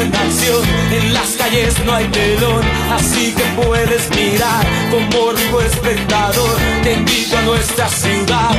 En 0.00 0.14
acción. 0.14 0.62
En 0.92 1.14
las 1.14 1.28
calles 1.32 1.74
no 1.84 1.92
hay 1.94 2.06
telón, 2.06 2.64
así 2.92 3.32
que 3.36 3.42
puedes 3.62 4.10
mirar 4.10 4.66
como 4.90 5.32
rico 5.32 5.60
espectador. 5.62 6.58
Te 6.82 6.92
invito 6.94 7.38
a 7.38 7.42
nuestra 7.42 7.88
ciudad. 7.88 8.50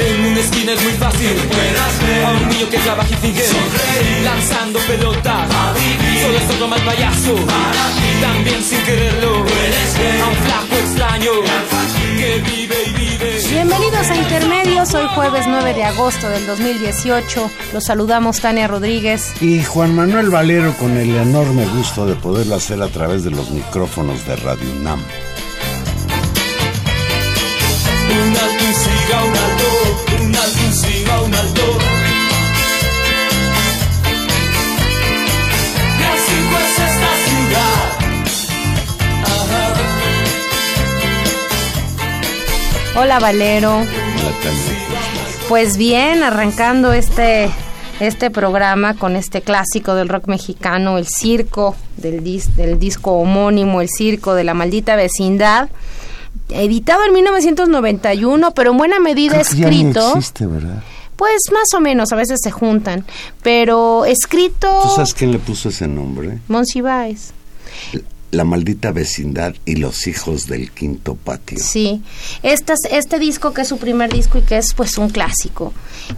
En 0.00 0.24
una 0.26 0.40
esquina 0.40 0.72
es 0.72 0.82
muy 0.82 0.92
fácil. 0.92 1.36
A 2.24 2.30
un 2.30 2.48
niño 2.48 2.68
que 2.70 2.78
trabaja 2.78 3.10
y 3.10 3.16
finge. 3.16 3.44
Lanzando 4.24 4.78
pelotas. 4.80 5.48
Solo 6.22 6.38
es 6.38 6.54
otro 6.54 6.68
mal 6.68 6.80
payaso, 6.80 7.34
también 8.20 8.62
sin 8.62 8.82
quererlo. 8.82 9.36
A 9.38 10.28
un 10.28 10.36
flaco 10.36 10.76
extraño. 10.84 11.30
Bienvenidos 13.50 14.10
a 14.10 14.14
Intermedios, 14.78 14.94
hoy 14.94 15.14
jueves 15.16 15.44
9 15.48 15.74
de 15.74 15.82
agosto 15.82 16.28
del 16.28 16.46
2018. 16.46 17.50
Los 17.72 17.84
saludamos 17.84 18.40
Tania 18.40 18.68
Rodríguez 18.68 19.42
y 19.42 19.64
Juan 19.64 19.92
Manuel 19.92 20.30
Valero 20.30 20.72
con 20.74 20.96
el 20.96 21.16
enorme 21.16 21.66
gusto 21.66 22.06
de 22.06 22.14
poderlo 22.14 22.54
hacer 22.54 22.80
a 22.80 22.86
través 22.86 23.24
de 23.24 23.32
los 23.32 23.50
micrófonos 23.50 24.24
de 24.24 24.36
Radio 24.36 24.70
UNAM. 24.78 25.00
Un 28.10 28.36
alto 28.36 28.64
siga 28.64 29.24
un 29.24 29.36
alto, 29.36 30.22
un 30.22 30.36
alto 30.36 30.72
siga 30.72 31.22
un 31.22 31.34
alto. 31.34 31.62
Hola 42.94 43.20
Valero. 43.20 44.07
Pues 45.48 45.76
bien, 45.76 46.22
arrancando 46.22 46.92
este 46.92 47.50
este 48.00 48.30
programa 48.30 48.94
con 48.94 49.16
este 49.16 49.42
clásico 49.42 49.94
del 49.94 50.08
rock 50.08 50.28
mexicano, 50.28 50.98
el 50.98 51.06
circo 51.06 51.74
del, 51.96 52.22
del 52.56 52.78
disco 52.78 53.12
homónimo, 53.12 53.80
el 53.80 53.88
circo 53.88 54.34
de 54.34 54.44
la 54.44 54.54
maldita 54.54 54.94
vecindad, 54.94 55.68
editado 56.48 57.04
en 57.04 57.12
1991, 57.12 58.52
pero 58.52 58.70
en 58.70 58.78
buena 58.78 59.00
medida 59.00 59.40
escrito. 59.40 60.10
existe, 60.10 60.46
¿verdad? 60.46 60.82
Pues 61.16 61.40
más 61.52 61.74
o 61.74 61.80
menos, 61.80 62.12
a 62.12 62.16
veces 62.16 62.38
se 62.40 62.52
juntan, 62.52 63.04
pero 63.42 64.04
escrito. 64.04 64.68
¿Tú 64.84 64.88
sabes 64.94 65.14
quién 65.14 65.32
le 65.32 65.40
puso 65.40 65.68
ese 65.68 65.88
nombre? 65.88 66.38
Monsiváis. 66.46 67.32
La 68.30 68.44
maldita 68.44 68.92
vecindad 68.92 69.54
y 69.64 69.76
los 69.76 70.06
hijos 70.06 70.46
del 70.46 70.70
quinto 70.70 71.14
patio. 71.14 71.58
Sí, 71.58 72.02
este, 72.42 72.74
este 72.90 73.18
disco 73.18 73.54
que 73.54 73.62
es 73.62 73.68
su 73.68 73.78
primer 73.78 74.12
disco 74.12 74.38
y 74.38 74.42
que 74.42 74.58
es 74.58 74.74
pues 74.74 74.98
un 74.98 75.08
clásico. 75.08 75.72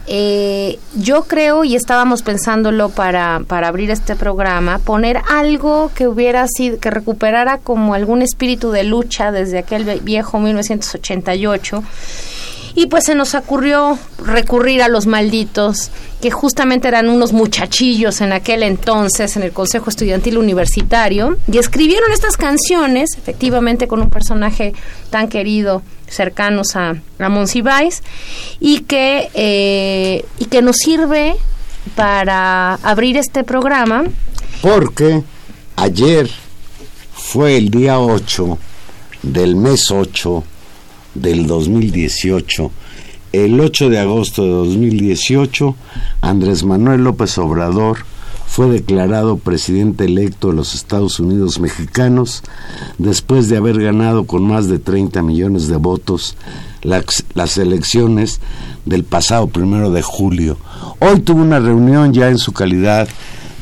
Eh, 0.07 0.79
yo 0.97 1.25
creo, 1.25 1.65
y 1.65 1.77
estábamos 1.77 2.23
pensándolo 2.23 2.89
para, 2.89 3.43
para 3.47 3.69
abrir 3.69 3.91
este 3.91 4.17
programa, 4.17 4.79
poner 4.79 5.21
algo 5.31 5.91
que 5.95 6.09
hubiera 6.09 6.47
sido, 6.49 6.79
que 6.79 6.91
recuperara 6.91 7.59
como 7.59 7.95
algún 7.95 8.23
espíritu 8.23 8.71
de 8.71 8.85
lucha 8.85 9.33
desde 9.33 9.59
aquel 9.59 10.01
viejo 10.01 10.41
1988 10.41 11.83
y 12.75 12.87
pues 12.87 13.05
se 13.05 13.15
nos 13.15 13.35
ocurrió 13.35 13.99
recurrir 14.25 14.83
a 14.83 14.89
los 14.89 15.07
malditos, 15.07 15.91
que 16.21 16.31
justamente 16.31 16.89
eran 16.89 17.09
unos 17.09 17.33
muchachillos 17.33 18.21
en 18.21 18.33
aquel 18.33 18.63
entonces 18.63 19.37
en 19.37 19.43
el 19.43 19.53
Consejo 19.53 19.91
Estudiantil 19.91 20.39
Universitario, 20.39 21.37
y 21.51 21.59
escribieron 21.59 22.13
estas 22.13 22.37
canciones, 22.37 23.11
efectivamente 23.17 23.89
con 23.89 24.01
un 24.01 24.11
personaje 24.11 24.75
tan 25.11 25.29
querido, 25.29 25.83
cercanos 26.09 26.77
a 26.77 26.97
Ramón 27.19 27.49
Cibáez, 27.49 28.03
y 28.59 28.81
que, 28.81 29.31
eh, 29.35 30.25
y 30.39 30.45
que 30.47 30.63
nos 30.63 30.77
sirve 30.77 31.37
para 31.95 32.75
abrir 32.75 33.17
este 33.17 33.45
programa. 33.45 34.05
Porque 34.61 35.23
ayer 35.77 36.29
fue 37.13 37.57
el 37.57 37.71
día 37.71 37.99
8 37.99 38.59
del 39.23 39.57
mes 39.57 39.91
8 39.91 40.45
del 41.15 41.47
2018. 41.47 42.71
El 43.33 43.61
8 43.61 43.91
de 43.91 43.99
agosto 43.99 44.45
de 44.45 44.51
2018, 44.51 45.77
Andrés 46.21 46.65
Manuel 46.65 47.05
López 47.05 47.39
Obrador 47.39 47.99
fue 48.47 48.69
declarado 48.69 49.37
presidente 49.37 50.07
electo 50.07 50.49
de 50.49 50.55
los 50.55 50.75
Estados 50.75 51.21
Unidos 51.21 51.61
mexicanos 51.61 52.43
después 52.99 53.49
de 53.49 53.57
haber 53.57 53.81
ganado 53.81 54.25
con 54.25 54.43
más 54.43 54.67
de 54.67 54.81
30 54.81 55.23
millones 55.23 55.69
de 55.69 55.77
votos 55.77 56.37
las, 56.83 57.25
las 57.35 57.59
elecciones 57.59 58.41
del 58.85 59.05
pasado 59.05 59.47
primero 59.47 59.93
de 59.93 60.03
julio. 60.03 60.57
Hoy 60.99 61.21
tuvo 61.21 61.43
una 61.43 61.61
reunión 61.61 62.13
ya 62.13 62.29
en 62.29 62.39
su 62.39 62.53
calidad 62.53 63.09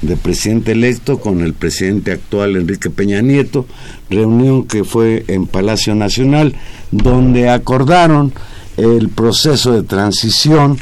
de 0.02 0.16
presidente 0.16 0.72
electo 0.72 1.18
con 1.18 1.40
el 1.40 1.54
presidente 1.54 2.12
actual 2.12 2.56
Enrique 2.56 2.90
Peña 2.90 3.20
Nieto, 3.20 3.66
reunión 4.10 4.64
que 4.66 4.84
fue 4.84 5.24
en 5.28 5.46
Palacio 5.46 5.94
Nacional, 5.94 6.54
donde 6.90 7.48
acordaron 7.48 8.32
el 8.76 9.08
proceso 9.08 9.72
de 9.72 9.82
transición 9.82 10.78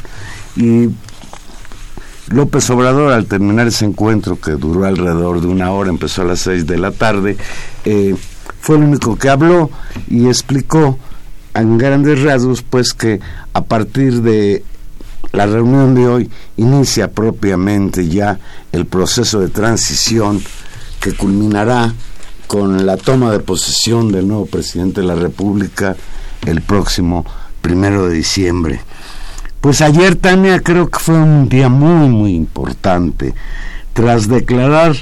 y 0.55 0.89
López 2.29 2.69
Obrador, 2.69 3.13
al 3.13 3.25
terminar 3.25 3.67
ese 3.67 3.85
encuentro 3.85 4.39
que 4.39 4.51
duró 4.51 4.85
alrededor 4.85 5.39
de 5.39 5.47
una 5.47 5.71
hora, 5.71 5.89
empezó 5.89 6.23
a 6.23 6.25
las 6.25 6.39
seis 6.39 6.67
de 6.67 6.77
la 6.77 6.91
tarde, 6.91 7.37
eh, 7.85 8.15
fue 8.59 8.75
el 8.75 8.83
único 8.83 9.17
que 9.17 9.29
habló 9.29 9.69
y 10.09 10.27
explicó 10.27 10.99
en 11.53 11.77
grandes 11.77 12.21
rasgos, 12.21 12.63
pues 12.63 12.93
que 12.93 13.21
a 13.53 13.63
partir 13.63 14.21
de 14.21 14.63
la 15.37 15.45
reunión 15.45 15.93
de 15.93 16.07
hoy 16.07 16.31
inicia 16.57 17.11
propiamente 17.11 18.07
ya 18.07 18.39
el 18.71 18.87
proceso 18.87 19.39
de 19.39 19.49
transición 19.49 20.41
que 20.99 21.13
culminará 21.13 21.93
con 22.47 22.87
la 22.87 22.97
toma 22.97 23.31
de 23.31 23.37
posesión 23.37 24.11
del 24.11 24.27
nuevo 24.27 24.47
presidente 24.47 25.01
de 25.01 25.05
la 25.05 25.13
República 25.13 25.95
el 26.43 26.63
próximo 26.63 27.23
primero 27.61 28.07
de 28.07 28.15
diciembre. 28.15 28.81
Pues 29.61 29.81
ayer, 29.81 30.15
Tania, 30.15 30.59
creo 30.59 30.89
que 30.89 30.97
fue 30.97 31.13
un 31.13 31.47
día 31.49 31.69
muy, 31.69 32.09
muy 32.09 32.33
importante. 32.33 33.35
Tras 33.93 34.27
declarar 34.27 34.95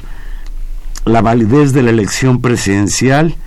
la 1.05 1.21
validez 1.21 1.71
de 1.71 1.81
la 1.81 1.91
elección 1.91 2.41
presidencial, 2.41 3.37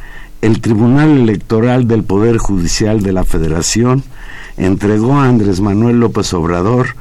el 0.40 0.62
Tribunal 0.62 1.18
Electoral 1.18 1.86
del 1.86 2.02
Poder 2.02 2.38
Judicial 2.38 3.02
de 3.02 3.12
la 3.12 3.24
Federación 3.24 4.04
entregó 4.58 5.14
a 5.14 5.28
Andrés 5.28 5.60
Manuel 5.60 6.00
López 6.00 6.32
Obrador 6.34 6.96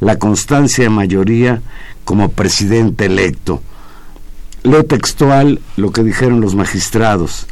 la 0.00 0.18
constancia 0.18 0.84
de 0.84 0.90
mayoría 0.90 1.62
como 2.04 2.30
presidente 2.30 3.06
electo. 3.06 3.62
leo 4.64 4.84
textual 4.84 5.60
lo 5.76 5.92
que 5.92 6.02
dijeron 6.02 6.40
los 6.40 6.54
magistrados. 6.54 7.46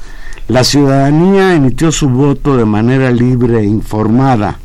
La 0.48 0.64
ciudadanía 0.64 1.54
emitió 1.54 1.92
su 1.92 2.08
voto 2.08 2.56
de 2.56 2.64
manera 2.64 3.10
libre 3.12 3.60
e 3.60 3.64
informada. 3.64 4.58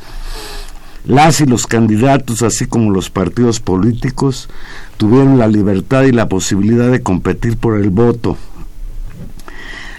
Las 1.06 1.42
y 1.42 1.46
los 1.46 1.68
candidatos, 1.68 2.42
así 2.42 2.66
como 2.66 2.90
los 2.90 3.12
partidos 3.12 3.60
políticos, 3.60 4.50
tuvieron 4.98 5.38
la 5.38 5.48
libertad 5.48 6.04
y 6.04 6.12
la 6.12 6.28
posibilidad 6.28 6.90
de 6.90 7.04
competir 7.04 7.58
por 7.58 7.80
el 7.80 7.92
voto. 7.92 8.38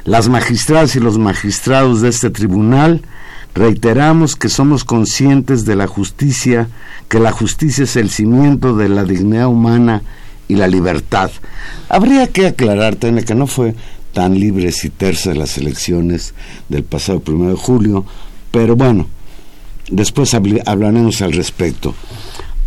Las 0.04 0.28
magistradas 0.28 0.96
y 0.96 1.00
los 1.00 1.18
magistrados 1.18 2.00
de 2.00 2.08
este 2.08 2.30
tribunal 2.30 3.02
reiteramos 3.56 4.36
que 4.36 4.50
somos 4.50 4.84
conscientes 4.84 5.64
de 5.64 5.76
la 5.76 5.86
justicia, 5.86 6.68
que 7.08 7.18
la 7.18 7.32
justicia 7.32 7.84
es 7.84 7.96
el 7.96 8.10
cimiento 8.10 8.76
de 8.76 8.90
la 8.90 9.04
dignidad 9.04 9.48
humana 9.48 10.02
y 10.46 10.56
la 10.56 10.68
libertad. 10.68 11.30
Habría 11.88 12.26
que 12.26 12.48
aclarar, 12.48 12.96
Tene, 12.96 13.24
que 13.24 13.34
no 13.34 13.46
fue 13.46 13.74
tan 14.12 14.38
libres 14.38 14.84
y 14.84 14.90
tersas 14.90 15.38
las 15.38 15.56
elecciones 15.56 16.34
del 16.68 16.84
pasado 16.84 17.20
primero 17.20 17.52
de 17.52 17.56
julio, 17.56 18.04
pero 18.50 18.76
bueno, 18.76 19.08
después 19.90 20.34
hablaremos 20.34 21.22
al 21.22 21.32
respecto. 21.32 21.94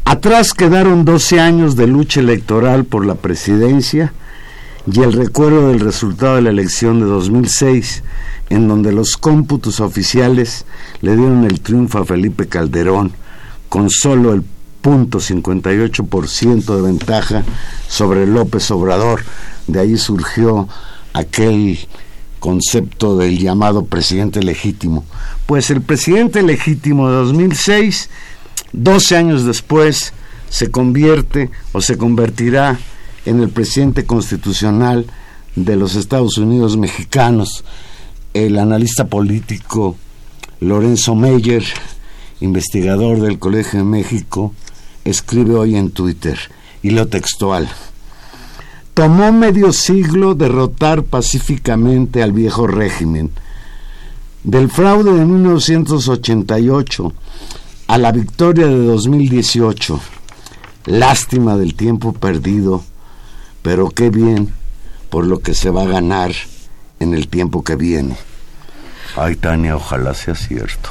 Atrás 0.06 0.54
quedaron 0.54 1.06
12 1.06 1.40
años 1.40 1.76
de 1.76 1.86
lucha 1.86 2.20
electoral 2.20 2.86
por 2.86 3.06
la 3.06 3.14
presidencia 3.14 4.12
y 4.88 5.02
el 5.02 5.14
recuerdo 5.14 5.70
del 5.70 5.80
resultado 5.80 6.36
de 6.36 6.44
la 6.44 6.50
elección 6.50 7.00
de 7.00 7.06
2006, 7.06 8.04
en 8.50 8.68
donde 8.68 8.92
los 8.92 9.18
cómputos 9.18 9.80
oficiales 9.80 10.66
le 11.02 11.16
dieron 11.16 11.46
el 11.46 11.62
triunfo 11.62 12.00
a 12.00 12.06
Felipe 12.06 12.48
Calderón 12.48 13.12
con 13.68 13.90
solo 13.90 14.34
el 14.34 14.44
punto 14.82 15.20
58% 15.20 16.76
de 16.76 16.82
ventaja 16.82 17.44
sobre 17.88 18.26
López 18.26 18.72
Obrador. 18.72 19.24
De 19.68 19.80
ahí 19.80 19.98
surgió 19.98 20.68
aquel 21.14 21.78
concepto 22.40 23.18
del 23.18 23.38
llamado 23.38 23.86
presidente 23.86 24.42
legítimo. 24.42 25.04
Pues 25.46 25.70
el 25.70 25.82
presidente 25.82 26.42
legítimo 26.42 27.10
de 27.10 27.16
2006, 27.16 28.10
12 28.72 29.18
años 29.18 29.46
después, 29.46 30.14
se 30.50 30.72
convierte 30.72 31.52
o 31.74 31.82
se 31.82 31.98
convertirá 31.98 32.80
en 33.26 33.42
el 33.42 33.50
presidente 33.50 34.06
constitucional 34.06 35.06
de 35.56 35.76
los 35.76 35.96
Estados 35.96 36.38
Unidos 36.38 36.78
mexicanos. 36.78 37.64
El 38.34 38.60
analista 38.60 39.08
político 39.08 39.96
Lorenzo 40.60 41.16
Meyer, 41.16 41.64
investigador 42.42 43.20
del 43.22 43.40
Colegio 43.40 43.80
de 43.80 43.86
México, 43.86 44.54
escribe 45.06 45.56
hoy 45.56 45.76
en 45.76 45.92
Twitter, 45.92 46.38
y 46.82 46.92
lo 46.92 47.08
textual. 47.08 47.70
Tomó 48.94 49.32
medio 49.32 49.72
siglo 49.72 50.36
derrotar 50.36 51.04
pacíficamente 51.04 52.22
al 52.22 52.34
viejo 52.34 52.68
régimen. 52.68 53.32
Del 54.44 54.70
fraude 54.70 55.14
de 55.14 55.26
1988 55.26 57.14
a 57.88 57.98
la 57.98 58.12
victoria 58.12 58.68
de 58.68 58.86
2018. 58.86 60.00
Lástima 60.86 61.58
del 61.58 61.76
tiempo 61.76 62.14
perdido, 62.14 62.84
pero 63.62 63.90
qué 63.90 64.10
bien 64.10 64.54
por 65.10 65.26
lo 65.26 65.40
que 65.40 65.54
se 65.54 65.70
va 65.70 65.84
a 65.84 65.88
ganar 65.88 66.32
en 67.00 67.14
el 67.14 67.28
tiempo 67.28 67.64
que 67.64 67.76
viene. 67.76 68.16
Ay, 69.16 69.36
Tania, 69.36 69.76
ojalá 69.76 70.14
sea 70.14 70.36
cierto. 70.36 70.90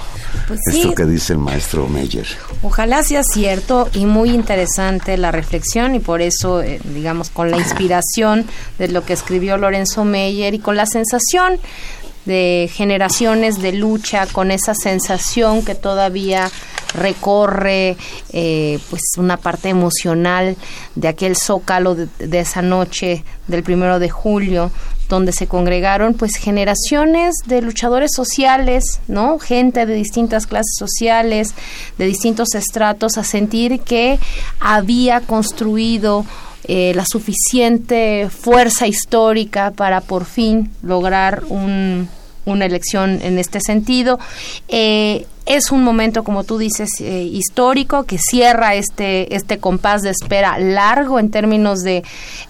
Pues 0.49 0.61
Esto 0.67 0.95
que 0.95 1.05
dice 1.05 1.35
el 1.35 1.39
maestro 1.39 1.89
Meyer. 1.89 2.27
Ojalá 2.63 3.03
sea 3.03 3.23
cierto 3.23 3.89
y 3.95 4.07
muy 4.07 4.31
interesante 4.31 5.17
la 5.17 5.31
reflexión 5.31 5.95
y 5.95 6.01
por 6.01 6.21
eso, 6.21 6.61
eh, 6.61 6.81
digamos, 6.95 7.31
con 7.31 7.51
la 7.51 7.59
inspiración 7.59 8.45
de 8.79 8.89
lo 8.89 9.05
que 9.05 9.13
escribió 9.13 9.57
Lorenzo 9.57 10.05
Meyer 10.05 10.53
y 10.55 10.59
con 10.59 10.77
la 10.77 10.87
sensación 10.87 11.59
de 12.29 12.71
generaciones 12.71 13.61
de 13.61 13.73
lucha, 13.73 14.27
con 14.27 14.51
esa 14.51 14.75
sensación 14.75 15.65
que 15.65 15.75
todavía 15.75 16.51
recorre 16.95 17.97
eh, 18.33 18.79
pues 18.91 19.03
una 19.17 19.39
parte 19.39 19.71
emocional 19.71 20.57
de 20.95 21.09
aquel 21.09 21.37
zócalo 21.37 21.95
de, 21.95 22.07
de, 22.19 22.41
esa 22.41 22.61
noche 22.61 23.25
del 23.47 23.63
primero 23.63 23.99
de 23.99 24.11
julio 24.11 24.71
donde 25.09 25.33
se 25.33 25.47
congregaron 25.47 26.13
pues 26.13 26.37
generaciones 26.37 27.35
de 27.47 27.63
luchadores 27.63 28.11
sociales, 28.15 29.01
¿no? 29.09 29.39
Gente 29.39 29.87
de 29.87 29.95
distintas 29.95 30.47
clases 30.47 30.77
sociales, 30.79 31.55
de 31.97 32.05
distintos 32.05 32.55
estratos 32.55 33.17
a 33.17 33.25
sentir 33.25 33.81
que 33.81 34.19
había 34.61 35.23
construido 35.23 36.27
eh, 36.71 36.93
la 36.95 37.07
suficiente 37.07 38.29
fuerza 38.29 38.87
histórica 38.87 39.71
para 39.71 40.03
por 40.03 40.27
fin 40.27 40.71
lograr 40.83 41.45
un, 41.49 42.11
una 42.49 42.67
elección 42.67 43.21
en 43.23 43.39
este 43.39 43.61
sentido. 43.61 44.19
Eh, 44.69 45.27
es 45.49 45.73
un 45.73 45.83
momento, 45.83 46.25
como 46.25 46.45
tú 46.45 46.59
dices, 46.59 46.91
eh, 47.01 47.23
histórico 47.23 48.05
que 48.05 48.19
cierra 48.19 48.75
este, 48.75 49.35
este 49.35 49.59
compás 49.59 50.03
de 50.03 50.11
espera 50.11 50.59
largo 50.59 51.19
en 51.19 51.31
términos 51.31 51.81
de 51.81 52.03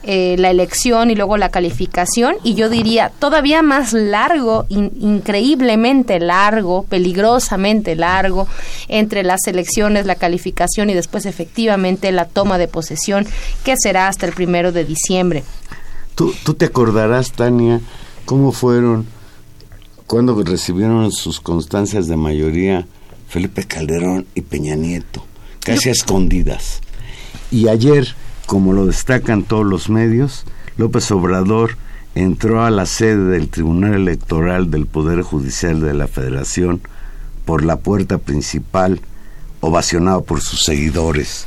eh, 0.03 0.35
la 0.37 0.51
elección 0.51 1.09
y 1.09 1.15
luego 1.15 1.37
la 1.37 1.51
calificación, 1.51 2.35
y 2.43 2.55
yo 2.55 2.69
diría 2.69 3.13
todavía 3.21 3.63
más 3.63 3.93
largo, 3.93 4.67
increíblemente 4.69 6.19
largo, 6.19 6.83
peligrosamente 6.89 7.95
largo, 7.95 8.49
entre 8.89 9.23
las 9.23 9.47
elecciones, 9.47 10.05
la 10.05 10.17
calificación 10.17 10.91
y 10.91 10.95
después 10.95 11.25
efectivamente 11.25 12.11
la 12.11 12.25
toma 12.25 12.59
de 12.59 12.67
posesión, 12.67 13.29
que 13.63 13.77
será 13.79 14.09
hasta 14.09 14.27
el 14.27 14.33
primero 14.33 14.73
de 14.73 14.85
diciembre. 14.85 15.45
¿Tú, 16.17 16.35
tú 16.43 16.55
te 16.55 16.65
acordarás, 16.65 17.31
Tania, 17.31 17.81
cómo 18.25 18.51
fueron 18.51 19.07
cuando 20.09 20.43
recibieron 20.43 21.13
sus 21.13 21.39
constancias 21.39 22.09
de 22.09 22.17
mayoría 22.17 22.87
Felipe 23.29 23.65
Calderón 23.65 24.27
y 24.35 24.41
Peña 24.41 24.75
Nieto, 24.75 25.25
casi 25.61 25.91
a 25.91 25.93
escondidas. 25.93 26.81
Y 27.51 27.69
ayer, 27.69 28.15
como 28.47 28.73
lo 28.73 28.87
destacan 28.87 29.43
todos 29.43 29.67
los 29.67 29.91
medios, 29.91 30.47
López 30.79 31.11
Obrador 31.11 31.77
entró 32.15 32.65
a 32.65 32.71
la 32.71 32.87
sede 32.87 33.33
del 33.33 33.51
Tribunal 33.51 33.95
Electoral 33.95 34.71
del 34.71 34.87
Poder 34.87 35.21
Judicial 35.21 35.81
de 35.81 35.93
la 35.93 36.09
Federación 36.09 36.81
por 37.45 37.63
la 37.63 37.77
puerta 37.77 38.17
principal, 38.17 39.03
ovacionado 39.61 40.23
por 40.23 40.41
sus 40.41 40.65
seguidores. 40.65 41.45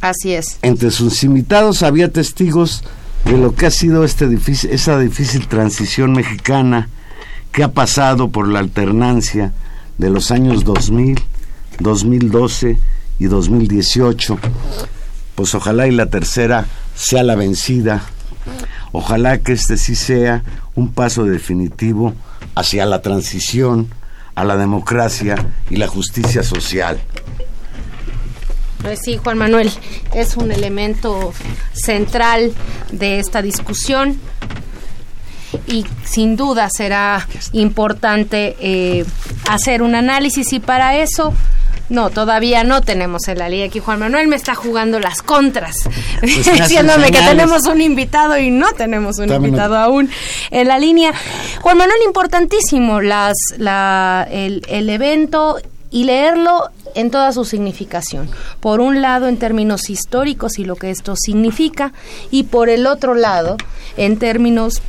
Así 0.00 0.34
es. 0.34 0.58
Entre 0.62 0.92
sus 0.92 1.24
invitados 1.24 1.82
había 1.82 2.12
testigos 2.12 2.84
de 3.24 3.36
lo 3.38 3.56
que 3.56 3.66
ha 3.66 3.70
sido 3.72 4.04
este 4.04 4.28
difícil, 4.28 4.70
esa 4.70 5.00
difícil 5.00 5.48
transición 5.48 6.12
mexicana 6.12 6.88
que 7.54 7.62
ha 7.62 7.72
pasado 7.72 8.30
por 8.30 8.48
la 8.48 8.58
alternancia 8.58 9.52
de 9.96 10.10
los 10.10 10.32
años 10.32 10.64
2000, 10.64 11.22
2012 11.78 12.78
y 13.20 13.24
2018. 13.26 14.38
Pues 15.36 15.54
ojalá 15.54 15.86
y 15.86 15.92
la 15.92 16.06
tercera 16.06 16.66
sea 16.96 17.22
la 17.22 17.36
vencida. 17.36 18.02
Ojalá 18.90 19.38
que 19.38 19.52
este 19.52 19.76
sí 19.76 19.94
sea 19.94 20.42
un 20.74 20.92
paso 20.92 21.24
definitivo 21.24 22.12
hacia 22.56 22.86
la 22.86 23.02
transición 23.02 23.88
a 24.34 24.44
la 24.44 24.56
democracia 24.56 25.46
y 25.70 25.76
la 25.76 25.86
justicia 25.86 26.42
social. 26.42 27.00
Pues 28.82 28.98
sí, 29.02 29.16
Juan 29.16 29.38
Manuel, 29.38 29.70
es 30.12 30.36
un 30.36 30.50
elemento 30.50 31.32
central 31.72 32.52
de 32.90 33.20
esta 33.20 33.42
discusión 33.42 34.18
y 35.66 35.84
sin 36.04 36.36
duda 36.36 36.68
será 36.70 37.26
importante 37.52 38.56
eh, 38.60 39.04
hacer 39.48 39.82
un 39.82 39.94
análisis 39.94 40.52
y 40.52 40.60
para 40.60 40.96
eso 40.96 41.32
no, 41.90 42.10
todavía 42.10 42.64
no 42.64 42.80
tenemos 42.80 43.28
el 43.28 43.42
Ali. 43.42 43.62
Aquí 43.62 43.78
Juan 43.78 43.98
Manuel 43.98 44.26
me 44.26 44.36
está 44.36 44.54
jugando 44.54 45.00
las 45.00 45.20
contras, 45.22 45.76
pues 46.20 46.52
diciéndome 46.52 47.10
que 47.10 47.20
tenemos 47.20 47.66
un 47.66 47.80
invitado 47.80 48.38
y 48.38 48.50
no 48.50 48.72
tenemos 48.72 49.18
un 49.18 49.32
invitado 49.32 49.76
aún 49.76 50.10
en 50.50 50.68
la 50.68 50.78
línea. 50.78 51.12
Juan 51.60 51.76
Manuel, 51.76 51.98
importantísimo 52.06 53.00
las, 53.00 53.36
la, 53.58 54.26
el, 54.30 54.62
el 54.68 54.88
evento 54.88 55.58
y 55.90 56.04
leerlo 56.04 56.70
en 56.94 57.10
toda 57.10 57.32
su 57.32 57.44
significación. 57.44 58.30
Por 58.60 58.80
un 58.80 59.02
lado, 59.02 59.28
en 59.28 59.36
términos 59.36 59.90
históricos 59.90 60.58
y 60.58 60.64
lo 60.64 60.76
que 60.76 60.90
esto 60.90 61.14
significa, 61.16 61.92
y 62.30 62.44
por 62.44 62.68
el 62.68 62.86
otro 62.86 63.14
lado, 63.14 63.56
en 63.96 64.18
términos 64.18 64.80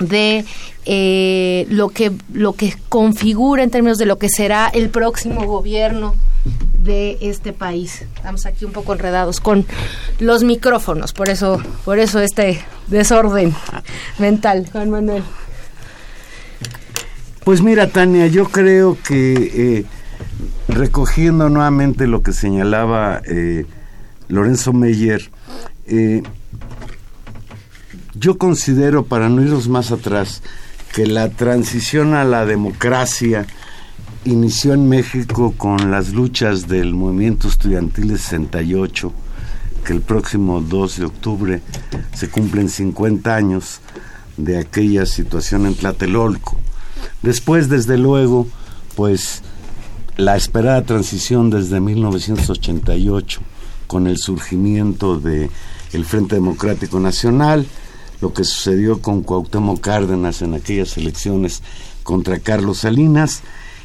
de 0.00 0.44
eh, 0.86 1.66
lo 1.70 1.88
que 1.88 2.12
lo 2.32 2.54
que 2.54 2.76
configura 2.88 3.62
en 3.62 3.70
términos 3.70 3.98
de 3.98 4.06
lo 4.06 4.18
que 4.18 4.28
será 4.28 4.68
el 4.68 4.90
próximo 4.90 5.44
gobierno 5.46 6.14
de 6.78 7.16
este 7.20 7.52
país. 7.52 8.02
Estamos 8.16 8.44
aquí 8.46 8.64
un 8.64 8.72
poco 8.72 8.92
enredados 8.92 9.40
con 9.40 9.64
los 10.20 10.44
micrófonos, 10.44 11.12
por 11.12 11.28
eso 11.28 11.62
por 11.84 11.98
eso 11.98 12.20
este 12.20 12.60
desorden 12.88 13.54
mental, 14.18 14.68
Juan 14.70 14.90
Manuel. 14.90 15.22
Pues 17.44 17.62
mira, 17.62 17.88
Tania, 17.88 18.26
yo 18.26 18.46
creo 18.46 18.96
que 19.06 19.78
eh, 19.78 19.84
recogiendo 20.68 21.50
nuevamente 21.50 22.06
lo 22.06 22.22
que 22.22 22.32
señalaba 22.32 23.20
eh, 23.26 23.66
Lorenzo 24.28 24.72
Meyer, 24.72 25.30
yo 28.14 28.38
considero, 28.38 29.04
para 29.04 29.28
no 29.28 29.42
irnos 29.42 29.68
más 29.68 29.90
atrás, 29.90 30.42
que 30.92 31.06
la 31.06 31.30
transición 31.30 32.14
a 32.14 32.24
la 32.24 32.46
democracia 32.46 33.46
inició 34.24 34.74
en 34.74 34.88
México 34.88 35.54
con 35.56 35.90
las 35.90 36.12
luchas 36.12 36.68
del 36.68 36.94
movimiento 36.94 37.48
estudiantil 37.48 38.08
de 38.08 38.18
68, 38.18 39.12
que 39.84 39.92
el 39.92 40.00
próximo 40.00 40.60
2 40.60 40.98
de 40.98 41.04
octubre 41.04 41.62
se 42.14 42.30
cumplen 42.30 42.68
50 42.68 43.34
años 43.34 43.80
de 44.36 44.58
aquella 44.58 45.04
situación 45.06 45.66
en 45.66 45.74
Tlatelolco. 45.74 46.56
Después, 47.22 47.68
desde 47.68 47.98
luego, 47.98 48.46
pues 48.94 49.42
la 50.16 50.36
esperada 50.36 50.84
transición 50.84 51.50
desde 51.50 51.80
1988 51.80 53.40
con 53.86 54.06
el 54.06 54.16
surgimiento 54.16 55.18
de 55.18 55.50
Frente 56.04 56.36
Democrático 56.36 56.98
Nacional, 56.98 57.66
lo 58.24 58.32
que 58.32 58.44
sucedió 58.44 59.02
con 59.02 59.22
Cuauhtémoc 59.22 59.82
Cárdenas 59.82 60.40
en 60.40 60.54
aquellas 60.54 60.96
elecciones 60.96 61.62
contra 62.04 62.38
Carlos 62.38 62.78
Salinas 62.78 63.42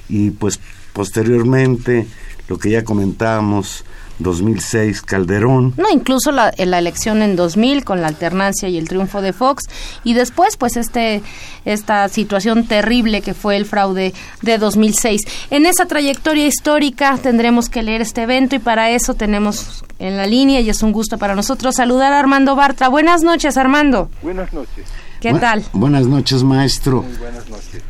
y 0.08 0.30
pues 0.30 0.62
posteriormente 0.94 2.08
lo 2.48 2.58
que 2.58 2.70
ya 2.70 2.86
comentábamos 2.86 3.84
2006 4.20 5.02
Calderón. 5.02 5.74
No, 5.78 5.90
incluso 5.92 6.32
la, 6.32 6.54
la, 6.58 6.80
elección 6.80 7.22
en 7.22 7.36
2000 7.36 7.84
con 7.84 8.02
la 8.02 8.08
alternancia 8.08 8.70
y 8.70 8.78
el 8.78 8.88
triunfo 8.88 9.22
de 9.22 9.34
Fox 9.34 9.66
y 10.04 10.14
después 10.14 10.58
pues 10.58 10.78
este 10.78 11.24
esta 11.66 12.08
situación 12.10 12.66
terrible 12.66 13.22
que 13.22 13.34
fue 13.34 13.58
el 13.58 13.66
fraude 13.66 14.14
de 14.42 14.58
2006. 14.58 15.22
En 15.50 15.66
esa 15.66 15.86
trayectoria 15.86 16.46
histórica 16.48 17.18
tendremos 17.22 17.70
que 17.70 17.84
leer 17.84 18.02
este 18.02 18.24
evento 18.24 18.56
y 18.56 18.60
para 18.60 18.92
eso 18.92 19.14
tenemos 19.14 19.84
en 20.00 20.18
la 20.18 20.26
línea 20.26 20.62
y 20.62 20.70
es 20.70 20.84
un 20.84 20.92
gusto 20.92 21.18
para 21.18 21.36
nosotros 21.36 21.76
saludar 21.76 22.14
a 22.14 22.20
Armando 22.20 22.56
Bartra. 22.56 22.88
Buenas 22.88 23.24
noches, 23.24 23.58
Armando. 23.58 24.10
Buenas 24.22 24.54
noches. 24.54 24.86
¿Qué 25.20 25.34
tal? 25.34 25.66
Buenas 25.74 26.06
noches, 26.06 26.44
maestro. 26.44 27.04
Muy 27.04 27.18
buenas 27.18 27.50
noches. 27.50 27.84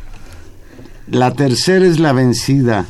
La 1.10 1.34
tercera 1.34 1.84
es 1.86 1.98
la 1.98 2.12
vencida. 2.12 2.86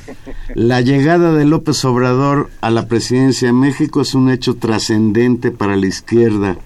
La 0.54 0.82
llegada 0.82 1.32
de 1.32 1.46
López 1.46 1.82
Obrador 1.86 2.50
a 2.60 2.70
la 2.70 2.86
presidencia 2.86 3.48
de 3.48 3.54
México 3.54 4.02
es 4.02 4.14
un 4.14 4.28
hecho 4.28 4.56
trascendente 4.56 5.50
para 5.50 5.74
la 5.74 5.86
izquierda. 5.86 6.58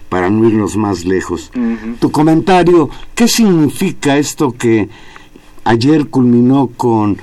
para 0.10 0.30
no 0.30 0.46
irnos 0.46 0.76
más 0.76 1.06
lejos. 1.06 1.52
Tu 2.02 2.12
comentario, 2.12 2.90
¿qué 3.16 3.30
significa 3.30 4.18
esto 4.18 4.52
que 4.52 4.90
ayer 5.64 6.10
culminó 6.10 6.68
con 6.68 7.18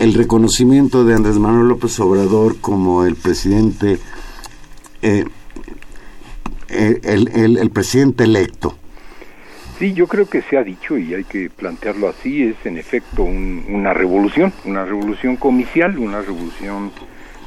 el 0.00 0.14
reconocimiento 0.14 1.04
de 1.04 1.14
Andrés 1.14 1.38
Manuel 1.38 1.68
López 1.68 2.00
Obrador 2.00 2.58
como 2.62 3.04
el 3.04 3.16
presidente, 3.16 3.98
eh, 5.02 5.24
eh, 6.70 7.00
el, 7.04 7.70
presidente 7.70 8.24
electo. 8.24 8.74
Sí, 9.78 9.92
yo 9.92 10.06
creo 10.06 10.26
que 10.26 10.40
se 10.40 10.56
ha 10.56 10.64
dicho 10.64 10.96
y 10.96 11.12
hay 11.12 11.24
que 11.24 11.50
plantearlo 11.50 12.08
así, 12.08 12.44
es 12.44 12.56
en 12.64 12.78
efecto 12.78 13.24
una 13.24 13.92
revolución, 13.92 14.54
una 14.64 14.86
revolución 14.86 15.36
comicial, 15.36 15.98
una 15.98 16.22
revolución 16.22 16.92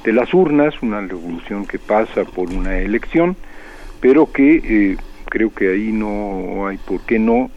de 0.04 0.14
las 0.14 0.32
urnas, 0.32 0.76
una 0.84 1.02
revolución 1.02 1.66
que 1.66 1.80
pasa 1.80 2.24
por 2.24 2.50
una 2.50 2.78
elección, 2.78 3.36
pero 4.00 4.32
que 4.32 4.62
eh, 4.64 4.98
creo 5.26 5.52
que 5.52 5.74
ahí 5.74 5.92
no 5.92 6.68
hay 6.68 6.78
por 6.78 7.02
qué 7.02 7.18
no 7.18 7.50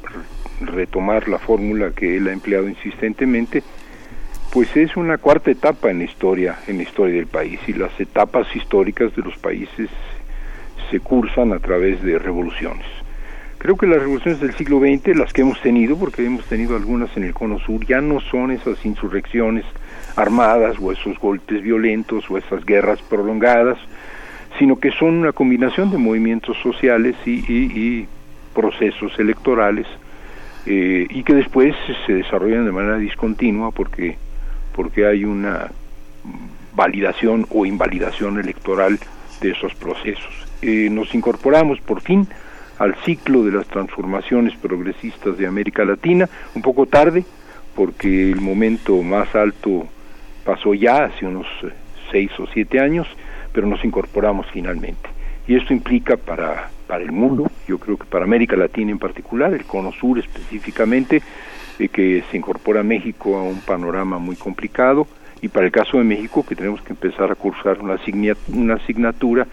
retomar 0.62 1.28
la 1.28 1.38
fórmula 1.38 1.90
que 1.90 2.16
él 2.16 2.28
ha 2.28 2.32
empleado 2.32 2.66
insistentemente, 2.66 3.62
pues 4.56 4.74
es 4.74 4.96
una 4.96 5.18
cuarta 5.18 5.50
etapa 5.50 5.90
en 5.90 5.98
la 5.98 6.04
historia, 6.04 6.60
en 6.66 6.78
la 6.78 6.84
historia 6.84 7.16
del 7.16 7.26
país 7.26 7.60
y 7.66 7.74
las 7.74 7.90
etapas 8.00 8.46
históricas 8.56 9.14
de 9.14 9.20
los 9.20 9.36
países 9.36 9.90
se 10.90 10.98
cursan 10.98 11.52
a 11.52 11.58
través 11.58 12.02
de 12.02 12.18
revoluciones. 12.18 12.86
Creo 13.58 13.76
que 13.76 13.86
las 13.86 13.98
revoluciones 13.98 14.40
del 14.40 14.54
siglo 14.54 14.80
XX, 14.80 15.14
las 15.14 15.34
que 15.34 15.42
hemos 15.42 15.60
tenido, 15.60 15.98
porque 15.98 16.24
hemos 16.24 16.46
tenido 16.46 16.74
algunas 16.74 17.14
en 17.18 17.24
el 17.24 17.34
Cono 17.34 17.58
Sur, 17.58 17.84
ya 17.84 18.00
no 18.00 18.18
son 18.18 18.50
esas 18.50 18.82
insurrecciones 18.86 19.66
armadas 20.16 20.76
o 20.80 20.90
esos 20.90 21.18
golpes 21.18 21.60
violentos 21.60 22.24
o 22.30 22.38
esas 22.38 22.64
guerras 22.64 23.02
prolongadas, 23.02 23.76
sino 24.58 24.76
que 24.76 24.90
son 24.90 25.18
una 25.18 25.32
combinación 25.32 25.90
de 25.90 25.98
movimientos 25.98 26.56
sociales 26.62 27.14
y, 27.26 28.06
procesos 28.54 29.12
electorales 29.18 29.86
eh, 30.64 31.06
y 31.10 31.24
que 31.24 31.34
después 31.34 31.76
se 32.06 32.14
desarrollan 32.14 32.64
de 32.64 32.72
manera 32.72 32.96
discontinua 32.96 33.70
porque 33.70 34.16
porque 34.76 35.06
hay 35.06 35.24
una 35.24 35.70
validación 36.74 37.46
o 37.50 37.64
invalidación 37.64 38.38
electoral 38.38 38.98
de 39.40 39.50
esos 39.50 39.74
procesos. 39.74 40.46
Eh, 40.62 40.88
nos 40.90 41.14
incorporamos 41.14 41.80
por 41.80 42.02
fin 42.02 42.28
al 42.78 42.94
ciclo 43.04 43.42
de 43.42 43.52
las 43.52 43.66
transformaciones 43.66 44.54
progresistas 44.58 45.38
de 45.38 45.46
América 45.46 45.84
Latina, 45.84 46.28
un 46.54 46.62
poco 46.62 46.86
tarde, 46.86 47.24
porque 47.74 48.30
el 48.30 48.40
momento 48.40 49.02
más 49.02 49.34
alto 49.34 49.86
pasó 50.44 50.74
ya 50.74 51.04
hace 51.04 51.26
unos 51.26 51.46
eh, 51.62 51.70
seis 52.10 52.30
o 52.38 52.46
siete 52.52 52.78
años, 52.78 53.06
pero 53.52 53.66
nos 53.66 53.82
incorporamos 53.84 54.46
finalmente. 54.52 55.08
Y 55.48 55.56
esto 55.56 55.72
implica 55.72 56.16
para, 56.16 56.70
para 56.86 57.02
el 57.02 57.12
mundo, 57.12 57.50
yo 57.66 57.78
creo 57.78 57.96
que 57.96 58.04
para 58.04 58.24
América 58.24 58.56
Latina 58.56 58.90
en 58.90 58.98
particular, 58.98 59.54
el 59.54 59.64
Cono 59.64 59.92
Sur 59.92 60.18
específicamente, 60.18 61.22
de 61.78 61.88
que 61.88 62.22
se 62.30 62.36
incorpora 62.36 62.82
México 62.82 63.36
a 63.36 63.42
un 63.42 63.60
panorama 63.60 64.18
muy 64.18 64.36
complicado. 64.36 65.06
Y 65.42 65.48
para 65.48 65.66
el 65.66 65.72
caso 65.72 65.98
de 65.98 66.04
México 66.04 66.44
que 66.46 66.56
tenemos 66.56 66.80
que 66.82 66.92
empezar 66.92 67.30
a 67.30 67.34
cursar 67.34 67.80
una, 67.80 67.96
una 68.48 68.74
asignatura 68.74 69.46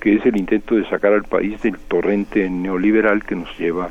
que 0.00 0.16
es 0.16 0.26
el 0.26 0.36
intento 0.36 0.74
de 0.74 0.86
sacar 0.88 1.14
al 1.14 1.24
país 1.24 1.60
del 1.62 1.78
torrente 1.78 2.50
neoliberal 2.50 3.24
que 3.24 3.34
nos 3.34 3.58
lleva 3.58 3.90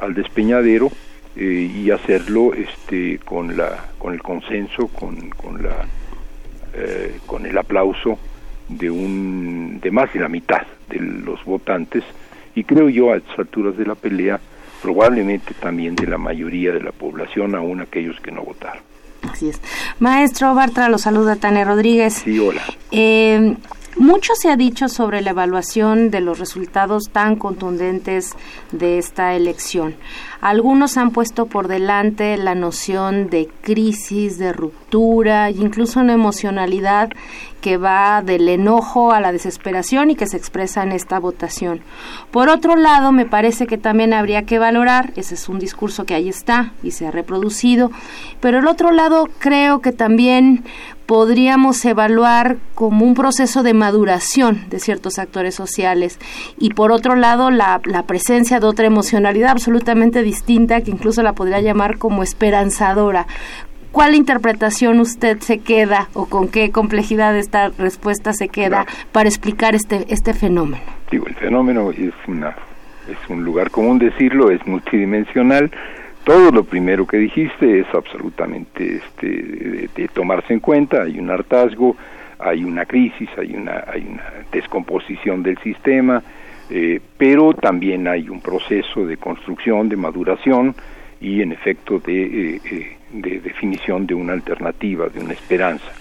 al 0.00 0.12
despeñadero 0.14 0.90
eh, 1.36 1.70
y 1.72 1.90
hacerlo 1.92 2.52
este 2.54 3.20
con 3.24 3.56
la 3.56 3.90
con 3.98 4.14
el 4.14 4.22
consenso 4.22 4.88
con, 4.88 5.30
con 5.30 5.62
la 5.62 5.86
eh, 6.74 7.18
con 7.24 7.46
el 7.46 7.56
aplauso 7.56 8.18
de 8.68 8.90
un 8.90 9.78
de 9.80 9.92
más 9.92 10.12
de 10.12 10.20
la 10.20 10.28
mitad 10.28 10.62
de 10.88 10.98
los 10.98 11.44
votantes. 11.44 12.02
Y 12.56 12.64
creo 12.64 12.88
yo 12.88 13.12
a 13.12 13.16
estas 13.16 13.38
alturas 13.38 13.76
de 13.76 13.86
la 13.86 13.94
pelea 13.94 14.40
probablemente 14.84 15.54
también 15.54 15.96
de 15.96 16.06
la 16.06 16.18
mayoría 16.18 16.70
de 16.70 16.82
la 16.82 16.92
población, 16.92 17.54
aún 17.54 17.80
aquellos 17.80 18.20
que 18.20 18.30
no 18.30 18.42
votaron. 18.42 18.82
Así 19.32 19.48
es. 19.48 19.58
Maestro 19.98 20.54
Bartra, 20.54 20.90
lo 20.90 20.98
saluda 20.98 21.36
Tania 21.36 21.64
Rodríguez. 21.64 22.12
Sí, 22.22 22.38
hola. 22.38 22.60
Eh, 22.90 23.56
mucho 23.96 24.34
se 24.34 24.50
ha 24.50 24.56
dicho 24.56 24.90
sobre 24.90 25.22
la 25.22 25.30
evaluación 25.30 26.10
de 26.10 26.20
los 26.20 26.38
resultados 26.38 27.04
tan 27.10 27.36
contundentes 27.36 28.34
de 28.72 28.98
esta 28.98 29.34
elección. 29.34 29.94
Algunos 30.44 30.98
han 30.98 31.10
puesto 31.10 31.46
por 31.46 31.68
delante 31.68 32.36
la 32.36 32.54
noción 32.54 33.30
de 33.30 33.48
crisis, 33.62 34.36
de 34.36 34.52
ruptura, 34.52 35.50
incluso 35.50 36.00
una 36.00 36.12
emocionalidad 36.12 37.08
que 37.62 37.78
va 37.78 38.20
del 38.20 38.50
enojo 38.50 39.12
a 39.12 39.22
la 39.22 39.32
desesperación 39.32 40.10
y 40.10 40.16
que 40.16 40.26
se 40.26 40.36
expresa 40.36 40.82
en 40.82 40.92
esta 40.92 41.18
votación. 41.18 41.80
Por 42.30 42.50
otro 42.50 42.76
lado, 42.76 43.10
me 43.10 43.24
parece 43.24 43.66
que 43.66 43.78
también 43.78 44.12
habría 44.12 44.42
que 44.42 44.58
valorar, 44.58 45.14
ese 45.16 45.34
es 45.34 45.48
un 45.48 45.58
discurso 45.58 46.04
que 46.04 46.12
ahí 46.12 46.28
está 46.28 46.74
y 46.82 46.90
se 46.90 47.06
ha 47.06 47.10
reproducido, 47.10 47.90
pero 48.40 48.58
el 48.58 48.66
otro 48.66 48.90
lado 48.90 49.30
creo 49.38 49.80
que 49.80 49.92
también 49.92 50.62
podríamos 51.06 51.84
evaluar 51.84 52.56
como 52.74 53.04
un 53.04 53.14
proceso 53.14 53.62
de 53.62 53.74
maduración 53.74 54.60
de 54.70 54.78
ciertos 54.80 55.18
actores 55.18 55.54
sociales 55.54 56.18
y 56.58 56.70
por 56.70 56.92
otro 56.92 57.14
lado 57.14 57.50
la, 57.50 57.80
la 57.84 58.04
presencia 58.04 58.60
de 58.60 58.66
otra 58.66 58.86
emocionalidad 58.86 59.50
absolutamente 59.50 60.22
distinta 60.22 60.80
que 60.80 60.90
incluso 60.90 61.22
la 61.22 61.34
podría 61.34 61.60
llamar 61.60 61.98
como 61.98 62.22
esperanzadora. 62.22 63.26
¿Cuál 63.94 64.16
interpretación 64.16 64.98
usted 64.98 65.38
se 65.38 65.58
queda 65.58 66.08
o 66.14 66.26
con 66.26 66.48
qué 66.48 66.72
complejidad 66.72 67.36
esta 67.36 67.68
respuesta 67.68 68.32
se 68.32 68.48
queda 68.48 68.86
para 69.12 69.28
explicar 69.28 69.76
este, 69.76 70.12
este 70.12 70.34
fenómeno? 70.34 70.82
Digo, 71.12 71.28
el 71.28 71.36
fenómeno 71.36 71.92
es, 71.92 72.12
una, 72.26 72.56
es 73.08 73.18
un 73.28 73.44
lugar 73.44 73.70
común 73.70 74.00
decirlo, 74.00 74.50
es 74.50 74.66
multidimensional. 74.66 75.70
Todo 76.24 76.50
lo 76.50 76.64
primero 76.64 77.06
que 77.06 77.18
dijiste 77.18 77.80
es 77.80 77.86
absolutamente 77.94 78.96
este, 78.96 79.88
de, 79.94 80.08
tomarse 80.08 80.54
en 80.54 80.60
cuenta. 80.60 81.02
Hay 81.02 81.18
un 81.18 81.30
hartazgo, 81.30 81.96
hay 82.38 82.64
una 82.64 82.86
crisis, 82.86 83.28
hay 83.36 83.54
una, 83.54 83.84
hay 83.86 84.06
una 84.08 84.24
descomposición 84.50 85.42
del 85.42 85.58
sistema, 85.58 86.22
eh, 86.70 86.98
pero 87.18 87.52
también 87.52 88.08
hay 88.08 88.30
un 88.30 88.40
proceso 88.40 89.04
de 89.06 89.18
construcción, 89.18 89.90
de 89.90 89.96
maduración 89.96 90.74
y 91.20 91.42
en 91.42 91.52
efecto 91.52 91.98
de, 91.98 92.54
eh, 92.54 92.60
eh, 92.70 92.96
definición 93.42 94.06
de 94.06 94.14
una 94.14 94.32
alternativa, 94.32 95.08
de 95.10 95.20
una 95.20 95.34
esperanza, 95.34 95.92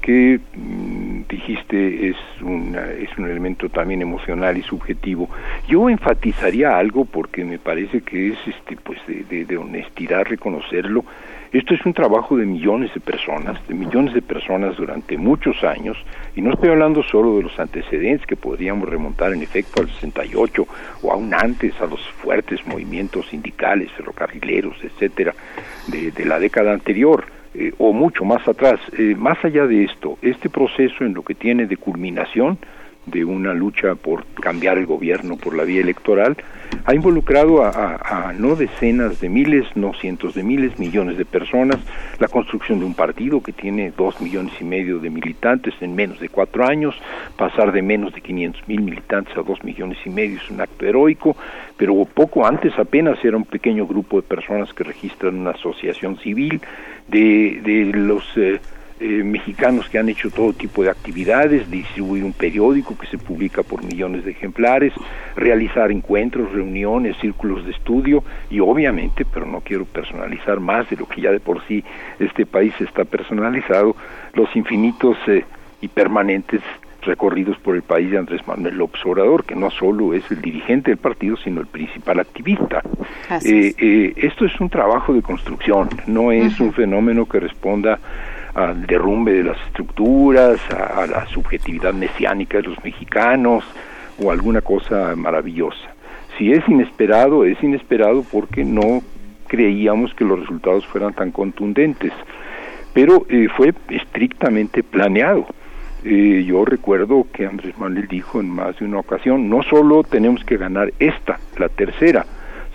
que 0.00 0.40
mm, 0.54 1.22
dijiste 1.28 2.08
es, 2.08 2.16
es 2.16 3.18
un 3.18 3.26
elemento 3.26 3.68
también 3.68 4.02
emocional 4.02 4.56
y 4.56 4.62
subjetivo. 4.62 5.28
Yo 5.68 5.88
enfatizaría 5.88 6.76
algo 6.76 7.04
porque 7.04 7.44
me 7.44 7.58
parece 7.58 8.00
que 8.00 8.28
es 8.28 8.38
este, 8.46 8.76
pues 8.76 8.98
de, 9.06 9.56
honestidad 9.56 10.24
reconocerlo. 10.24 11.04
Esto 11.52 11.74
es 11.74 11.84
un 11.84 11.92
trabajo 11.92 12.36
de 12.36 12.46
millones 12.46 12.94
de 12.94 13.00
personas, 13.00 13.66
de 13.66 13.74
millones 13.74 14.14
de 14.14 14.22
personas 14.22 14.76
durante 14.76 15.16
muchos 15.18 15.64
años, 15.64 15.96
y 16.36 16.42
no 16.42 16.52
estoy 16.52 16.68
hablando 16.68 17.02
solo 17.02 17.36
de 17.36 17.42
los 17.42 17.58
antecedentes 17.58 18.24
que 18.24 18.36
podríamos 18.36 18.88
remontar 18.88 19.32
en 19.32 19.42
efecto 19.42 19.80
al 19.80 19.88
68 19.88 20.66
o 21.02 21.12
aún 21.12 21.34
antes 21.34 21.74
a 21.80 21.86
los 21.86 22.00
fuertes 22.22 22.64
movimientos 22.68 23.26
sindicales, 23.30 23.90
ferrocarrileros, 23.92 24.76
etcétera, 24.84 25.34
de 25.88 26.24
la 26.24 26.38
década 26.38 26.72
anterior 26.72 27.24
eh, 27.54 27.72
o 27.78 27.92
mucho 27.92 28.24
más 28.24 28.46
atrás. 28.46 28.80
Eh, 28.96 29.14
más 29.16 29.44
allá 29.44 29.66
de 29.66 29.84
esto, 29.84 30.18
este 30.22 30.48
proceso 30.48 31.04
en 31.04 31.14
lo 31.14 31.22
que 31.22 31.34
tiene 31.34 31.66
de 31.66 31.76
culminación 31.76 32.58
de 33.06 33.24
una 33.24 33.54
lucha 33.54 33.94
por 33.94 34.24
cambiar 34.40 34.78
el 34.78 34.86
gobierno 34.86 35.36
por 35.36 35.56
la 35.56 35.64
vía 35.64 35.80
electoral, 35.80 36.36
ha 36.84 36.94
involucrado 36.94 37.64
a, 37.64 38.32
no 38.38 38.54
decenas 38.54 39.20
de 39.20 39.28
miles, 39.28 39.66
no 39.74 39.92
cientos 39.94 40.34
de 40.34 40.42
miles, 40.42 40.78
millones 40.78 41.18
de 41.18 41.24
personas, 41.24 41.78
la 42.18 42.28
construcción 42.28 42.78
de 42.78 42.84
un 42.84 42.94
partido 42.94 43.42
que 43.42 43.52
tiene 43.52 43.92
dos 43.96 44.20
millones 44.20 44.52
y 44.60 44.64
medio 44.64 44.98
de 44.98 45.10
militantes 45.10 45.74
en 45.80 45.94
menos 45.94 46.20
de 46.20 46.28
cuatro 46.28 46.64
años, 46.64 46.94
pasar 47.36 47.72
de 47.72 47.82
menos 47.82 48.14
de 48.14 48.20
500 48.20 48.68
mil 48.68 48.82
militantes 48.82 49.36
a 49.36 49.42
dos 49.42 49.62
millones 49.64 49.98
y 50.04 50.10
medio 50.10 50.36
es 50.36 50.50
un 50.50 50.60
acto 50.60 50.86
heroico, 50.86 51.36
pero 51.76 52.04
poco 52.04 52.46
antes 52.46 52.78
apenas 52.78 53.22
era 53.24 53.36
un 53.36 53.44
pequeño 53.44 53.86
grupo 53.86 54.20
de 54.20 54.22
personas 54.22 54.72
que 54.72 54.84
registran 54.84 55.40
una 55.40 55.50
asociación 55.50 56.18
civil, 56.18 56.60
de, 57.08 57.60
de 57.62 57.84
los... 57.96 58.24
Eh, 58.36 58.60
eh, 59.02 59.24
mexicanos 59.24 59.88
que 59.88 59.98
han 59.98 60.10
hecho 60.10 60.30
todo 60.30 60.52
tipo 60.52 60.82
de 60.82 60.90
actividades, 60.90 61.70
distribuir 61.70 62.22
un 62.22 62.34
periódico 62.34 62.98
que 62.98 63.06
se 63.06 63.16
publica 63.16 63.62
por 63.62 63.82
millones 63.82 64.26
de 64.26 64.32
ejemplares, 64.32 64.92
realizar 65.36 65.90
encuentros, 65.90 66.52
reuniones, 66.52 67.16
círculos 67.16 67.64
de 67.64 67.70
estudio 67.70 68.22
y 68.50 68.60
obviamente, 68.60 69.24
pero 69.24 69.46
no 69.46 69.62
quiero 69.62 69.86
personalizar 69.86 70.60
más 70.60 70.90
de 70.90 70.96
lo 70.96 71.08
que 71.08 71.22
ya 71.22 71.30
de 71.30 71.40
por 71.40 71.66
sí 71.66 71.82
este 72.18 72.44
país 72.44 72.74
está 72.78 73.06
personalizado, 73.06 73.96
los 74.34 74.54
infinitos 74.54 75.16
eh, 75.28 75.46
y 75.80 75.88
permanentes 75.88 76.60
recorridos 77.02 77.58
por 77.58 77.76
el 77.76 77.82
país 77.82 78.10
de 78.10 78.18
Andrés 78.18 78.46
Manuel 78.46 78.76
López 78.76 79.00
Obrador, 79.04 79.44
que 79.44 79.54
no 79.54 79.70
solo 79.70 80.14
es 80.14 80.28
el 80.30 80.40
dirigente 80.40 80.90
del 80.90 80.98
partido, 80.98 81.36
sino 81.36 81.60
el 81.60 81.66
principal 81.66 82.20
activista. 82.20 82.82
Eh, 83.44 84.12
esto 84.16 84.44
es 84.44 84.60
un 84.60 84.68
trabajo 84.68 85.12
de 85.12 85.22
construcción, 85.22 85.88
no 86.06 86.32
es 86.32 86.58
un 86.60 86.72
fenómeno 86.72 87.26
que 87.26 87.40
responda 87.40 87.98
al 88.54 88.86
derrumbe 88.86 89.32
de 89.32 89.44
las 89.44 89.60
estructuras, 89.66 90.60
a, 90.70 91.06
la 91.06 91.26
subjetividad 91.26 91.94
mesiánica 91.94 92.58
de 92.58 92.64
los 92.64 92.84
mexicanos 92.84 93.64
o 94.18 94.30
alguna 94.30 94.60
cosa 94.60 95.14
maravillosa. 95.16 95.94
Si 96.36 96.52
es 96.52 96.66
inesperado, 96.68 97.44
es 97.44 97.62
inesperado 97.62 98.24
porque 98.30 98.64
no 98.64 99.02
creíamos 99.46 100.14
que 100.14 100.24
los 100.24 100.40
resultados 100.40 100.86
fueran 100.86 101.12
tan 101.12 101.32
contundentes, 101.32 102.12
pero 102.92 103.26
eh, 103.28 103.48
fue 103.56 103.72
estrictamente 103.88 104.82
planeado. 104.82 105.46
Eh, 106.04 106.44
yo 106.46 106.64
recuerdo 106.64 107.26
que 107.32 107.46
Andrés 107.46 107.76
Manuel 107.78 108.08
dijo 108.08 108.40
en 108.40 108.48
más 108.48 108.78
de 108.78 108.86
una 108.86 108.98
ocasión, 108.98 109.50
no 109.50 109.62
solo 109.62 110.02
tenemos 110.02 110.42
que 110.44 110.56
ganar 110.56 110.92
esta, 110.98 111.38
la 111.58 111.68
tercera, 111.68 112.24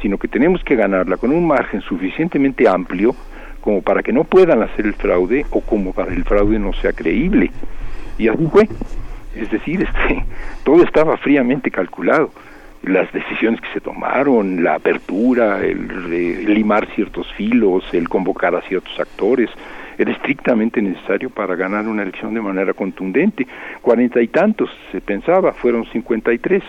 sino 0.01 0.17
que 0.17 0.27
tenemos 0.27 0.63
que 0.63 0.75
ganarla 0.75 1.17
con 1.17 1.31
un 1.31 1.47
margen 1.47 1.81
suficientemente 1.81 2.67
amplio 2.67 3.15
como 3.61 3.81
para 3.81 4.03
que 4.03 4.13
no 4.13 4.23
puedan 4.23 4.61
hacer 4.61 4.85
el 4.85 4.93
fraude 4.93 5.43
o 5.49 5.59
como 5.59 5.91
para 5.91 6.09
que 6.09 6.17
el 6.17 6.23
fraude 6.23 6.59
no 6.59 6.71
sea 6.73 6.93
creíble. 6.93 7.49
Y 8.19 8.27
así 8.27 8.45
fue. 8.51 8.69
Es 9.35 9.49
decir, 9.49 9.81
este, 10.07 10.23
todo 10.63 10.83
estaba 10.83 11.17
fríamente 11.17 11.71
calculado. 11.71 12.29
Las 12.83 13.11
decisiones 13.11 13.59
que 13.61 13.67
se 13.73 13.81
tomaron, 13.81 14.63
la 14.63 14.75
apertura, 14.75 15.61
el, 15.65 16.53
limar 16.53 16.87
ciertos 16.93 17.25
filos, 17.33 17.83
el 17.93 18.07
convocar 18.07 18.55
a 18.55 18.61
ciertos 18.61 18.99
actores, 18.99 19.49
era 19.97 20.11
estrictamente 20.11 20.81
necesario 20.81 21.29
para 21.29 21.55
ganar 21.55 21.87
una 21.87 22.03
elección 22.03 22.33
de 22.33 22.41
manera 22.41 22.73
contundente. 22.73 23.47
Cuarenta 23.81 24.21
y 24.21 24.27
tantos 24.27 24.69
se 24.91 25.01
pensaba, 25.01 25.53
fueron 25.53 25.85
cincuenta 25.85 26.33
y 26.33 26.39
tres 26.39 26.63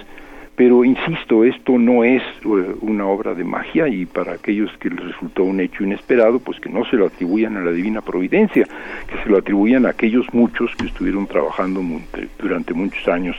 pero 0.56 0.84
insisto, 0.84 1.44
esto 1.44 1.78
no 1.78 2.02
es 2.02 2.22
eh, 2.22 2.74
una 2.80 3.06
obra 3.06 3.34
de 3.34 3.44
magia 3.44 3.88
y 3.88 4.06
para 4.06 4.32
aquellos 4.32 4.70
que 4.78 4.88
les 4.88 5.04
resultó 5.04 5.44
un 5.44 5.60
hecho 5.60 5.84
inesperado, 5.84 6.38
pues 6.38 6.58
que 6.60 6.70
no 6.70 6.86
se 6.86 6.96
lo 6.96 7.06
atribuyan 7.06 7.58
a 7.58 7.60
la 7.60 7.72
divina 7.72 8.00
providencia, 8.00 8.64
que 9.06 9.22
se 9.22 9.28
lo 9.28 9.36
atribuyan 9.36 9.84
a 9.84 9.90
aquellos 9.90 10.26
muchos 10.32 10.74
que 10.76 10.86
estuvieron 10.86 11.26
trabajando 11.26 11.82
durante 12.38 12.72
muchos 12.72 13.06
años 13.06 13.36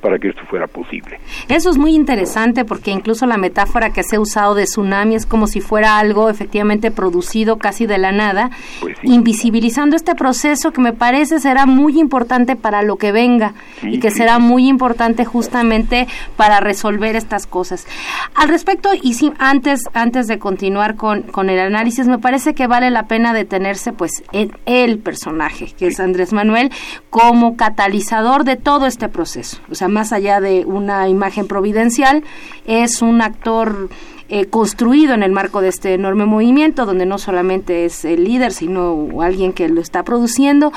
para 0.00 0.18
que 0.18 0.28
esto 0.28 0.42
fuera 0.48 0.66
posible. 0.66 1.20
Eso 1.48 1.70
es 1.70 1.78
muy 1.78 1.94
interesante 1.94 2.64
porque 2.64 2.90
incluso 2.90 3.26
la 3.26 3.36
metáfora 3.36 3.90
que 3.92 4.02
se 4.02 4.16
ha 4.16 4.20
usado 4.20 4.54
de 4.54 4.64
tsunami 4.64 5.14
es 5.14 5.26
como 5.26 5.46
si 5.46 5.60
fuera 5.60 5.98
algo 5.98 6.30
efectivamente 6.30 6.90
producido 6.90 7.58
casi 7.58 7.86
de 7.86 7.98
la 7.98 8.12
nada, 8.12 8.50
pues 8.80 8.96
invisibilizando 9.02 9.96
este 9.96 10.14
proceso 10.14 10.72
que 10.72 10.80
me 10.80 10.92
parece 10.92 11.40
será 11.40 11.66
muy 11.66 11.98
importante 11.98 12.56
para 12.56 12.82
lo 12.82 12.96
que 12.96 13.12
venga 13.12 13.54
y 13.82 14.00
que 14.00 14.10
será 14.10 14.38
muy 14.38 14.68
importante 14.68 15.24
justamente 15.24 16.06
para 16.36 16.60
resolver 16.60 17.16
estas 17.16 17.46
cosas. 17.46 17.86
Al 18.34 18.48
respecto, 18.48 18.90
y 19.00 19.14
si, 19.14 19.32
antes, 19.38 19.82
antes 19.94 20.26
de 20.26 20.38
continuar 20.38 20.96
con, 20.96 21.22
con 21.22 21.50
el 21.50 21.58
análisis, 21.58 22.06
me 22.06 22.18
parece 22.18 22.54
que 22.54 22.66
vale 22.66 22.90
la 22.90 23.06
pena 23.06 23.32
detenerse 23.32 23.92
pues 23.92 24.22
en 24.32 24.52
el 24.66 24.98
personaje, 24.98 25.72
que 25.76 25.88
es 25.88 26.00
Andrés 26.00 26.32
Manuel, 26.32 26.70
como 27.10 27.56
catalizador 27.56 28.44
de 28.44 28.56
todo 28.56 28.86
este 28.86 29.08
proceso. 29.08 29.58
O 29.70 29.74
sea, 29.74 29.87
más 29.88 30.12
allá 30.12 30.40
de 30.40 30.64
una 30.66 31.08
imagen 31.08 31.46
providencial, 31.46 32.22
es 32.66 33.02
un 33.02 33.22
actor 33.22 33.88
eh, 34.28 34.44
construido 34.46 35.14
en 35.14 35.22
el 35.22 35.32
marco 35.32 35.60
de 35.60 35.68
este 35.68 35.94
enorme 35.94 36.26
movimiento, 36.26 36.84
donde 36.84 37.06
no 37.06 37.18
solamente 37.18 37.86
es 37.86 38.04
el 38.04 38.24
líder, 38.24 38.52
sino 38.52 39.08
alguien 39.22 39.52
que 39.52 39.68
lo 39.68 39.80
está 39.80 40.02
produciendo. 40.02 40.72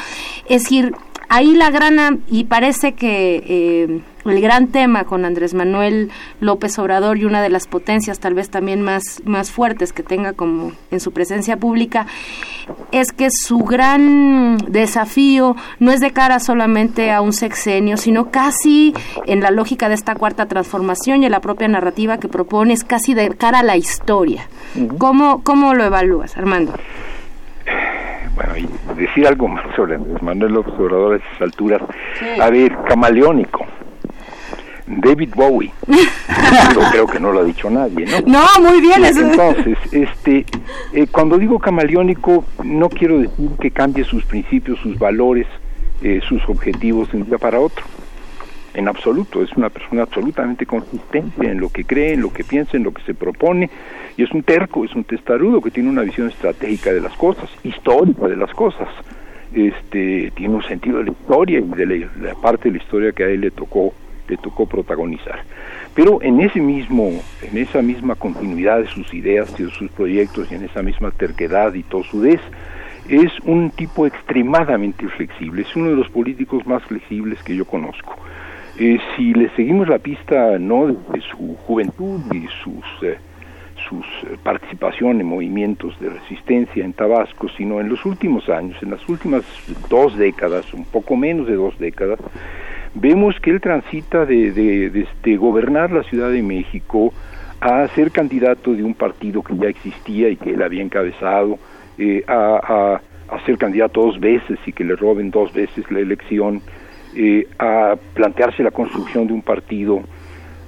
Es 0.48 0.64
decir, 0.64 0.96
ahí 1.28 1.54
la 1.56 1.70
grana, 1.70 2.18
y 2.28 2.46
parece 2.46 2.94
que 2.94 3.44
eh, 3.46 4.02
el 4.26 4.42
gran 4.42 4.68
tema 4.68 5.06
con 5.06 5.26
Andrés 5.26 5.54
Manuel 5.54 6.12
López 6.40 6.78
Obrador 6.80 7.18
y 7.18 7.26
una 7.26 7.42
de 7.42 7.50
las 7.50 7.68
potencias 7.68 8.20
tal 8.20 8.34
vez 8.34 8.50
también 8.50 8.82
más, 8.82 9.22
más 9.26 9.52
fuertes 9.52 9.94
que 9.94 10.04
tenga 10.04 10.34
como 10.34 10.74
en 10.92 11.00
su 11.00 11.12
presencia 11.12 11.58
pública, 11.58 12.06
es 12.92 13.12
que 13.12 13.30
su 13.32 13.60
gran 13.60 14.58
desafío 14.58 15.56
no 15.80 15.92
es 15.92 16.00
de 16.00 16.12
cara 16.12 16.40
solamente 16.40 17.12
a 17.12 17.22
un 17.22 17.34
sexenio, 17.34 17.98
sino 17.98 18.32
casi 18.32 18.94
en 19.26 19.42
la 19.42 19.52
lógica 19.52 19.90
de 19.90 19.96
esta 19.96 20.16
cuarta 20.16 20.46
transformación 20.48 21.24
y 21.24 21.26
en 21.26 21.32
la 21.32 21.40
propia 21.40 21.68
narrativa 21.68 22.20
que 22.20 22.28
propone, 22.28 22.74
es 22.74 22.84
casi 22.84 23.14
de 23.14 23.30
cara 23.36 23.60
a 23.60 23.64
la 23.64 23.78
historia. 23.78 24.48
¿Cómo, 24.98 25.44
cómo 25.44 25.74
lo 25.74 25.84
evalúas, 25.84 26.38
Armando? 26.38 26.74
bueno, 28.36 28.58
y 28.58 28.68
decir 29.00 29.28
algo 29.28 29.48
más 29.48 29.64
sobre 29.76 29.98
Manuel 30.22 30.54
López 30.54 30.74
Obrador 30.78 31.14
a 31.14 31.18
esas 31.18 31.42
alturas, 31.42 31.82
a 32.40 32.50
ver, 32.50 32.76
camaleónico. 32.88 33.66
David 35.00 35.34
Bowie. 35.36 35.72
Yo 35.88 36.82
creo 36.92 37.08
que 37.08 37.20
no 37.20 37.32
lo 37.32 37.40
ha 37.40 37.44
dicho 37.44 37.70
nadie, 37.70 38.06
¿no? 38.06 38.40
No, 38.40 38.70
muy 38.70 38.82
bien. 38.82 39.06
Entonces, 39.06 39.78
este, 39.92 40.46
eh, 40.94 41.08
cuando 41.12 41.38
digo 41.38 41.60
camaleónico, 41.60 42.44
no 42.64 42.90
quiero 42.90 43.20
decir 43.20 43.50
que 43.60 43.72
cambie 43.72 44.04
sus 44.04 44.26
principios, 44.26 44.80
sus 44.80 44.98
valores, 44.98 45.48
eh, 46.02 46.20
sus 46.28 46.42
objetivos 46.50 47.12
de 47.12 47.18
un 47.18 47.26
día 47.26 47.38
para 47.38 47.60
otro. 47.60 47.84
En 48.74 48.88
absoluto, 48.88 49.44
es 49.44 49.52
una 49.54 49.70
persona 49.70 50.04
absolutamente 50.04 50.66
consistente 50.66 51.46
en 51.46 51.60
lo 51.60 51.70
que 51.70 51.84
cree, 51.84 52.14
en 52.14 52.22
lo 52.22 52.32
que 52.32 52.44
piensa, 52.46 52.78
en 52.78 52.84
lo 52.84 52.94
que 52.94 53.02
se 53.04 53.14
propone, 53.14 53.70
y 54.16 54.24
es 54.24 54.32
un 54.32 54.44
terco, 54.44 54.86
es 54.86 54.96
un 54.96 55.04
testarudo 55.04 55.62
que 55.62 55.72
tiene 55.72 55.90
una 55.90 56.04
visión 56.04 56.30
estratégica 56.30 56.94
de 56.94 57.02
las 57.02 57.14
cosas, 57.18 57.50
histórica 57.64 58.28
de 58.28 58.38
las 58.38 58.52
cosas. 58.54 58.88
Este, 59.54 60.32
tiene 60.36 60.56
un 60.56 60.64
sentido 60.64 61.00
de 61.00 61.06
la 61.06 61.12
historia 61.12 61.60
y 61.60 61.64
de 61.64 62.10
la, 62.22 62.36
parte 62.36 62.70
de 62.70 62.78
la 62.78 62.84
historia 62.84 63.12
que 63.12 63.26
a 63.26 63.28
él 63.28 63.42
le 63.42 63.52
tocó 63.52 63.94
le 64.32 64.38
tocó 64.38 64.66
protagonizar. 64.66 65.44
Pero 65.94 66.22
en 66.22 66.40
ese 66.40 66.60
mismo, 66.60 67.12
en 67.42 67.58
esa 67.58 67.82
misma 67.82 68.16
continuidad 68.16 68.80
de 68.80 68.88
sus 68.88 69.14
ideas 69.14 69.54
y 69.60 69.64
de 69.64 69.72
sus 69.72 69.92
proyectos 69.92 70.52
y 70.52 70.56
en 70.56 70.64
esa 70.64 70.82
misma 70.82 71.12
terquedad 71.12 71.74
y 71.74 71.84
tosudez, 71.84 72.40
es 73.10 73.32
un 73.44 73.72
tipo 73.72 74.08
extremadamente 74.08 75.08
flexible, 75.10 75.64
es 75.64 75.76
uno 75.76 75.90
de 75.90 75.96
los 75.98 76.10
políticos 76.10 76.66
más 76.66 76.82
flexibles 76.84 77.44
que 77.44 77.56
yo 77.56 77.66
conozco. 77.66 78.16
Eh, 78.80 78.98
si 79.16 79.34
le 79.34 79.50
seguimos 79.50 79.90
la 79.90 80.00
pista 80.00 80.58
no 80.58 80.88
de 80.88 81.22
su 81.30 81.56
juventud 81.68 82.22
y 82.34 82.48
sus 82.64 82.86
eh, 83.04 83.18
sus 83.90 84.06
eh, 84.24 84.38
participación 84.42 85.20
en 85.20 85.28
movimientos 85.28 86.00
de 86.00 86.10
resistencia 86.10 86.86
en 86.86 86.94
Tabasco, 86.94 87.50
sino 87.58 87.82
en 87.82 87.90
los 87.90 88.06
últimos 88.06 88.48
años, 88.48 88.78
en 88.82 88.92
las 88.92 89.08
últimas 89.10 89.44
dos 89.90 90.18
décadas, 90.18 90.74
un 90.74 90.86
poco 90.86 91.16
menos 91.16 91.48
de 91.48 91.56
dos 91.56 91.78
décadas, 91.80 92.20
vemos 92.94 93.40
que 93.42 93.52
él 93.52 93.62
transita 93.62 94.26
de, 94.26 94.52
de, 94.52 95.02
este, 95.02 95.38
gobernar 95.38 95.92
la 95.92 96.04
Ciudad 96.04 96.30
de 96.30 96.42
México 96.42 97.14
a 97.60 97.88
ser 97.90 98.12
candidato 98.12 98.74
de 98.74 98.84
un 98.84 98.94
partido 98.94 99.44
que 99.44 99.56
ya 99.56 99.70
existía 99.70 100.30
y 100.30 100.36
que 100.36 100.52
él 100.52 100.62
había 100.62 100.82
encabezado, 100.82 101.60
eh, 101.98 102.24
a, 102.28 103.00
a, 103.30 103.46
ser 103.46 103.58
candidato 103.58 104.02
dos 104.02 104.20
veces 104.20 104.60
y 104.66 104.74
que 104.74 104.84
le 104.84 104.96
roben 104.96 105.32
dos 105.32 105.54
veces 105.54 105.90
la 105.90 106.00
elección, 106.00 106.62
eh, 107.16 107.48
a 107.60 107.96
plantearse 108.14 108.64
la 108.64 108.72
construcción 108.72 109.28
de 109.28 109.34
un 109.34 109.42
partido, 109.42 110.02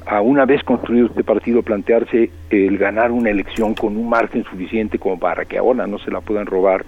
a 0.05 0.21
una 0.21 0.45
vez 0.45 0.63
construido 0.63 1.07
este 1.07 1.23
partido 1.23 1.61
plantearse 1.61 2.29
el 2.49 2.77
ganar 2.77 3.11
una 3.11 3.29
elección 3.29 3.73
con 3.73 3.97
un 3.97 4.09
margen 4.09 4.43
suficiente 4.43 4.99
como 4.99 5.17
para 5.17 5.45
que 5.45 5.57
ahora 5.57 5.87
no 5.87 5.97
se 5.99 6.11
la 6.11 6.21
puedan 6.21 6.45
robar. 6.45 6.85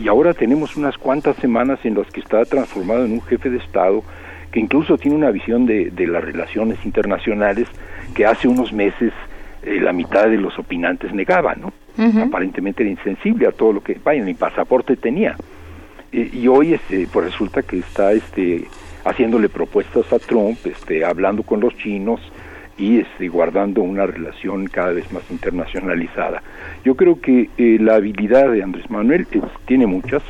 Y 0.00 0.08
ahora 0.08 0.34
tenemos 0.34 0.76
unas 0.76 0.96
cuantas 0.98 1.36
semanas 1.36 1.78
en 1.84 1.94
las 1.94 2.08
que 2.08 2.20
está 2.20 2.44
transformado 2.44 3.04
en 3.04 3.12
un 3.12 3.22
jefe 3.22 3.50
de 3.50 3.58
Estado 3.58 4.02
que 4.54 4.60
incluso 4.60 4.96
tiene 4.96 5.16
una 5.16 5.32
visión 5.32 5.66
de, 5.66 5.90
de 5.90 6.06
las 6.06 6.22
relaciones 6.22 6.78
internacionales 6.84 7.66
que 8.14 8.24
hace 8.24 8.46
unos 8.46 8.72
meses 8.72 9.12
eh, 9.64 9.80
la 9.80 9.92
mitad 9.92 10.28
de 10.28 10.36
los 10.36 10.56
opinantes 10.60 11.12
negaban, 11.12 11.60
¿no? 11.60 11.72
Aparentemente 12.22 12.84
era 12.84 12.90
insensible 12.90 13.48
a 13.48 13.50
todo 13.50 13.72
lo 13.72 13.80
que, 13.82 13.98
vaya, 14.04 14.22
ni 14.22 14.34
pasaporte 14.34 14.94
tenía. 14.94 15.36
y 16.12 16.46
hoy 16.46 16.74
este, 16.74 17.08
pues 17.12 17.32
resulta 17.32 17.62
que 17.62 17.80
está 17.80 18.12
este, 18.12 18.68
haciéndole 19.04 19.48
propuestas 19.48 20.12
a 20.12 20.20
Trump, 20.20 20.58
este, 20.64 21.04
hablando 21.04 21.42
con 21.42 21.58
los 21.58 21.76
chinos 21.76 22.20
y 22.78 23.00
este, 23.00 23.26
guardando 23.26 23.82
una 23.82 24.06
relación 24.06 24.68
cada 24.68 24.92
vez 24.92 25.10
más 25.12 25.24
internacionalizada. 25.32 26.44
Yo 26.84 26.94
creo 26.94 27.20
que 27.20 27.50
eh, 27.58 27.78
la 27.80 27.96
habilidad 27.96 28.52
de 28.52 28.62
Andrés 28.62 28.88
Manuel 28.88 29.26
tiene 29.66 29.88
muchas, 29.88 30.22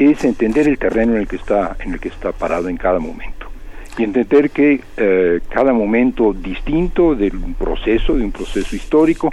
es 0.00 0.24
entender 0.24 0.66
el 0.66 0.76
terreno 0.76 1.14
en 1.14 1.20
el 1.20 1.28
que 1.28 1.36
está, 1.36 1.76
en 1.78 1.92
el 1.92 2.00
que 2.00 2.08
está 2.08 2.32
parado 2.32 2.68
en 2.68 2.76
cada 2.76 2.98
momento 2.98 3.39
y 4.00 4.04
entender 4.04 4.50
que 4.50 4.80
eh, 4.96 5.40
cada 5.50 5.74
momento 5.74 6.32
distinto 6.32 7.14
de 7.14 7.28
un 7.28 7.52
proceso, 7.52 8.16
de 8.16 8.24
un 8.24 8.32
proceso 8.32 8.74
histórico, 8.74 9.30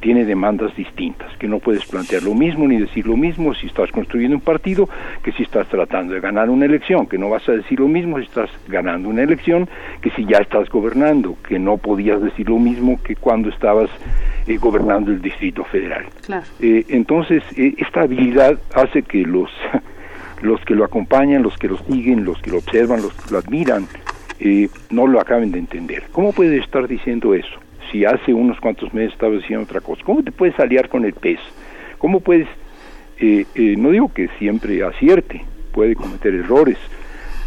tiene 0.00 0.24
demandas 0.24 0.74
distintas, 0.76 1.34
que 1.38 1.46
no 1.46 1.58
puedes 1.58 1.84
plantear 1.86 2.22
lo 2.22 2.34
mismo 2.34 2.66
ni 2.66 2.78
decir 2.78 3.06
lo 3.06 3.16
mismo 3.16 3.54
si 3.54 3.66
estás 3.66 3.90
construyendo 3.90 4.36
un 4.36 4.42
partido 4.42 4.88
que 5.22 5.32
si 5.32 5.42
estás 5.42 5.68
tratando 5.68 6.14
de 6.14 6.20
ganar 6.20 6.48
una 6.48 6.64
elección, 6.66 7.06
que 7.06 7.18
no 7.18 7.28
vas 7.28 7.46
a 7.48 7.52
decir 7.52 7.80
lo 7.80 7.88
mismo 7.88 8.18
si 8.18 8.24
estás 8.24 8.50
ganando 8.68 9.08
una 9.08 9.22
elección 9.22 9.68
que 10.00 10.10
si 10.10 10.24
ya 10.24 10.38
estás 10.38 10.68
gobernando, 10.68 11.36
que 11.46 11.58
no 11.58 11.76
podías 11.76 12.22
decir 12.22 12.48
lo 12.48 12.58
mismo 12.58 12.98
que 13.02 13.16
cuando 13.16 13.48
estabas 13.50 13.90
eh, 14.46 14.56
gobernando 14.56 15.10
el 15.10 15.20
Distrito 15.20 15.64
Federal. 15.64 16.06
Eh, 16.60 16.84
entonces, 16.88 17.42
esta 17.56 18.02
habilidad 18.02 18.58
hace 18.74 19.02
que 19.02 19.22
los 19.22 19.50
los 20.42 20.60
que 20.64 20.74
lo 20.74 20.84
acompañan, 20.84 21.42
los 21.42 21.56
que 21.56 21.68
lo 21.68 21.78
siguen, 21.78 22.24
los 22.24 22.40
que 22.40 22.50
lo 22.50 22.58
observan, 22.58 23.02
los 23.02 23.12
que 23.12 23.30
lo 23.30 23.38
admiran, 23.38 23.86
eh, 24.38 24.68
no 24.90 25.06
lo 25.06 25.20
acaben 25.20 25.52
de 25.52 25.58
entender. 25.58 26.04
¿Cómo 26.12 26.32
puede 26.32 26.58
estar 26.58 26.88
diciendo 26.88 27.34
eso? 27.34 27.58
Si 27.92 28.04
hace 28.04 28.32
unos 28.32 28.58
cuantos 28.60 28.92
meses 28.94 29.12
estaba 29.12 29.34
diciendo 29.34 29.64
otra 29.64 29.80
cosa. 29.80 30.02
¿Cómo 30.04 30.22
te 30.22 30.32
puedes 30.32 30.58
aliar 30.58 30.88
con 30.88 31.04
el 31.04 31.12
pez? 31.12 31.40
¿Cómo 31.98 32.20
puedes, 32.20 32.48
eh, 33.18 33.44
eh, 33.54 33.74
no 33.76 33.90
digo 33.90 34.12
que 34.12 34.28
siempre 34.38 34.82
acierte, 34.82 35.44
puede 35.72 35.94
cometer 35.94 36.34
errores, 36.34 36.78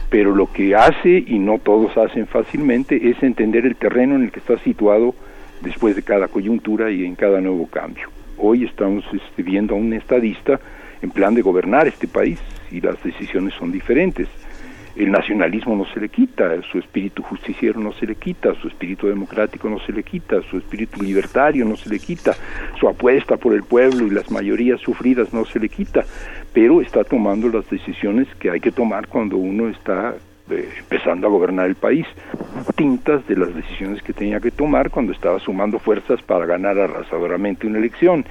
pero 0.09 0.35
lo 0.35 0.51
que 0.51 0.75
hace, 0.75 1.23
y 1.25 1.39
no 1.39 1.57
todos 1.57 1.97
hacen 1.97 2.27
fácilmente, 2.27 3.09
es 3.09 3.21
entender 3.23 3.65
el 3.65 3.75
terreno 3.75 4.15
en 4.15 4.23
el 4.23 4.31
que 4.31 4.39
está 4.39 4.59
situado 4.59 5.15
después 5.61 5.95
de 5.95 6.03
cada 6.03 6.27
coyuntura 6.27 6.91
y 6.91 7.05
en 7.05 7.15
cada 7.15 7.41
nuevo 7.41 7.65
cambio. 7.67 8.09
Hoy 8.37 8.65
estamos 8.65 9.03
este, 9.11 9.41
viendo 9.41 9.73
a 9.73 9.77
un 9.77 9.93
estadista 9.93 10.59
en 11.01 11.09
plan 11.09 11.33
de 11.33 11.41
gobernar 11.41 11.87
este 11.87 12.07
país 12.07 12.39
y 12.73 12.81
las 12.81 13.01
decisiones 13.03 13.53
son 13.53 13.71
diferentes. 13.71 14.27
El 14.95 15.11
nacionalismo 15.11 15.75
no 15.75 15.85
se 15.85 15.99
le 15.99 16.09
quita, 16.09 16.61
su 16.71 16.77
espíritu 16.77 17.23
justiciero 17.23 17.79
no 17.79 17.93
se 17.93 18.05
le 18.05 18.15
quita, 18.15 18.53
su 18.61 18.67
espíritu 18.67 19.07
democrático 19.07 19.67
no 19.67 19.79
se 19.79 19.91
le 19.91 20.03
quita, 20.03 20.41
su 20.43 20.57
espíritu 20.57 21.01
libertario 21.01 21.65
no 21.65 21.75
se 21.75 21.89
le 21.89 21.97
quita, 21.97 22.35
su 22.79 22.87
apuesta 22.87 23.37
por 23.37 23.53
el 23.53 23.63
pueblo 23.63 24.05
y 24.05 24.11
las 24.11 24.29
mayorías 24.29 24.79
sufridas 24.81 25.33
no 25.33 25.45
se 25.45 25.59
le 25.59 25.69
quita, 25.69 26.05
pero 26.53 26.79
está 26.79 27.03
tomando 27.03 27.49
las 27.49 27.67
decisiones 27.69 28.27
que 28.39 28.51
hay 28.51 28.59
que 28.59 28.71
tomar 28.71 29.07
cuando 29.07 29.37
uno 29.37 29.67
está 29.69 30.15
empezando 30.53 31.27
a 31.27 31.29
gobernar 31.29 31.67
el 31.67 31.75
país, 31.75 32.05
distintas 32.65 33.25
de 33.27 33.35
las 33.35 33.53
decisiones 33.53 34.01
que 34.01 34.13
tenía 34.13 34.39
que 34.39 34.51
tomar 34.51 34.89
cuando 34.89 35.11
estaba 35.11 35.39
sumando 35.39 35.79
fuerzas 35.79 36.21
para 36.21 36.45
ganar 36.45 36.77
arrasadoramente 36.77 37.67
una 37.67 37.79
elección, 37.79 38.25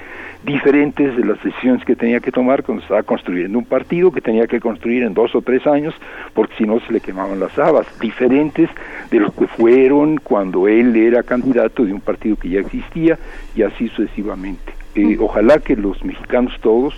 diferentes 0.44 1.16
de 1.16 1.24
las 1.24 1.42
decisiones 1.42 1.84
que 1.84 1.96
tenía 1.96 2.20
que 2.20 2.32
tomar 2.32 2.62
cuando 2.62 2.82
estaba 2.82 3.02
construyendo 3.02 3.58
un 3.58 3.64
partido 3.64 4.10
que 4.10 4.20
tenía 4.20 4.46
que 4.46 4.60
construir 4.60 5.02
en 5.02 5.14
dos 5.14 5.34
o 5.34 5.42
tres 5.42 5.66
años, 5.66 5.94
porque 6.34 6.54
si 6.58 6.64
no 6.64 6.80
se 6.80 6.92
le 6.92 7.00
quemaban 7.00 7.40
las 7.40 7.58
habas, 7.58 7.86
diferentes 8.00 8.68
de 9.10 9.20
los 9.20 9.32
que 9.34 9.46
fueron 9.46 10.18
cuando 10.18 10.68
él 10.68 10.96
era 10.96 11.22
candidato 11.22 11.84
de 11.84 11.92
un 11.92 12.00
partido 12.00 12.36
que 12.36 12.48
ya 12.48 12.60
existía 12.60 13.18
y 13.54 13.62
así 13.62 13.88
sucesivamente. 13.88 14.72
Eh, 14.94 15.16
ojalá 15.18 15.58
que 15.58 15.76
los 15.76 16.04
mexicanos 16.04 16.52
todos, 16.60 16.94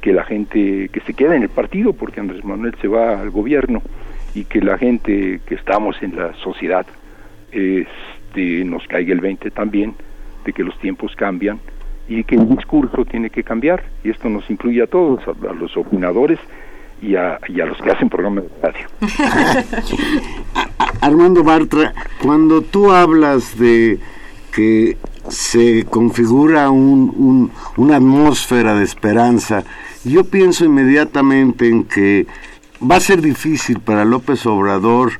que 0.00 0.12
la 0.12 0.24
gente 0.24 0.88
que 0.90 1.00
se 1.00 1.14
quede 1.14 1.36
en 1.36 1.42
el 1.42 1.48
partido, 1.48 1.92
porque 1.92 2.20
Andrés 2.20 2.44
Manuel 2.44 2.74
se 2.80 2.88
va 2.88 3.20
al 3.20 3.30
gobierno, 3.30 3.82
y 4.34 4.44
que 4.44 4.60
la 4.60 4.78
gente 4.78 5.40
que 5.46 5.54
estamos 5.54 5.96
en 6.02 6.16
la 6.16 6.34
sociedad 6.34 6.86
este, 7.52 8.64
nos 8.64 8.86
caiga 8.88 9.12
el 9.12 9.20
20 9.20 9.50
también 9.52 9.94
de 10.44 10.52
que 10.52 10.64
los 10.64 10.78
tiempos 10.80 11.14
cambian 11.16 11.60
y 12.08 12.24
que 12.24 12.34
el 12.34 12.48
discurso 12.48 13.04
tiene 13.04 13.30
que 13.30 13.42
cambiar 13.42 13.84
y 14.02 14.10
esto 14.10 14.28
nos 14.28 14.48
incluye 14.50 14.82
a 14.82 14.86
todos, 14.86 15.20
a, 15.26 15.52
los 15.52 15.76
opinadores 15.76 16.38
y 17.00 17.16
a, 17.16 17.38
y 17.48 17.60
a, 17.60 17.66
los 17.66 17.80
que 17.80 17.90
hacen 17.90 18.08
programas 18.08 18.44
de 18.44 18.50
radio. 18.62 18.86
Armando 21.00 21.42
Bartra, 21.42 21.92
cuando 22.22 22.62
tú 22.62 22.90
hablas 22.90 23.58
de 23.58 23.98
que 24.54 24.96
se 25.28 25.84
configura 25.86 26.70
un, 26.70 27.50
una 27.76 27.96
atmósfera 27.96 28.74
de 28.74 28.84
esperanza, 28.84 29.64
yo 30.04 30.24
pienso 30.24 30.64
inmediatamente 30.64 31.68
en 31.68 31.84
que 31.84 32.26
va 32.90 32.96
a 32.96 33.00
ser 33.00 33.20
difícil 33.22 33.80
para 33.80 34.04
López 34.04 34.44
Obrador 34.46 35.12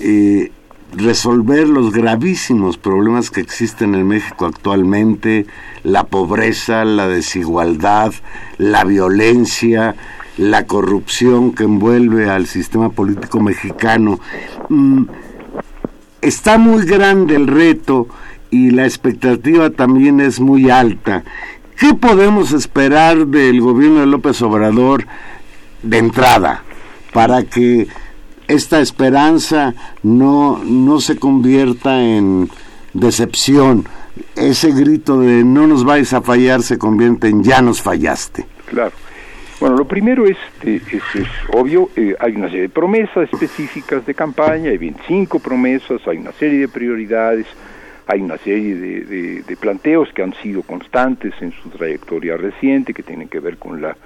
eh, 0.00 0.52
resolver 0.92 1.68
los 1.68 1.92
gravísimos 1.92 2.78
problemas 2.78 3.30
que 3.30 3.40
existen 3.40 3.94
en 3.94 4.06
México 4.06 4.46
actualmente, 4.46 5.46
la 5.82 6.04
pobreza, 6.04 6.84
la 6.84 7.08
desigualdad, 7.08 8.12
la 8.56 8.84
violencia, 8.84 9.96
la 10.36 10.66
corrupción 10.66 11.52
que 11.52 11.64
envuelve 11.64 12.30
al 12.30 12.46
sistema 12.46 12.90
político 12.90 13.40
mexicano. 13.40 14.20
Mm, 14.68 15.04
está 16.22 16.58
muy 16.58 16.86
grande 16.86 17.34
el 17.34 17.48
reto 17.48 18.08
y 18.50 18.70
la 18.70 18.84
expectativa 18.84 19.70
también 19.70 20.20
es 20.20 20.40
muy 20.40 20.70
alta. 20.70 21.24
¿Qué 21.76 21.94
podemos 21.94 22.52
esperar 22.52 23.26
del 23.26 23.60
gobierno 23.60 24.00
de 24.00 24.06
López 24.06 24.40
Obrador 24.42 25.06
de 25.82 25.98
entrada? 25.98 26.64
Para 27.12 27.44
que 27.44 27.88
esta 28.48 28.80
esperanza 28.80 29.74
no, 30.02 30.62
no 30.64 31.00
se 31.00 31.18
convierta 31.18 32.02
en 32.02 32.48
decepción. 32.94 33.84
Ese 34.34 34.72
grito 34.72 35.20
de 35.20 35.44
no 35.44 35.66
nos 35.66 35.84
vais 35.84 36.12
a 36.12 36.22
fallar 36.22 36.62
se 36.62 36.78
convierte 36.78 37.28
en 37.28 37.44
ya 37.44 37.60
nos 37.60 37.82
fallaste. 37.82 38.46
Claro. 38.66 38.92
Bueno, 39.60 39.76
lo 39.76 39.86
primero 39.86 40.24
es, 40.24 40.36
eh, 40.62 40.80
es, 40.92 41.02
obvio, 41.52 41.90
eh, 41.96 42.14
hay 42.20 42.36
una 42.36 42.46
serie 42.46 42.62
de 42.62 42.68
promesas 42.68 43.28
específicas 43.32 44.06
de 44.06 44.14
campaña, 44.14 44.70
hay 44.70 44.78
25 44.78 45.40
promesas, 45.40 46.00
hay 46.06 46.18
una 46.18 46.30
serie 46.32 46.60
de 46.60 46.68
prioridades, 46.68 47.46
hay 48.06 48.20
una 48.20 48.38
serie 48.38 48.76
de 48.76 49.56
planteos 49.60 50.08
que 50.14 50.22
han 50.22 50.32
sido 50.34 50.62
constantes 50.62 51.34
en 51.40 51.52
su 51.52 51.68
trayectoria 51.70 52.36
reciente, 52.36 52.94
que 52.94 53.02
tienen 53.02 53.28
que 53.28 53.40
ver 53.40 53.58
con 53.58 53.82
la 53.82 53.96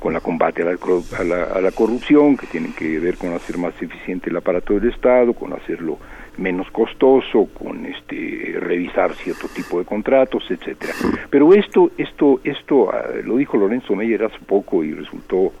con 0.00 0.14
la 0.14 0.20
combate 0.20 0.62
a 0.62 0.64
la, 0.64 1.44
a, 1.44 1.60
la, 1.60 1.70
corrupción, 1.72 2.36
que 2.36 2.46
tienen 2.46 2.72
que 2.72 2.98
ver 2.98 3.18
con 3.18 3.34
hacer 3.34 3.58
más 3.58 3.74
eficiente 3.80 4.30
el 4.30 4.36
aparato 4.36 4.74
del 4.74 4.90
Estado, 4.90 5.34
con 5.34 5.52
hacerlo 5.52 5.98
menos 6.38 6.70
costoso, 6.70 7.48
con 7.52 7.84
este 7.84 8.56
revisar 8.58 9.12
cierto 9.14 9.46
tipo 9.48 9.78
de 9.78 9.84
contratos, 9.84 10.44
etcétera. 10.50 10.94
Pero 11.28 11.52
esto, 11.52 11.90
esto, 11.98 12.40
esto 12.42 12.90
ah, 12.90 13.04
lo 13.22 13.36
dijo 13.36 13.58
Lorenzo 13.58 13.94
Meyer 13.94 14.24
hace 14.24 14.38
poco 14.46 14.82
y 14.82 14.94
resultó 14.94 15.52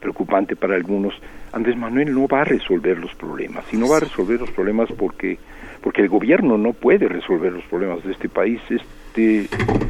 preocupante 0.00 0.54
para 0.54 0.76
algunos. 0.76 1.12
Andrés 1.52 1.76
Manuel 1.76 2.14
no 2.14 2.28
va 2.28 2.42
a 2.42 2.44
resolver 2.44 2.96
los 2.96 3.12
problemas, 3.16 3.64
y 3.72 3.76
no 3.76 3.88
va 3.88 3.96
a 3.96 4.00
resolver 4.00 4.40
los 4.40 4.50
problemas 4.52 4.88
porque 4.96 5.38
porque 5.80 6.02
el 6.02 6.08
gobierno 6.08 6.58
no 6.58 6.74
puede 6.74 7.08
resolver 7.08 7.52
los 7.52 7.64
problemas 7.64 8.04
de 8.04 8.12
este 8.12 8.28
país. 8.28 8.60
Es, 8.68 8.82
este, 9.20 9.48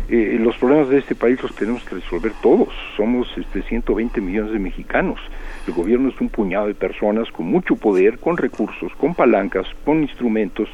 eh, 0.09 0.39
los 0.41 0.57
problemas 0.57 0.89
de 0.89 0.99
este 0.99 1.15
país 1.15 1.41
los 1.43 1.55
tenemos 1.55 1.83
que 1.85 1.97
resolver 1.97 2.33
todos. 2.43 2.69
Somos 2.97 3.29
este, 3.37 3.63
120 3.63 4.21
millones 4.21 4.53
de 4.53 4.59
mexicanos. 4.59 5.21
El 5.67 5.75
gobierno 5.75 6.09
es 6.09 6.21
un 6.21 6.29
puñado 6.29 6.67
de 6.67 6.75
personas 6.75 7.31
con 7.31 7.47
mucho 7.47 7.77
poder, 7.77 8.19
con 8.19 8.37
recursos, 8.37 8.93
con 8.97 9.15
palancas, 9.15 9.67
con 9.85 10.03
instrumentos, 10.03 10.69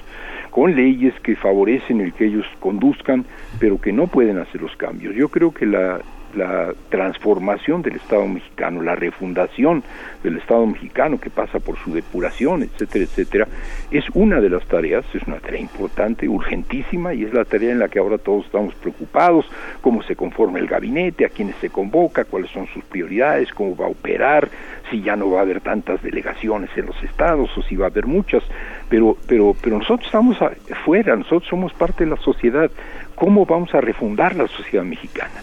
con 0.51 0.75
leyes 0.75 1.12
que 1.21 1.37
favorecen 1.37 2.01
el 2.01 2.14
que 2.14 2.27
ellos 2.27 2.47
conduzcan, 2.61 3.27
pero 3.59 3.81
que 3.81 3.92
no 3.92 4.07
pueden 4.07 4.38
hacer 4.38 4.62
los 4.62 4.75
cambios. 4.77 5.14
Yo 5.14 5.29
creo 5.29 5.53
que 5.53 5.66
la, 5.66 6.01
la 6.37 6.72
transformación 6.90 7.83
del 7.83 7.96
Estado 7.96 8.27
mexicano, 8.27 8.83
la 8.83 8.94
refundación 8.94 9.83
del 10.22 10.38
Estado 10.38 10.66
mexicano 10.66 11.18
que 11.18 11.31
pasa 11.31 11.59
por 11.61 11.79
su 11.79 11.94
depuración, 11.94 12.62
etcétera, 12.62 13.05
etcétera, 13.05 13.49
es 13.90 14.05
una 14.14 14.40
de 14.40 14.51
las 14.51 14.64
tareas, 14.66 15.05
es 15.14 15.22
una 15.27 15.38
tarea 15.38 15.61
importante, 15.61 16.29
urgentísima 16.29 17.14
y 17.14 17.25
es 17.25 17.33
la 17.33 17.44
tarea 17.44 17.72
en 17.72 17.79
la 17.79 17.88
que 17.88 17.99
ahora 17.99 18.18
todos 18.18 18.46
estamos 18.46 18.75
preocupados, 18.75 19.46
cómo 19.81 20.03
se 20.03 20.16
conforma 20.16 20.59
el 20.59 20.66
gabinete, 20.66 21.25
a 21.25 21.31
quiénes 21.31 21.57
se 21.57 21.70
convoca, 21.70 22.25
cuáles 22.25 22.51
son 22.51 22.66
sus 22.68 22.85
prioridades, 22.85 23.53
cómo 23.53 23.77
va 23.77 23.87
a 23.87 23.90
operar, 23.90 24.49
si 24.90 25.03
ya 25.03 25.16
no 25.16 25.31
va 25.31 25.40
a 25.40 25.42
haber 25.42 25.61
tantas 25.61 26.03
delegaciones 26.03 26.70
en 26.77 26.87
los 26.87 27.03
estados 27.03 27.51
o 27.57 27.62
si 27.62 27.77
va 27.77 27.87
a 27.87 27.88
haber 27.88 28.07
muchas, 28.07 28.42
pero 28.88 29.16
pero 29.27 29.55
pero 29.61 29.79
nosotros 29.79 30.07
estamos 30.07 30.38
afuera, 30.42 31.16
nosotros 31.16 31.49
somos 31.49 31.72
parte 31.72 32.05
de 32.05 32.11
la 32.11 32.16
sociedad, 32.18 32.70
¿cómo 33.14 33.46
vamos 33.46 33.75
a 33.75 33.81
refundar 33.81 34.37
la 34.37 34.46
sociedad 34.46 34.85
mexicana? 34.85 35.42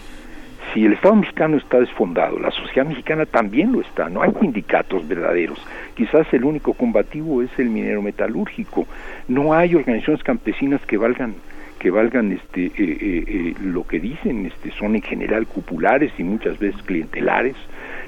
Si 0.73 0.85
el 0.85 0.93
Estado 0.93 1.15
mexicano 1.15 1.57
está 1.57 1.79
desfondado, 1.79 2.39
la 2.39 2.51
sociedad 2.51 2.87
mexicana 2.87 3.25
también 3.25 3.71
lo 3.71 3.81
está, 3.81 4.09
no 4.09 4.23
hay 4.23 4.31
sindicatos 4.39 5.07
verdaderos. 5.07 5.59
Quizás 5.95 6.25
el 6.33 6.43
único 6.43 6.73
combativo 6.73 7.41
es 7.41 7.51
el 7.57 7.69
minero 7.69 8.01
metalúrgico. 8.01 8.87
No 9.27 9.53
hay 9.53 9.75
organizaciones 9.75 10.23
campesinas 10.23 10.81
que 10.85 10.97
valgan 10.97 11.35
que 11.79 11.91
valgan 11.91 12.31
este 12.31 12.67
eh, 12.67 12.73
eh, 12.77 13.23
eh, 13.27 13.53
lo 13.61 13.85
que 13.85 13.99
dicen 13.99 14.45
este 14.45 14.71
son 14.71 14.95
en 14.95 15.01
general 15.01 15.45
cupulares 15.45 16.13
y 16.17 16.23
muchas 16.23 16.57
veces 16.57 16.81
clientelares 16.83 17.57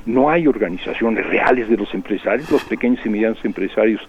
no 0.05 0.29
hay 0.29 0.47
organizaciones 0.47 1.25
reales 1.25 1.67
de 1.67 1.75
los 1.75 1.93
empresarios 1.93 2.49
los 2.49 2.63
pequeños 2.63 3.05
y 3.05 3.09
medianos 3.09 3.43
empresarios 3.43 3.99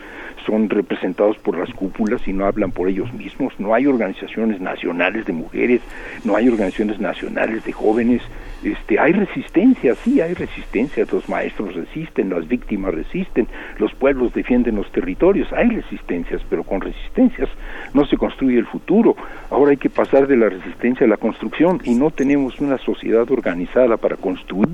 son 0.46 0.70
representados 0.70 1.36
por 1.38 1.58
las 1.58 1.70
cúpulas 1.74 2.26
y 2.26 2.32
no 2.32 2.46
hablan 2.46 2.70
por 2.70 2.88
ellos 2.88 3.12
mismos. 3.12 3.52
No 3.58 3.74
hay 3.74 3.86
organizaciones 3.86 4.60
nacionales 4.60 5.26
de 5.26 5.32
mujeres, 5.32 5.80
no 6.24 6.36
hay 6.36 6.48
organizaciones 6.48 7.00
nacionales 7.00 7.64
de 7.64 7.72
jóvenes. 7.72 8.22
Este, 8.64 8.98
hay 8.98 9.12
resistencia, 9.12 9.94
sí, 9.96 10.20
hay 10.20 10.34
resistencia. 10.34 11.06
Los 11.10 11.28
maestros 11.28 11.74
resisten, 11.74 12.30
las 12.30 12.48
víctimas 12.48 12.94
resisten, 12.94 13.46
los 13.78 13.94
pueblos 13.94 14.32
defienden 14.32 14.76
los 14.76 14.90
territorios. 14.92 15.52
Hay 15.52 15.68
resistencias, 15.68 16.42
pero 16.48 16.64
con 16.64 16.80
resistencias 16.80 17.48
no 17.92 18.06
se 18.06 18.16
construye 18.16 18.58
el 18.58 18.66
futuro. 18.66 19.16
Ahora 19.50 19.72
hay 19.72 19.76
que 19.76 19.90
pasar 19.90 20.26
de 20.26 20.36
la 20.36 20.48
resistencia 20.48 21.06
a 21.06 21.08
la 21.08 21.16
construcción 21.16 21.80
y 21.84 21.94
no 21.94 22.10
tenemos 22.10 22.60
una 22.60 22.78
sociedad 22.78 23.30
organizada 23.30 23.96
para 23.96 24.16
construir 24.16 24.68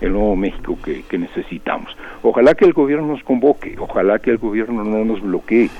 el 0.00 0.12
nuevo 0.12 0.36
México 0.36 0.78
que, 0.84 1.02
que 1.02 1.18
necesitamos. 1.18 1.96
Ojalá 2.22 2.54
que 2.54 2.64
el 2.64 2.72
gobierno 2.72 3.06
nos 3.06 3.22
convoque, 3.22 3.76
ojalá 3.78 4.18
que 4.18 4.30
el 4.30 4.38
gobierno 4.38 4.84
no 4.84 5.04
nos 5.04 5.20
bloquee, 5.20 5.70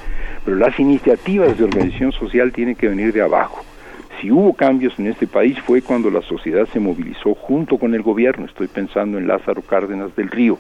pero 0.45 0.57
las 0.57 0.79
iniciativas 0.79 1.59
de 1.59 1.65
organización 1.65 2.13
social 2.13 2.53
tienen 2.53 2.77
que 2.77 2.89
venir 2.89 3.13
de 3.13 3.23
abajo. 3.23 3.65
Si 4.21 4.31
hubo 4.31 4.53
cambios 4.53 4.99
en 4.99 5.07
este 5.07 5.27
país 5.27 5.59
fue 5.61 5.83
cuando 5.83 6.11
la 6.11 6.23
sociedad 6.23 6.67
se 6.73 6.81
movilizó 6.81 7.35
junto 7.35 7.79
con 7.79 7.95
el 7.95 8.03
gobierno, 8.03 8.47
estoy 8.47 8.67
pensando 8.67 9.19
en 9.19 9.29
Lázaro 9.29 9.63
Cárdenas 9.63 10.15
del 10.17 10.29
Río, 10.29 10.59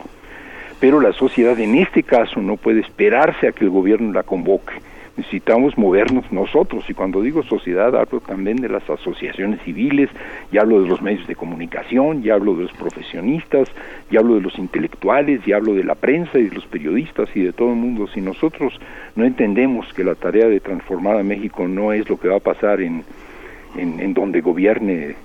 pero 0.80 1.00
la 1.00 1.12
sociedad 1.12 1.58
en 1.58 1.74
este 1.74 2.02
caso 2.02 2.40
no 2.40 2.56
puede 2.56 2.80
esperarse 2.80 3.48
a 3.48 3.52
que 3.52 3.64
el 3.64 3.70
gobierno 3.70 4.12
la 4.12 4.22
convoque 4.22 4.74
necesitamos 5.18 5.76
movernos 5.76 6.30
nosotros 6.30 6.84
y 6.88 6.94
cuando 6.94 7.20
digo 7.20 7.42
sociedad 7.42 7.94
hablo 7.96 8.20
también 8.20 8.58
de 8.58 8.68
las 8.68 8.88
asociaciones 8.88 9.60
civiles, 9.62 10.08
y 10.52 10.58
hablo 10.58 10.80
de 10.80 10.88
los 10.88 11.02
medios 11.02 11.26
de 11.26 11.34
comunicación, 11.34 12.22
y 12.24 12.30
hablo 12.30 12.54
de 12.54 12.62
los 12.62 12.72
profesionistas, 12.72 13.68
y 14.10 14.16
hablo 14.16 14.36
de 14.36 14.42
los 14.42 14.56
intelectuales, 14.58 15.40
y 15.46 15.52
hablo 15.52 15.74
de 15.74 15.82
la 15.82 15.96
prensa 15.96 16.38
y 16.38 16.44
de 16.44 16.54
los 16.54 16.66
periodistas 16.66 17.28
y 17.34 17.42
de 17.42 17.52
todo 17.52 17.70
el 17.70 17.76
mundo. 17.76 18.06
Si 18.14 18.20
nosotros 18.20 18.78
no 19.16 19.24
entendemos 19.24 19.92
que 19.92 20.04
la 20.04 20.14
tarea 20.14 20.46
de 20.46 20.60
transformar 20.60 21.16
a 21.16 21.24
México 21.24 21.66
no 21.66 21.92
es 21.92 22.08
lo 22.08 22.16
que 22.18 22.28
va 22.28 22.36
a 22.36 22.40
pasar 22.40 22.80
en, 22.80 23.02
en, 23.76 24.00
en 24.00 24.14
donde 24.14 24.40
gobierne 24.40 25.16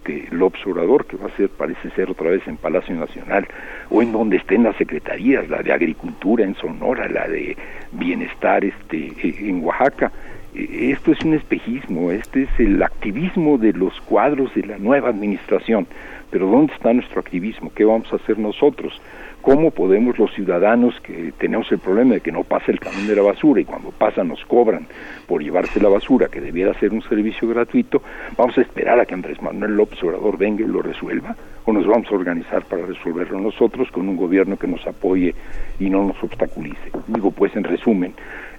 este, 0.00 0.28
el 0.30 0.42
observador 0.42 1.04
que 1.06 1.16
va 1.16 1.26
a 1.26 1.36
ser, 1.36 1.48
parece 1.50 1.90
ser 1.90 2.10
otra 2.10 2.30
vez 2.30 2.46
en 2.46 2.56
Palacio 2.56 2.94
Nacional, 2.94 3.46
o 3.90 4.00
en 4.02 4.12
donde 4.12 4.38
estén 4.38 4.62
las 4.62 4.76
secretarías, 4.76 5.48
la 5.48 5.62
de 5.62 5.72
Agricultura 5.72 6.44
en 6.44 6.54
Sonora, 6.54 7.08
la 7.08 7.28
de 7.28 7.56
Bienestar 7.92 8.64
este, 8.64 9.12
en 9.22 9.62
Oaxaca. 9.62 10.10
E, 10.54 10.90
esto 10.92 11.12
es 11.12 11.20
un 11.24 11.34
espejismo, 11.34 12.10
este 12.10 12.44
es 12.44 12.50
el 12.58 12.82
activismo 12.82 13.58
de 13.58 13.72
los 13.72 14.00
cuadros 14.02 14.54
de 14.54 14.62
la 14.62 14.78
nueva 14.78 15.10
administración. 15.10 15.86
Pero 16.30 16.46
¿dónde 16.46 16.72
está 16.72 16.92
nuestro 16.92 17.20
activismo? 17.20 17.70
¿Qué 17.74 17.84
vamos 17.84 18.10
a 18.12 18.16
hacer 18.16 18.38
nosotros? 18.38 19.00
Cómo 19.40 19.70
podemos 19.70 20.18
los 20.18 20.32
ciudadanos 20.34 20.94
que 21.00 21.32
tenemos 21.38 21.70
el 21.72 21.78
problema 21.78 22.14
de 22.14 22.20
que 22.20 22.32
no 22.32 22.44
pasa 22.44 22.70
el 22.70 22.80
camión 22.80 23.06
de 23.06 23.16
la 23.16 23.22
basura 23.22 23.60
y 23.60 23.64
cuando 23.64 23.90
pasa 23.90 24.22
nos 24.24 24.44
cobran 24.44 24.86
por 25.26 25.42
llevarse 25.42 25.80
la 25.80 25.88
basura, 25.88 26.28
que 26.28 26.40
debiera 26.40 26.74
ser 26.74 26.92
un 26.92 27.02
servicio 27.02 27.48
gratuito, 27.48 28.02
vamos 28.36 28.56
a 28.58 28.62
esperar 28.62 29.00
a 29.00 29.06
que 29.06 29.14
Andrés 29.14 29.40
Manuel 29.42 29.76
López 29.76 30.02
Obrador 30.02 30.36
venga 30.36 30.64
y 30.64 30.66
lo 30.66 30.82
resuelva, 30.82 31.34
o 31.64 31.72
nos 31.72 31.86
vamos 31.86 32.10
a 32.10 32.14
organizar 32.14 32.64
para 32.64 32.86
resolverlo 32.86 33.40
nosotros 33.40 33.90
con 33.90 34.08
un 34.08 34.16
gobierno 34.16 34.56
que 34.56 34.66
nos 34.66 34.86
apoye 34.86 35.34
y 35.78 35.88
no 35.88 36.04
nos 36.04 36.22
obstaculice. 36.22 36.90
Digo, 37.06 37.30
pues 37.30 37.54
en 37.56 37.64
resumen, 37.64 38.14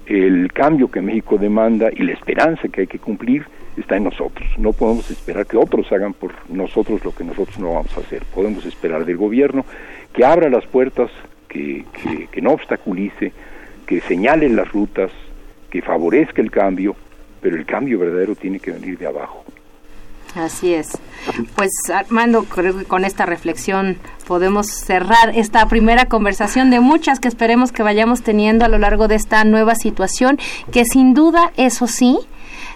el 0.07 0.51
cambio 0.51 0.89
que 0.89 1.01
México 1.01 1.37
demanda 1.37 1.89
y 1.91 2.03
la 2.03 2.13
esperanza 2.13 2.67
que 2.67 2.81
hay 2.81 2.87
que 2.87 2.99
cumplir 2.99 3.45
está 3.77 3.97
en 3.97 4.05
nosotros. 4.05 4.47
No 4.57 4.73
podemos 4.73 5.09
esperar 5.09 5.45
que 5.45 5.57
otros 5.57 5.91
hagan 5.91 6.13
por 6.13 6.33
nosotros 6.49 7.03
lo 7.03 7.13
que 7.13 7.23
nosotros 7.23 7.57
no 7.59 7.73
vamos 7.73 7.95
a 7.97 8.01
hacer. 8.01 8.23
Podemos 8.33 8.65
esperar 8.65 9.05
del 9.05 9.17
gobierno 9.17 9.65
que 10.13 10.25
abra 10.25 10.49
las 10.49 10.65
puertas, 10.65 11.09
que, 11.47 11.85
que, 12.31 12.41
no 12.41 12.51
obstaculice, 12.51 13.31
que 13.85 14.01
señale 14.01 14.49
las 14.49 14.71
rutas, 14.71 15.11
que 15.69 15.81
favorezca 15.81 16.41
el 16.41 16.51
cambio, 16.51 16.95
pero 17.41 17.55
el 17.55 17.65
cambio 17.65 17.99
verdadero 17.99 18.35
tiene 18.35 18.59
que 18.59 18.71
venir 18.71 18.97
de 18.97 19.07
abajo. 19.07 19.43
Así 20.35 20.73
es. 20.73 20.97
Pues 21.55 21.71
Armando, 21.93 22.45
creo 22.45 22.77
que 22.77 22.85
con 22.85 23.03
esta 23.03 23.25
reflexión 23.25 23.97
podemos 24.27 24.67
cerrar 24.67 25.35
esta 25.35 25.67
primera 25.67 26.05
conversación 26.05 26.69
de 26.69 26.79
muchas 26.79 27.19
que 27.19 27.27
esperemos 27.27 27.73
que 27.73 27.83
vayamos 27.83 28.21
teniendo 28.21 28.63
a 28.63 28.69
lo 28.69 28.77
largo 28.77 29.09
de 29.09 29.15
esta 29.15 29.43
nueva 29.43 29.75
situación, 29.75 30.39
que 30.71 30.85
sin 30.85 31.13
duda, 31.13 31.51
eso 31.57 31.87
sí, 31.87 32.17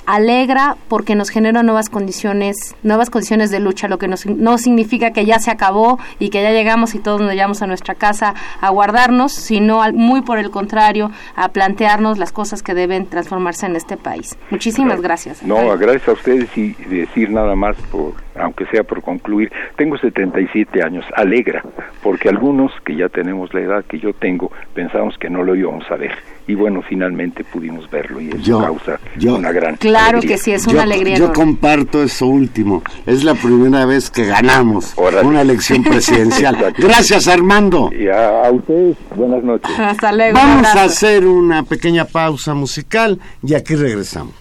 alegra 0.06 0.78
porque 0.88 1.16
nos 1.16 1.30
genera 1.30 1.64
nuevas 1.64 1.90
condiciones, 1.90 2.76
nuevas 2.84 3.10
condiciones 3.10 3.52
de 3.52 3.60
lucha, 3.60 3.88
lo 3.88 3.98
que 3.98 4.08
no 4.08 4.58
significa 4.58 5.12
que 5.12 5.26
ya 5.26 5.40
se 5.40 5.52
acabó 5.52 6.00
y 6.20 6.30
que 6.30 6.42
ya 6.42 6.52
llegamos 6.52 6.96
y 6.96 7.00
todos 7.00 7.22
nos 7.22 7.34
llevamos 7.34 7.62
a 7.62 7.68
nuestra 7.68 7.96
casa 7.96 8.34
a 8.62 8.70
guardarnos, 8.70 9.32
sino 9.32 9.82
muy 9.94 10.22
por 10.22 10.40
el 10.40 10.52
contrario, 10.52 11.12
a 11.36 11.50
plantearnos 11.50 12.18
las 12.18 12.32
cosas 12.32 12.64
que 12.64 12.74
deben 12.74 13.08
transformarse 13.08 13.66
en 13.66 13.76
este 13.76 13.98
país. 13.98 14.38
Muchísimas 14.50 15.02
gracias. 15.02 15.44
No, 15.44 15.78
gracias 15.78 16.08
a 16.08 16.12
ustedes 16.14 16.58
y 16.58 16.74
decir 16.90 17.30
nada 17.30 17.56
más 17.56 17.76
por 17.92 18.25
aunque 18.40 18.66
sea 18.68 18.84
por 18.84 19.02
concluir, 19.02 19.52
tengo 19.76 19.98
77 19.98 20.84
años, 20.84 21.06
alegra, 21.16 21.64
porque 22.04 22.30
algunos 22.30 22.72
que 22.84 22.96
ya 22.96 23.10
tenemos 23.10 23.54
la 23.54 23.62
edad 23.62 23.86
que 23.86 24.00
yo 24.00 24.14
tengo, 24.14 24.52
pensamos 24.74 25.18
que 25.18 25.30
no 25.30 25.44
lo 25.44 25.56
íbamos 25.56 25.90
a 25.90 25.96
ver. 25.96 26.12
Y 26.48 26.54
bueno, 26.54 26.84
finalmente 26.88 27.44
pudimos 27.44 27.90
verlo 27.90 28.22
y 28.22 28.30
eso 28.30 28.60
causa 28.60 29.00
una 29.28 29.52
gran 29.52 29.78
Claro 29.78 30.22
que 30.22 30.38
sí, 30.38 30.52
es 30.52 30.68
una 30.68 30.84
alegría. 30.84 31.16
Yo 31.16 31.34
comparto 31.34 32.04
eso 32.04 32.28
último. 32.28 32.84
Es 33.08 33.24
la 33.24 33.34
primera 33.34 33.86
vez 33.86 34.12
que 34.12 34.26
ganamos 34.26 34.94
una 35.24 35.42
elección 35.42 35.84
presidencial. 35.84 36.74
Gracias, 36.78 37.28
Armando. 37.28 37.90
Y 37.92 38.10
a, 38.10 38.52
ustedes, 38.52 38.96
buenas 39.16 39.44
noches. 39.44 39.72
Hasta 39.80 40.12
luego. 40.12 40.36
Vamos 40.36 40.68
a 40.68 40.84
hacer 40.84 41.26
una 41.26 41.64
pequeña 41.64 42.06
pausa 42.06 42.54
musical 42.54 43.20
y 43.42 43.56
aquí 43.56 43.76
regresamos. 43.76 44.34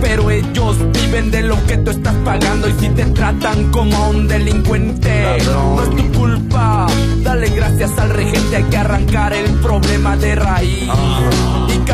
Pero 0.00 0.30
ellos 0.30 0.76
viven 0.92 1.30
de 1.30 1.42
lo 1.42 1.62
que 1.66 1.76
tú 1.78 1.90
estás 1.90 2.14
pagando 2.24 2.68
y 2.68 2.72
si 2.80 2.88
te 2.90 3.04
tratan 3.06 3.70
como 3.70 3.94
a 3.96 4.08
un 4.08 4.26
delincuente, 4.26 5.38
no 5.44 5.82
es 5.82 5.90
tu 5.90 6.18
culpa. 6.18 6.86
Dale 7.22 7.50
gracias 7.50 7.98
al 7.98 8.10
regente, 8.10 8.56
hay 8.56 8.64
que 8.64 8.76
arrancar 8.76 9.32
el 9.34 9.50
problema 9.60 10.16
de 10.16 10.34
raíz. 10.34 10.88
Ah. 10.90 11.49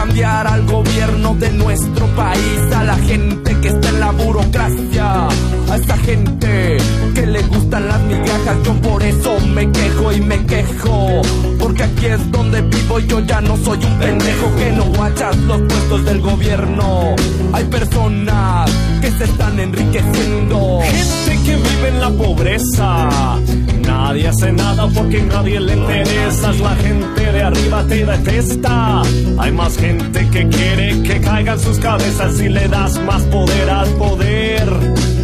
Cambiar 0.06 0.46
al 0.46 0.64
gobierno 0.66 1.34
de 1.34 1.50
nuestro 1.50 2.06
país, 2.14 2.60
a 2.74 2.84
la 2.84 2.96
gente 2.96 3.58
que 3.60 3.68
está 3.68 3.88
en 3.88 4.00
la 4.00 4.12
burocracia, 4.12 5.26
a 5.70 5.76
esa 5.76 5.98
gente 5.98 6.76
que 7.14 7.26
le 7.26 7.42
gustan 7.42 7.88
las 7.88 8.00
migajas, 8.02 8.56
yo 8.64 8.74
por 8.74 9.02
eso 9.02 9.36
me 9.52 9.70
quejo 9.72 10.12
y 10.12 10.20
me 10.20 10.46
quejo. 10.46 11.22
Porque 11.58 11.82
aquí 11.82 12.06
es 12.06 12.30
donde 12.30 12.62
vivo 12.62 13.00
y 13.00 13.06
yo 13.06 13.20
ya 13.20 13.40
no 13.40 13.56
soy 13.56 13.78
un 13.84 13.98
pendejo 13.98 14.54
que 14.56 14.70
no 14.72 14.84
guachas 14.84 15.36
los 15.38 15.60
puestos 15.62 16.04
del 16.04 16.20
gobierno. 16.20 17.16
Hay 17.52 17.64
personas 17.64 18.70
que 19.00 19.10
se 19.10 19.24
están 19.24 19.58
enriqueciendo. 19.58 20.80
Gente 20.82 21.42
que 21.44 21.56
vive 21.56 21.88
en 21.88 22.00
la 22.00 22.10
pobreza. 22.10 23.38
Nadie 23.86 24.28
hace 24.28 24.52
nada 24.52 24.86
porque 24.88 25.22
nadie 25.22 25.60
le 25.60 25.74
interesa. 25.74 26.52
La 26.52 26.76
gente 26.76 27.32
de 27.32 27.42
arriba 27.42 27.84
te 27.88 28.04
detesta. 28.04 29.02
Hay 29.38 29.52
más 29.52 29.76
gente 29.76 29.95
que 30.36 30.48
quiere 30.48 31.02
que 31.02 31.20
caigan 31.20 31.58
sus 31.58 31.78
cabezas 31.78 32.40
y 32.40 32.48
le 32.48 32.68
das 32.68 32.98
más 33.04 33.22
poder 33.24 33.70
al 33.70 33.88
poder. 33.94 34.64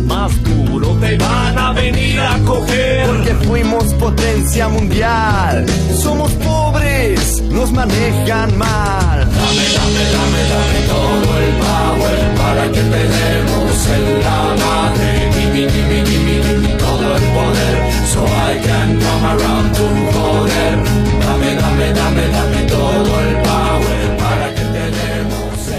Más 0.04 0.32
duro 0.42 0.88
te 1.00 1.16
van 1.16 1.58
a 1.58 1.72
venir 1.72 2.18
a 2.20 2.38
coger. 2.44 3.06
Porque 3.06 3.34
fuimos 3.46 3.84
potencia 3.94 4.68
mundial. 4.68 5.66
Somos 6.02 6.32
pobres, 6.32 7.42
nos 7.50 7.72
manejan 7.72 8.56
mal. 8.56 9.18
Dame, 9.20 9.66
dame, 9.76 10.04
dame, 10.16 10.40
dame 10.52 10.78
todo 10.88 11.38
el 11.38 11.52
power 11.66 12.34
para 12.36 12.64
que 12.72 12.80
peleemos 12.80 13.86
en 13.96 14.22
la 14.22 14.40
madre. 14.64 15.30
Give 15.34 15.52
me, 15.52 15.60
give 15.70 15.88
me, 15.88 15.98
give 16.04 16.24
me, 16.24 16.34
give 16.42 16.58
me 16.58 16.78
todo 16.78 17.16
el 17.16 17.22
poder 17.36 17.92
so 18.12 18.24
I 18.24 18.58
can 18.66 19.00
come 19.00 19.24
around 19.24 19.74
to 19.74 20.01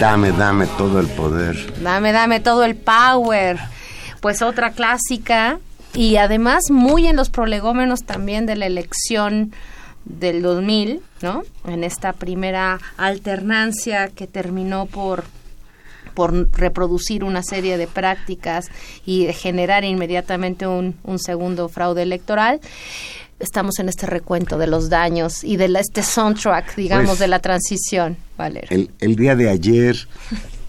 Dame, 0.03 0.33
dame 0.33 0.67
todo 0.67 0.99
el 0.99 1.07
poder. 1.07 1.81
Dame, 1.81 2.11
dame 2.11 2.41
todo 2.41 2.65
el 2.65 2.75
power. 2.75 3.57
Pues 4.19 4.41
otra 4.41 4.71
clásica 4.71 5.59
y 5.93 6.17
además 6.17 6.63
muy 6.69 7.07
en 7.07 7.15
los 7.15 7.29
prolegómenos 7.29 8.01
también 8.03 8.45
de 8.45 8.57
la 8.57 8.65
elección 8.65 9.53
del 10.03 10.41
2000, 10.41 10.99
¿no? 11.21 11.43
En 11.65 11.85
esta 11.85 12.11
primera 12.11 12.81
alternancia 12.97 14.09
que 14.09 14.27
terminó 14.27 14.87
por 14.87 15.23
por 16.15 16.51
reproducir 16.51 17.23
una 17.23 17.41
serie 17.41 17.77
de 17.77 17.87
prácticas 17.87 18.69
y 19.03 19.25
de 19.25 19.33
generar 19.33 19.83
inmediatamente 19.83 20.67
un, 20.67 20.95
un 21.03 21.17
segundo 21.17 21.69
fraude 21.69 22.03
electoral 22.03 22.59
estamos 23.43 23.79
en 23.79 23.89
este 23.89 24.05
recuento 24.07 24.57
de 24.57 24.67
los 24.67 24.89
daños 24.89 25.43
y 25.43 25.57
de 25.57 25.67
la, 25.67 25.79
este 25.79 26.01
soundtrack, 26.01 26.75
digamos, 26.75 27.07
Pues, 27.07 27.19
de 27.19 27.27
la 27.27 27.39
transición, 27.39 28.17
Valero. 28.37 28.67
El, 28.69 28.89
el 28.99 29.15
día 29.15 29.35
de 29.35 29.49
ayer, 29.49 30.07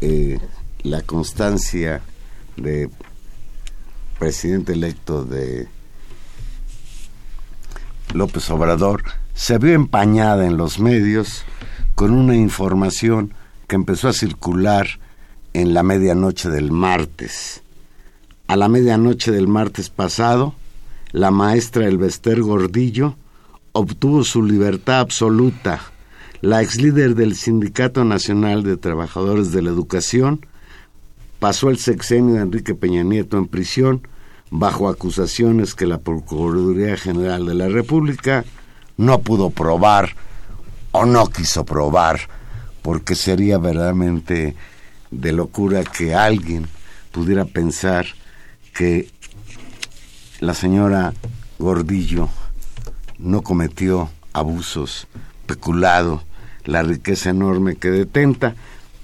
eh, 0.00 0.38
la 0.82 1.00
constancia 1.02 2.02
de 2.56 2.90
presidente 4.18 4.72
electo 4.72 5.24
de 5.24 5.68
López 8.12 8.48
Obrador 8.50 9.02
se 9.34 9.58
vio 9.58 9.74
empañada 9.74 10.46
en 10.46 10.56
los 10.56 10.78
medios 10.78 11.44
con 11.94 12.12
una 12.12 12.36
información 12.36 13.34
que 13.68 13.76
empezó 13.76 14.08
a 14.08 14.12
circular 14.12 14.86
en 15.52 15.74
la 15.74 15.82
medianoche 15.82 16.48
del 16.48 16.70
martes. 16.70 17.62
A 18.46 18.56
la 18.56 18.68
medianoche 18.68 19.30
del 19.30 19.48
martes 19.48 19.88
pasado, 19.90 20.54
la 21.14 21.30
maestra 21.30 21.86
Elvester 21.86 22.42
Gordillo 22.42 23.14
obtuvo 23.70 24.24
su 24.24 24.42
libertad 24.42 24.98
absoluta. 24.98 25.80
La 26.40 26.60
ex 26.60 26.82
líder 26.82 27.14
del 27.14 27.36
Sindicato 27.36 28.04
Nacional 28.04 28.64
de 28.64 28.76
Trabajadores 28.76 29.52
de 29.52 29.62
la 29.62 29.70
Educación 29.70 30.44
pasó 31.38 31.70
el 31.70 31.78
sexenio 31.78 32.34
de 32.34 32.40
Enrique 32.40 32.74
Peña 32.74 33.04
Nieto 33.04 33.38
en 33.38 33.46
prisión 33.46 34.08
bajo 34.50 34.88
acusaciones 34.88 35.76
que 35.76 35.86
la 35.86 35.98
Procuraduría 35.98 36.96
General 36.96 37.46
de 37.46 37.54
la 37.54 37.68
República 37.68 38.44
no 38.96 39.20
pudo 39.20 39.50
probar 39.50 40.16
o 40.90 41.06
no 41.06 41.28
quiso 41.28 41.64
probar, 41.64 42.22
porque 42.82 43.14
sería 43.14 43.58
verdaderamente 43.58 44.56
de 45.12 45.32
locura 45.32 45.84
que 45.84 46.12
alguien 46.12 46.66
pudiera 47.12 47.44
pensar 47.44 48.04
que 48.74 49.13
la 50.44 50.52
señora 50.52 51.14
Gordillo 51.58 52.28
no 53.18 53.40
cometió 53.40 54.10
abusos, 54.34 55.06
peculado, 55.46 56.22
la 56.64 56.82
riqueza 56.82 57.30
enorme 57.30 57.76
que 57.76 57.90
detenta, 57.90 58.54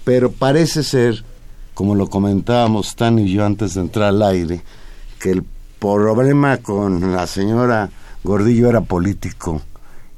pero 0.04 0.30
parece 0.30 0.82
ser, 0.82 1.24
como 1.72 1.94
lo 1.94 2.08
comentábamos 2.08 2.94
Tan 2.94 3.18
y 3.18 3.32
yo 3.32 3.46
antes 3.46 3.74
de 3.74 3.80
entrar 3.80 4.10
al 4.10 4.22
aire, 4.22 4.60
que 5.18 5.30
el 5.30 5.44
problema 5.78 6.58
con 6.58 7.12
la 7.12 7.26
señora 7.26 7.88
Gordillo 8.22 8.68
era 8.68 8.82
político 8.82 9.62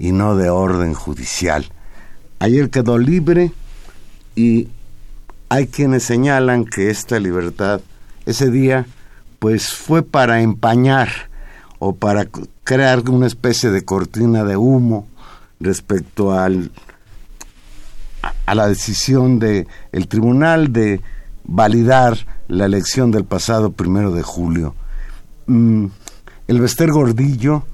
y 0.01 0.11
no 0.11 0.37
de 0.37 0.51
orden 0.51 0.93
judicial. 0.93 1.67
Ayer 2.41 2.69
quedó 2.69 2.99
libre 2.99 3.53
y 4.35 4.69
hay 5.49 5.69
quienes 5.69 6.03
señalan 6.03 6.65
que 6.65 6.91
esta 6.91 7.21
libertad 7.21 7.81
ese 8.27 8.51
día 8.51 8.87
pues 9.43 9.73
fue 9.75 10.05
para 10.05 10.41
empañar 10.41 11.09
o 11.81 11.97
para 11.97 12.29
crear 12.63 13.01
una 13.11 13.27
especie 13.27 13.71
de 13.71 13.85
cortina 13.85 14.45
de 14.45 14.57
humo 14.57 15.09
respecto 15.59 16.31
al 16.31 16.71
a- 18.47 18.55
la 18.55 18.69
decisión 18.69 19.41
de 19.41 19.67
el 19.91 20.07
tribunal 20.07 20.73
de 20.73 21.01
validar 21.43 22.19
la 22.47 22.67
elección 22.67 23.11
del 23.11 23.25
pasado 23.25 23.73
primero 23.73 24.13
de 24.13 24.23
julio. 24.23 24.77
Mm, 25.49 25.87
el 26.47 26.61
Bester 26.61 26.93
Gordillo, 26.93 27.65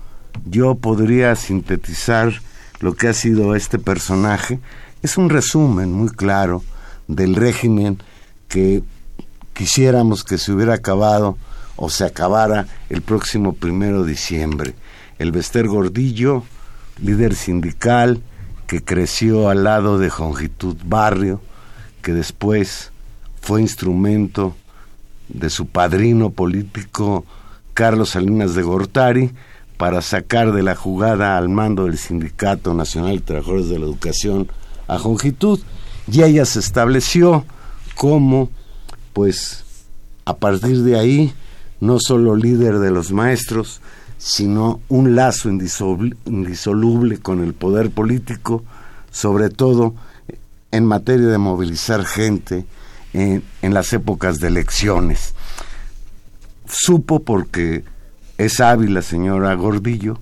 yo 0.46 0.74
podría 0.76 1.36
sintetizar 1.36 2.32
lo 2.80 2.94
que 2.94 3.08
ha 3.08 3.12
sido 3.12 3.54
este 3.54 3.78
personaje. 3.78 4.58
Es 5.02 5.18
un 5.18 5.28
resumen 5.28 5.92
muy 5.92 6.08
claro 6.08 6.62
del 7.08 7.34
régimen 7.36 7.98
que 8.48 8.82
quisiéramos 9.52 10.24
que 10.24 10.38
se 10.38 10.50
hubiera 10.50 10.72
acabado 10.72 11.36
o 11.78 11.88
se 11.88 12.04
acabara 12.04 12.66
el 12.90 13.02
próximo 13.02 13.54
primero 13.54 14.02
de 14.02 14.10
diciembre. 14.10 14.74
El 15.18 15.30
Bester 15.30 15.68
Gordillo, 15.68 16.42
líder 17.00 17.34
sindical 17.34 18.20
que 18.66 18.82
creció 18.82 19.48
al 19.48 19.64
lado 19.64 19.98
de 19.98 20.10
Jongitud 20.10 20.76
Barrio, 20.84 21.40
que 22.02 22.12
después 22.12 22.90
fue 23.40 23.62
instrumento 23.62 24.56
de 25.28 25.50
su 25.50 25.66
padrino 25.66 26.30
político 26.30 27.24
Carlos 27.74 28.10
Salinas 28.10 28.54
de 28.54 28.62
Gortari 28.62 29.30
para 29.76 30.02
sacar 30.02 30.52
de 30.52 30.64
la 30.64 30.74
jugada 30.74 31.38
al 31.38 31.48
mando 31.48 31.84
del 31.84 31.96
Sindicato 31.96 32.74
Nacional 32.74 33.18
de 33.18 33.24
Trabajadores 33.24 33.68
de 33.68 33.78
la 33.78 33.86
Educación 33.86 34.48
a 34.88 34.98
Jongitud 34.98 35.60
y 36.10 36.22
ella 36.22 36.44
se 36.44 36.58
estableció 36.58 37.44
como 37.94 38.50
pues 39.12 39.64
a 40.24 40.36
partir 40.36 40.82
de 40.82 40.98
ahí 40.98 41.32
no 41.80 41.98
solo 42.00 42.36
líder 42.36 42.78
de 42.78 42.90
los 42.90 43.12
maestros 43.12 43.80
sino 44.18 44.80
un 44.88 45.14
lazo 45.14 45.48
indisol- 45.48 46.16
indisoluble 46.26 47.18
con 47.18 47.42
el 47.42 47.54
poder 47.54 47.90
político 47.90 48.64
sobre 49.10 49.48
todo 49.48 49.94
en 50.70 50.84
materia 50.84 51.28
de 51.28 51.38
movilizar 51.38 52.04
gente 52.04 52.66
en, 53.12 53.42
en 53.62 53.72
las 53.74 53.92
épocas 53.94 54.38
de 54.38 54.48
elecciones. 54.48 55.34
Supo 56.66 57.20
porque 57.20 57.84
es 58.36 58.60
hábil 58.60 58.92
la 58.94 59.02
señora 59.02 59.54
Gordillo 59.54 60.18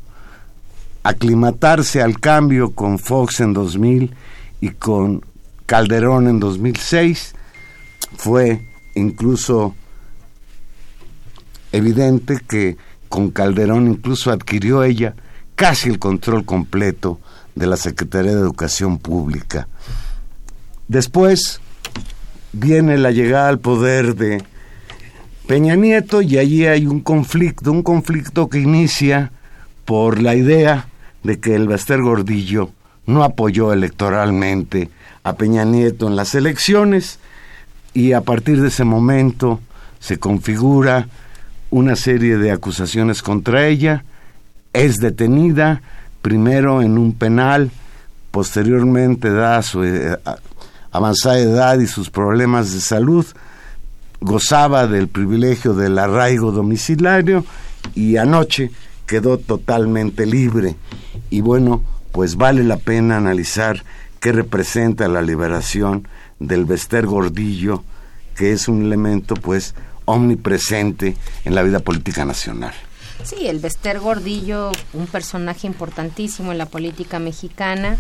aclimatarse 1.02 2.02
al 2.02 2.18
cambio 2.18 2.72
con 2.72 2.98
Fox 2.98 3.40
en 3.40 3.52
2000 3.52 4.12
y 4.60 4.70
con 4.70 5.24
Calderón 5.64 6.26
en 6.26 6.40
2006 6.40 7.34
fue 8.16 8.66
incluso 8.96 9.74
evidente 11.72 12.38
que 12.46 12.76
con 13.08 13.30
Calderón 13.30 13.88
incluso 13.88 14.30
adquirió 14.30 14.82
ella 14.82 15.14
casi 15.54 15.88
el 15.88 15.98
control 15.98 16.44
completo 16.44 17.20
de 17.54 17.66
la 17.66 17.76
Secretaría 17.76 18.32
de 18.34 18.40
Educación 18.40 18.98
Pública. 18.98 19.68
Después 20.88 21.60
viene 22.52 22.98
la 22.98 23.10
llegada 23.10 23.48
al 23.48 23.58
poder 23.58 24.14
de 24.14 24.42
Peña 25.46 25.76
Nieto 25.76 26.22
y 26.22 26.38
allí 26.38 26.66
hay 26.66 26.86
un 26.86 27.00
conflicto, 27.00 27.72
un 27.72 27.82
conflicto 27.82 28.48
que 28.48 28.58
inicia 28.58 29.32
por 29.84 30.20
la 30.20 30.34
idea 30.34 30.88
de 31.22 31.40
que 31.40 31.54
el 31.54 31.68
Baster 31.68 32.02
Gordillo 32.02 32.70
no 33.06 33.24
apoyó 33.24 33.72
electoralmente 33.72 34.90
a 35.22 35.34
Peña 35.34 35.64
Nieto 35.64 36.08
en 36.08 36.16
las 36.16 36.34
elecciones 36.34 37.18
y 37.94 38.12
a 38.12 38.20
partir 38.20 38.60
de 38.60 38.68
ese 38.68 38.84
momento 38.84 39.60
se 40.00 40.18
configura 40.18 41.08
una 41.70 41.96
serie 41.96 42.36
de 42.36 42.52
acusaciones 42.52 43.22
contra 43.22 43.66
ella, 43.66 44.04
es 44.72 44.96
detenida 44.96 45.82
primero 46.22 46.82
en 46.82 46.98
un 46.98 47.12
penal, 47.12 47.70
posteriormente 48.30 49.30
da 49.30 49.62
su 49.62 49.84
eh, 49.84 50.18
avanzada 50.90 51.38
edad 51.38 51.78
y 51.78 51.86
sus 51.86 52.10
problemas 52.10 52.72
de 52.72 52.80
salud, 52.80 53.26
gozaba 54.20 54.86
del 54.86 55.08
privilegio 55.08 55.74
del 55.74 55.98
arraigo 55.98 56.52
domiciliario 56.52 57.44
y 57.94 58.16
anoche 58.16 58.70
quedó 59.06 59.38
totalmente 59.38 60.26
libre. 60.26 60.76
Y 61.30 61.40
bueno, 61.40 61.82
pues 62.12 62.36
vale 62.36 62.64
la 62.64 62.78
pena 62.78 63.16
analizar 63.16 63.84
qué 64.20 64.32
representa 64.32 65.08
la 65.08 65.22
liberación 65.22 66.08
del 66.40 66.64
Bester 66.64 67.06
Gordillo, 67.06 67.84
que 68.34 68.52
es 68.52 68.68
un 68.68 68.82
elemento 68.82 69.34
pues 69.34 69.74
omnipresente 70.06 71.16
en 71.44 71.54
la 71.54 71.62
vida 71.62 71.80
política 71.80 72.24
nacional. 72.24 72.74
Sí, 73.24 73.46
el 73.46 73.58
Bester 73.58 73.98
Gordillo, 73.98 74.72
un 74.92 75.06
personaje 75.06 75.66
importantísimo 75.66 76.52
en 76.52 76.58
la 76.58 76.66
política 76.66 77.18
mexicana 77.18 77.98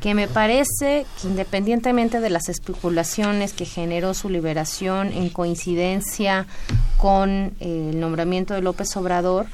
que 0.00 0.14
me 0.14 0.28
parece 0.28 1.06
que 1.20 1.28
independientemente 1.28 2.20
de 2.20 2.30
las 2.30 2.48
especulaciones 2.48 3.52
que 3.52 3.64
generó 3.64 4.14
su 4.14 4.28
liberación 4.28 5.12
en 5.12 5.28
coincidencia 5.28 6.46
con 6.98 7.52
eh, 7.60 7.90
el 7.90 7.98
nombramiento 7.98 8.54
de 8.54 8.62
López 8.62 8.96
Obrador, 8.96 9.46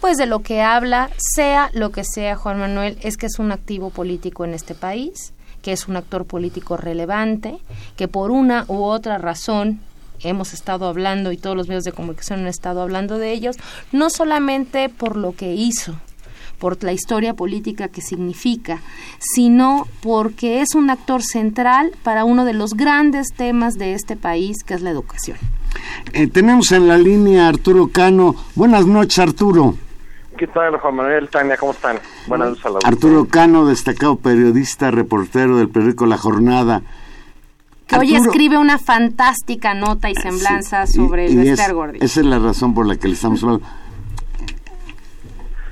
pues 0.00 0.16
de 0.16 0.26
lo 0.26 0.40
que 0.40 0.60
habla, 0.60 1.10
sea 1.18 1.70
lo 1.72 1.92
que 1.92 2.02
sea 2.04 2.36
Juan 2.36 2.58
Manuel, 2.58 2.98
es 3.02 3.16
que 3.16 3.26
es 3.26 3.38
un 3.38 3.52
activo 3.52 3.90
político 3.90 4.44
en 4.44 4.54
este 4.54 4.74
país, 4.74 5.32
que 5.60 5.72
es 5.72 5.86
un 5.86 5.96
actor 5.96 6.24
político 6.24 6.76
relevante, 6.76 7.58
que 7.96 8.08
por 8.08 8.32
una 8.32 8.64
u 8.66 8.82
otra 8.82 9.18
razón 9.18 9.80
hemos 10.22 10.52
estado 10.52 10.86
hablando 10.86 11.32
y 11.32 11.36
todos 11.36 11.56
los 11.56 11.68
medios 11.68 11.84
de 11.84 11.92
comunicación 11.92 12.40
han 12.40 12.46
estado 12.46 12.82
hablando 12.82 13.18
de 13.18 13.32
ellos, 13.32 13.56
no 13.92 14.10
solamente 14.10 14.88
por 14.88 15.16
lo 15.16 15.32
que 15.32 15.54
hizo, 15.54 15.94
por 16.58 16.82
la 16.84 16.92
historia 16.92 17.34
política 17.34 17.88
que 17.88 18.00
significa, 18.00 18.80
sino 19.18 19.86
porque 20.00 20.60
es 20.60 20.74
un 20.74 20.90
actor 20.90 21.22
central 21.22 21.90
para 22.04 22.24
uno 22.24 22.44
de 22.44 22.52
los 22.52 22.74
grandes 22.74 23.28
temas 23.36 23.74
de 23.74 23.94
este 23.94 24.16
país, 24.16 24.62
que 24.64 24.74
es 24.74 24.82
la 24.82 24.90
educación. 24.90 25.38
Eh, 26.12 26.28
tenemos 26.28 26.70
en 26.72 26.86
la 26.86 26.98
línea 26.98 27.48
Arturo 27.48 27.88
Cano. 27.88 28.36
Buenas 28.54 28.86
noches, 28.86 29.18
Arturo. 29.18 29.74
¿Qué 30.38 30.46
tal, 30.46 30.76
Juan 30.78 30.94
Manuel, 30.94 31.28
Tania? 31.28 31.56
¿Cómo 31.56 31.72
están? 31.72 31.98
Buenas 32.26 32.50
noches 32.50 32.66
a 32.66 32.70
la 32.70 32.78
Arturo 32.84 33.26
Cano, 33.26 33.66
destacado 33.66 34.16
periodista, 34.16 34.90
reportero 34.90 35.56
del 35.56 35.68
periódico 35.68 36.06
La 36.06 36.16
Jornada. 36.16 36.82
Hoy 37.98 38.14
escribe 38.14 38.58
una 38.58 38.78
fantástica 38.78 39.74
nota 39.74 40.10
y 40.10 40.14
semblanza 40.14 40.86
sobre 40.86 41.26
el 41.26 41.36
Bester 41.36 41.74
Gordillo. 41.74 42.04
Esa 42.04 42.20
es 42.20 42.26
la 42.26 42.38
razón 42.38 42.74
por 42.74 42.86
la 42.86 42.96
que 42.96 43.08
le 43.08 43.14
estamos 43.14 43.42
hablando. 43.42 43.66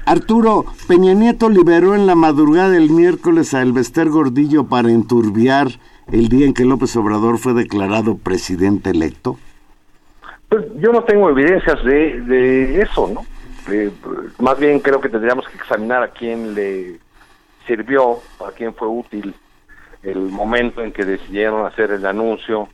Arturo, 0.04 0.64
Peña 0.88 1.14
Nieto 1.14 1.48
liberó 1.48 1.94
en 1.94 2.06
la 2.06 2.14
madrugada 2.14 2.70
del 2.70 2.90
miércoles 2.90 3.54
a 3.54 3.62
Elvester 3.62 4.08
Gordillo 4.08 4.64
para 4.64 4.90
enturbiar 4.90 5.68
el 6.10 6.28
día 6.28 6.46
en 6.46 6.54
que 6.54 6.64
López 6.64 6.94
Obrador 6.96 7.38
fue 7.38 7.54
declarado 7.54 8.16
presidente 8.16 8.90
electo. 8.90 9.38
Pues 10.48 10.64
yo 10.80 10.90
no 10.92 11.04
tengo 11.04 11.30
evidencias 11.30 11.84
de, 11.84 12.20
de 12.22 12.82
eso, 12.82 13.08
¿no? 13.08 13.24
más 14.38 14.58
bien 14.58 14.80
creo 14.80 15.00
que 15.00 15.08
tendríamos 15.08 15.46
que 15.46 15.56
examinar 15.56 16.02
a 16.02 16.08
quién 16.08 16.54
le 16.54 16.98
sirvió, 17.66 18.18
a 18.44 18.50
quién 18.56 18.74
fue 18.74 18.88
útil 18.88 19.32
el 20.03 20.18
momento 20.18 20.82
en 20.82 20.92
que 20.92 21.05
decidieron 21.05 21.66
hacer 21.66 21.90
el 21.90 22.07
anuncio 22.07 22.68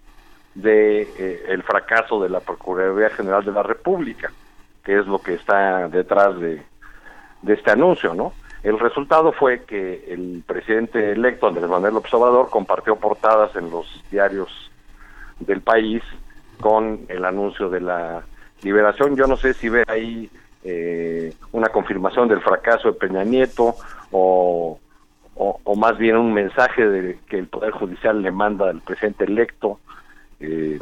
de 0.55 1.03
eh, 1.03 1.45
el 1.49 1.63
fracaso 1.63 2.21
de 2.23 2.29
la 2.29 2.41
Procuraduría 2.41 3.11
General 3.11 3.45
de 3.45 3.53
la 3.53 3.63
República, 3.63 4.33
que 4.85 4.99
es 4.99 5.07
lo 5.07 5.19
que 5.21 5.35
está 5.35 5.89
detrás 5.89 6.39
de, 6.39 6.63
este 7.47 7.71
anuncio, 7.71 8.15
¿no? 8.15 8.33
El 8.63 8.79
resultado 8.81 9.33
fue 9.33 9.65
que 9.65 10.07
el 10.09 10.43
presidente 10.45 11.13
electo 11.13 11.47
Andrés 11.47 11.69
Manuel 11.69 11.95
López 11.95 12.13
Obrador 12.15 12.51
compartió 12.51 12.97
portadas 12.97 13.55
en 13.55 13.71
los 13.71 14.03
diarios 14.11 14.71
del 15.39 15.61
país 15.61 16.03
con 16.61 17.01
el 17.09 17.25
anuncio 17.25 17.69
de 17.69 17.81
la 17.81 18.25
liberación. 18.63 19.15
Yo 19.15 19.27
no 19.27 19.37
sé 19.37 19.55
si 19.55 19.69
ve 19.69 19.85
ahí 19.87 20.31
eh, 20.65 21.33
una 21.53 21.69
confirmación 21.69 22.27
del 22.27 22.41
fracaso 22.41 22.91
de 22.91 22.99
Peña 22.99 23.23
Nieto 23.23 23.77
o, 24.11 24.81
o, 25.39 25.77
más 25.77 25.99
bien 25.99 26.17
un 26.17 26.33
mensaje 26.33 26.87
de 26.87 27.19
que 27.29 27.39
el 27.39 27.47
Poder 27.47 27.71
Judicial 27.73 28.23
le 28.23 28.31
manda 28.31 28.71
al 28.71 28.81
presidente 28.81 29.25
electo 29.25 29.79
eh, 30.41 30.79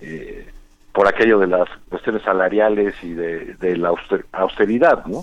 eh, 0.00 0.46
por 0.92 1.08
aquello 1.08 1.38
de 1.38 1.46
las 1.46 1.68
cuestiones 1.88 2.22
salariales 2.22 2.94
y 3.02 3.14
de, 3.14 3.76
la 3.76 3.92
austeridad, 4.32 5.06
¿no? 5.06 5.22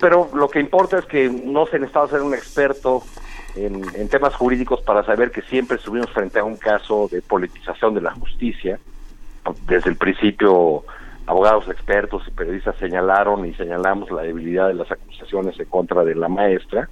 pero 0.00 0.28
lo 0.34 0.48
que 0.48 0.60
importa 0.60 0.98
es 0.98 1.06
que 1.06 1.28
no 1.28 1.66
se 1.66 1.78
necesita 1.78 2.06
ser 2.08 2.22
un 2.22 2.34
experto 2.34 3.02
en, 3.56 4.08
temas 4.08 4.34
jurídicos 4.34 4.80
para 4.82 5.04
saber 5.04 5.30
que 5.30 5.42
siempre 5.42 5.76
estuvimos 5.76 6.10
frente 6.10 6.38
a 6.38 6.44
un 6.44 6.56
caso 6.56 7.08
de 7.10 7.22
politización 7.22 7.94
de 7.94 8.00
la 8.00 8.12
justicia. 8.12 8.78
Desde 9.66 9.90
el 9.90 9.96
principio, 9.96 10.84
abogados 11.26 11.68
expertos 11.68 12.22
y 12.26 12.30
periodistas 12.32 12.76
señalaron 12.76 13.46
y 13.46 13.54
señalamos 13.54 14.10
la 14.10 14.22
debilidad 14.22 14.68
de 14.68 14.74
las 14.74 14.90
acusaciones 14.90 15.58
en 15.58 15.66
contra 15.66 16.04
de 16.04 16.14
la 16.14 16.28
maestra. 16.28 16.88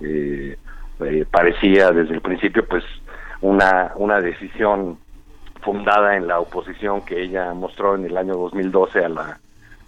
Eh, 0.00 0.56
eh, 1.00 1.24
parecía 1.30 1.90
desde 1.92 2.14
el 2.14 2.20
principio, 2.20 2.66
pues, 2.66 2.84
una, 3.40 3.92
una 3.96 4.20
decisión 4.20 4.98
fundada 5.62 6.16
en 6.16 6.26
la 6.26 6.40
oposición 6.40 7.02
que 7.02 7.22
ella 7.22 7.52
mostró 7.54 7.94
en 7.94 8.04
el 8.04 8.16
año 8.16 8.34
2012 8.34 9.04
a 9.04 9.08
la 9.08 9.40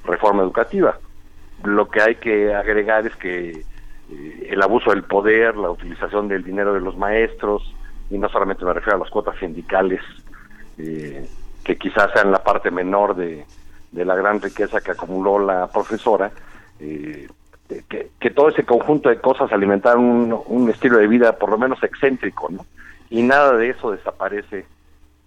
reforma 0.04 0.42
educativa. 0.42 0.98
Lo 1.64 1.88
que 1.88 2.02
hay 2.02 2.14
que 2.16 2.54
agregar 2.54 3.06
es 3.06 3.16
que 3.16 3.64
eh, 4.10 4.48
el 4.50 4.62
abuso 4.62 4.90
del 4.90 5.04
poder, 5.04 5.56
la 5.56 5.70
utilización 5.70 6.28
del 6.28 6.44
dinero 6.44 6.74
de 6.74 6.80
los 6.80 6.96
maestros, 6.96 7.74
y 8.10 8.18
no 8.18 8.28
solamente 8.28 8.64
me 8.64 8.72
refiero 8.72 8.96
a 8.96 9.00
las 9.00 9.10
cuotas 9.10 9.38
sindicales, 9.38 10.00
eh, 10.78 11.26
que 11.64 11.76
quizás 11.76 12.10
sean 12.12 12.32
la 12.32 12.42
parte 12.42 12.70
menor 12.70 13.14
de, 13.14 13.46
de, 13.92 14.04
la 14.04 14.16
gran 14.16 14.40
riqueza 14.40 14.80
que 14.80 14.90
acumuló 14.90 15.38
la 15.38 15.68
profesora, 15.68 16.30
eh, 16.80 17.28
que, 17.88 18.30
todo 18.30 18.48
ese 18.48 18.64
conjunto 18.64 19.08
de 19.08 19.20
cosas 19.20 19.52
alimentaron 19.52 20.04
un, 20.04 20.42
un, 20.46 20.70
estilo 20.70 20.98
de 20.98 21.06
vida 21.06 21.36
por 21.36 21.50
lo 21.50 21.58
menos 21.58 21.82
excéntrico, 21.82 22.48
¿no? 22.50 22.64
Y 23.10 23.22
nada 23.22 23.56
de 23.56 23.70
eso 23.70 23.90
desaparece 23.90 24.64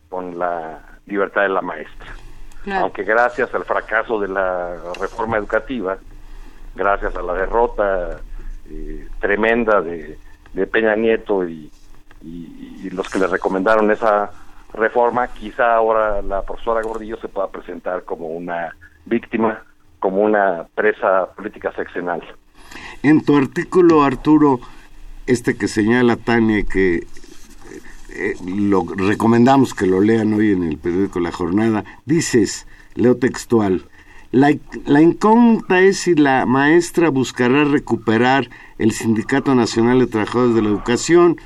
con 0.09 0.39
la 0.39 0.79
libertad 1.05 1.43
de 1.43 1.49
la 1.49 1.61
maestra. 1.61 2.13
Aunque 2.73 3.03
gracias 3.03 3.53
al 3.53 3.63
fracaso 3.63 4.19
de 4.19 4.27
la 4.27 4.75
reforma 4.99 5.37
educativa, 5.37 5.97
gracias 6.73 7.15
a 7.15 7.21
la 7.21 7.33
derrota 7.33 8.19
eh, 8.69 9.07
tremenda 9.19 9.81
de, 9.81 10.17
Peña 10.71 10.95
Nieto 10.95 11.47
y, 11.47 11.71
los 12.91 13.09
que 13.09 13.19
le 13.19 13.27
recomendaron 13.27 13.91
esa 13.91 14.31
reforma, 14.73 15.27
quizá 15.27 15.75
ahora 15.75 16.21
la 16.21 16.41
profesora 16.41 16.81
Gordillo 16.81 17.17
se 17.17 17.27
pueda 17.27 17.49
presentar 17.49 18.03
como 18.03 18.27
una 18.27 18.75
víctima, 19.05 19.63
como 19.99 20.21
una 20.21 20.67
presa 20.75 21.27
política 21.35 21.71
seccional. 21.73 22.21
En 23.03 23.23
tu 23.23 23.37
artículo, 23.37 24.03
Arturo, 24.03 24.59
este 25.27 25.55
que 25.57 25.67
señala 25.67 26.15
Tania 26.17 26.63
que 26.63 26.95
eh, 26.95 27.05
eh, 28.09 28.33
lo 28.45 28.85
recomendamos 28.85 29.73
que 29.73 29.87
lo 29.87 30.01
lean 30.01 30.33
hoy 30.33 30.51
en 30.51 30.63
el 30.63 30.77
periódico 30.77 31.19
La 31.19 31.31
Jornada, 31.31 31.83
dices, 32.05 32.67
leo 32.95 33.17
textual, 33.17 33.85
la, 34.31 34.53
la, 34.85 35.01
incógnita 35.01 35.79
es 35.79 35.99
si 35.99 36.15
la 36.15 36.45
maestra 36.45 37.09
buscará 37.09 37.63
recuperar 37.63 38.49
el 38.77 38.91
Sindicato 38.91 39.55
Nacional 39.55 39.99
de 39.99 40.07
Trabajadores 40.07 40.55
de 40.55 40.61
la 40.61 40.69
Educación. 40.69 41.37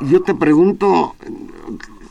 Yo 0.00 0.22
te 0.22 0.34
pregunto, 0.34 1.14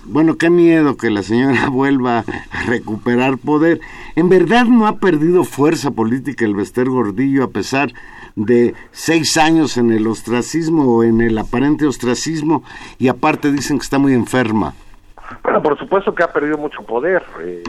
bueno, 0.06 0.38
qué 0.38 0.50
miedo 0.50 0.98
que 0.98 1.10
la 1.10 1.24
señora 1.24 1.68
vuelva 1.72 2.20
a 2.20 2.64
recuperar 2.68 3.38
poder. 3.38 3.80
En 4.16 4.30
verdad 4.30 4.66
no 4.66 4.88
ha 4.88 4.98
perdido 4.98 5.44
fuerza 5.44 5.92
política 5.92 6.46
el 6.46 6.56
Bester 6.56 6.90
Gordillo 6.90 7.44
a 7.44 7.50
pesar 7.50 7.92
de 8.36 8.74
seis 8.92 9.38
años 9.38 9.78
en 9.78 9.92
el 9.92 10.08
ostracismo 10.08 10.98
o 10.98 11.04
en 11.04 11.22
el 11.22 11.38
aparente 11.38 11.86
ostracismo 11.86 12.64
y 12.98 13.08
aparte 13.08 13.52
dicen 13.52 13.78
que 13.78 13.84
está 13.84 14.00
muy 14.00 14.14
enferma. 14.14 14.74
Bueno, 15.44 15.62
por 15.62 15.78
supuesto 15.78 16.14
que 16.14 16.24
ha 16.24 16.32
perdido 16.32 16.58
mucho 16.58 16.84
poder. 16.84 17.24
Eh, 17.42 17.64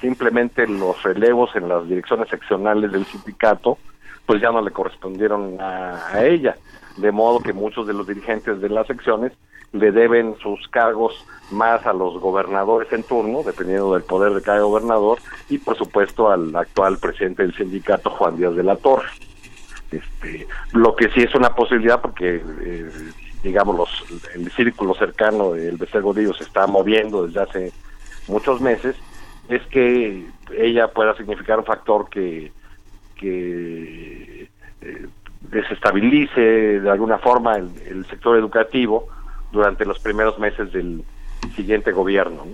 simplemente 0.00 0.66
los 0.66 1.02
relevos 1.02 1.50
en 1.56 1.68
las 1.68 1.88
direcciones 1.88 2.28
seccionales 2.28 2.92
del 2.92 3.04
sindicato 3.06 3.78
pues 4.26 4.42
ya 4.42 4.52
no 4.52 4.60
le 4.60 4.70
correspondieron 4.70 5.56
a, 5.58 6.22
ella, 6.22 6.54
de 6.98 7.10
modo 7.10 7.40
que 7.40 7.54
muchos 7.54 7.86
de 7.86 7.94
los 7.94 8.06
dirigentes 8.06 8.60
de 8.60 8.68
las 8.68 8.86
secciones 8.86 9.32
le 9.72 9.92
deben 9.92 10.36
sus 10.38 10.66
cargos 10.68 11.24
más 11.50 11.84
a 11.86 11.92
los 11.92 12.18
gobernadores 12.20 12.92
en 12.92 13.02
turno, 13.02 13.42
dependiendo 13.44 13.94
del 13.94 14.02
poder 14.02 14.32
de 14.32 14.42
cada 14.42 14.60
gobernador, 14.60 15.18
y 15.48 15.58
por 15.58 15.76
supuesto 15.76 16.30
al 16.30 16.54
actual 16.54 16.98
presidente 16.98 17.42
del 17.42 17.54
sindicato, 17.54 18.10
Juan 18.10 18.36
Díaz 18.36 18.54
de 18.54 18.62
la 18.62 18.76
Torre. 18.76 19.08
Este, 19.90 20.46
lo 20.72 20.94
que 20.94 21.08
sí 21.10 21.22
es 21.22 21.34
una 21.34 21.54
posibilidad 21.54 22.00
porque, 22.00 22.42
eh, 22.60 22.90
digamos, 23.42 23.76
los, 23.76 24.24
el 24.34 24.50
círculo 24.52 24.94
cercano 24.94 25.52
del 25.52 25.76
Becer 25.76 26.02
Gordillo 26.02 26.34
se 26.34 26.44
está 26.44 26.66
moviendo 26.66 27.26
desde 27.26 27.42
hace 27.42 27.72
muchos 28.26 28.60
meses 28.60 28.96
es 29.48 29.62
que 29.68 30.26
ella 30.56 30.88
pueda 30.88 31.16
significar 31.16 31.58
un 31.58 31.64
factor 31.64 32.08
que, 32.10 32.52
que 33.16 34.48
eh, 34.82 35.06
desestabilice 35.40 36.40
de 36.80 36.90
alguna 36.90 37.18
forma 37.18 37.56
el, 37.56 38.04
sector 38.06 38.36
educativo 38.36 39.08
durante 39.50 39.84
los 39.84 39.98
primeros 40.00 40.38
meses 40.38 40.72
del 40.72 41.02
siguiente 41.54 41.92
gobierno. 41.92 42.46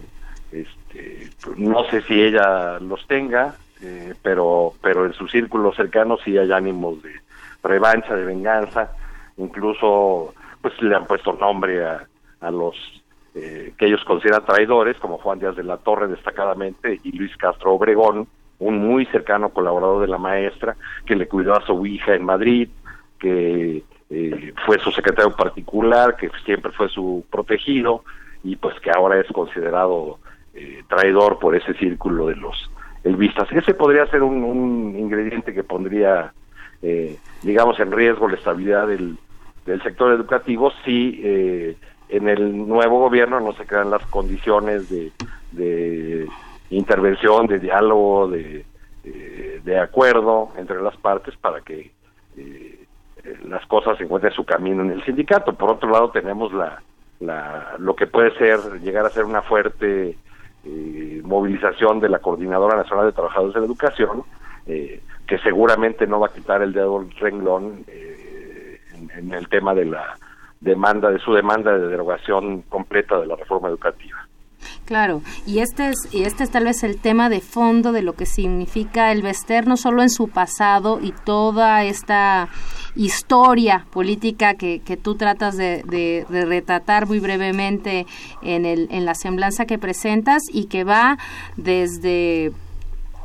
Este, 0.52 1.30
no 1.56 1.84
sé 1.90 2.02
si 2.02 2.22
ella 2.22 2.78
los 2.78 3.06
tenga, 3.06 3.56
eh, 3.82 4.14
pero, 4.22 4.72
pero 4.80 5.06
en 5.06 5.12
su 5.12 5.26
círculo 5.28 5.72
cercano 5.74 6.16
sí 6.24 6.38
hay 6.38 6.52
ánimos 6.52 7.02
de 7.02 7.12
revancha, 7.62 8.14
de 8.14 8.24
venganza, 8.24 8.92
incluso 9.36 10.34
pues 10.60 10.80
le 10.80 10.94
han 10.94 11.06
puesto 11.06 11.32
nombre 11.32 11.84
a, 11.84 12.06
a 12.40 12.50
los 12.50 12.76
eh, 13.34 13.74
que 13.76 13.86
ellos 13.86 14.04
consideran 14.04 14.44
traidores, 14.44 14.96
como 14.98 15.18
Juan 15.18 15.40
Díaz 15.40 15.56
de 15.56 15.64
la 15.64 15.78
Torre 15.78 16.06
destacadamente 16.06 17.00
y 17.02 17.12
Luis 17.12 17.36
Castro 17.36 17.72
Obregón, 17.72 18.28
un 18.60 18.78
muy 18.78 19.06
cercano 19.06 19.48
colaborador 19.48 20.02
de 20.02 20.08
la 20.08 20.18
maestra, 20.18 20.76
que 21.04 21.16
le 21.16 21.26
cuidó 21.26 21.56
a 21.56 21.66
su 21.66 21.84
hija 21.84 22.14
en 22.14 22.24
Madrid, 22.24 22.68
que 23.18 23.82
eh, 24.14 24.52
fue 24.64 24.78
su 24.78 24.90
secretario 24.92 25.34
particular, 25.34 26.16
que 26.16 26.30
siempre 26.44 26.70
fue 26.72 26.88
su 26.88 27.24
protegido 27.30 28.04
y 28.44 28.56
pues 28.56 28.78
que 28.80 28.90
ahora 28.90 29.18
es 29.18 29.26
considerado 29.32 30.18
eh, 30.54 30.82
traidor 30.88 31.38
por 31.38 31.56
ese 31.56 31.74
círculo 31.74 32.28
de 32.28 32.36
los 32.36 32.70
elvistas. 33.02 33.50
Ese 33.50 33.74
podría 33.74 34.06
ser 34.06 34.22
un, 34.22 34.44
un 34.44 34.96
ingrediente 34.96 35.52
que 35.52 35.64
pondría, 35.64 36.32
eh, 36.80 37.16
digamos, 37.42 37.80
en 37.80 37.90
riesgo 37.90 38.28
la 38.28 38.36
estabilidad 38.36 38.86
del, 38.86 39.16
del 39.66 39.82
sector 39.82 40.12
educativo 40.12 40.72
si 40.84 41.20
eh, 41.24 41.76
en 42.08 42.28
el 42.28 42.68
nuevo 42.68 43.00
gobierno 43.00 43.40
no 43.40 43.52
se 43.54 43.66
crean 43.66 43.90
las 43.90 44.04
condiciones 44.06 44.88
de, 44.90 45.10
de 45.52 46.28
intervención, 46.70 47.46
de 47.46 47.58
diálogo, 47.58 48.28
de, 48.28 48.64
eh, 49.04 49.60
de 49.64 49.78
acuerdo 49.78 50.50
entre 50.56 50.80
las 50.80 50.96
partes 50.96 51.36
para 51.36 51.60
que 51.62 51.90
eh, 52.36 52.73
las 53.48 53.64
cosas 53.66 54.00
encuentren 54.00 54.32
su 54.32 54.44
camino 54.44 54.82
en 54.82 54.90
el 54.90 55.04
sindicato. 55.04 55.54
Por 55.54 55.70
otro 55.70 55.90
lado, 55.90 56.10
tenemos 56.10 56.52
la, 56.52 56.82
la, 57.20 57.74
lo 57.78 57.94
que 57.96 58.06
puede 58.06 58.36
ser, 58.36 58.58
llegar 58.80 59.06
a 59.06 59.10
ser 59.10 59.24
una 59.24 59.42
fuerte 59.42 60.16
eh, 60.64 61.20
movilización 61.24 62.00
de 62.00 62.08
la 62.08 62.18
Coordinadora 62.18 62.76
Nacional 62.76 63.06
de 63.06 63.12
Trabajadores 63.12 63.54
de 63.54 63.60
la 63.60 63.66
Educación, 63.66 64.22
eh, 64.66 65.02
que 65.26 65.38
seguramente 65.38 66.06
no 66.06 66.20
va 66.20 66.28
a 66.28 66.32
quitar 66.32 66.62
el 66.62 66.72
dedo 66.72 67.00
del 67.00 67.10
renglón 67.12 67.84
eh, 67.86 68.80
en, 68.94 69.10
en 69.10 69.32
el 69.32 69.48
tema 69.48 69.74
de 69.74 69.86
la 69.86 70.18
demanda, 70.60 71.10
de 71.10 71.18
su 71.18 71.32
demanda 71.34 71.76
de 71.76 71.88
derogación 71.88 72.62
completa 72.62 73.20
de 73.20 73.26
la 73.26 73.36
reforma 73.36 73.68
educativa. 73.68 74.23
Claro, 74.84 75.22
y 75.46 75.60
este 75.60 75.88
es 75.88 75.96
y 76.12 76.24
este 76.24 76.44
es 76.44 76.50
tal 76.50 76.64
vez 76.64 76.82
el 76.82 76.98
tema 76.98 77.30
de 77.30 77.40
fondo 77.40 77.90
de 77.90 78.02
lo 78.02 78.12
que 78.12 78.26
significa 78.26 79.12
el 79.12 79.22
Vester 79.22 79.66
no 79.66 79.78
solo 79.78 80.02
en 80.02 80.10
su 80.10 80.28
pasado 80.28 81.00
y 81.00 81.12
toda 81.24 81.84
esta 81.84 82.50
historia 82.94 83.86
política 83.90 84.54
que, 84.54 84.80
que 84.80 84.98
tú 84.98 85.14
tratas 85.14 85.56
de, 85.56 85.82
de, 85.84 86.26
de, 86.28 86.44
retratar 86.44 87.06
muy 87.06 87.18
brevemente 87.18 88.06
en 88.42 88.66
el 88.66 88.88
en 88.90 89.06
la 89.06 89.14
semblanza 89.14 89.64
que 89.64 89.78
presentas 89.78 90.42
y 90.52 90.66
que 90.66 90.84
va 90.84 91.16
desde 91.56 92.52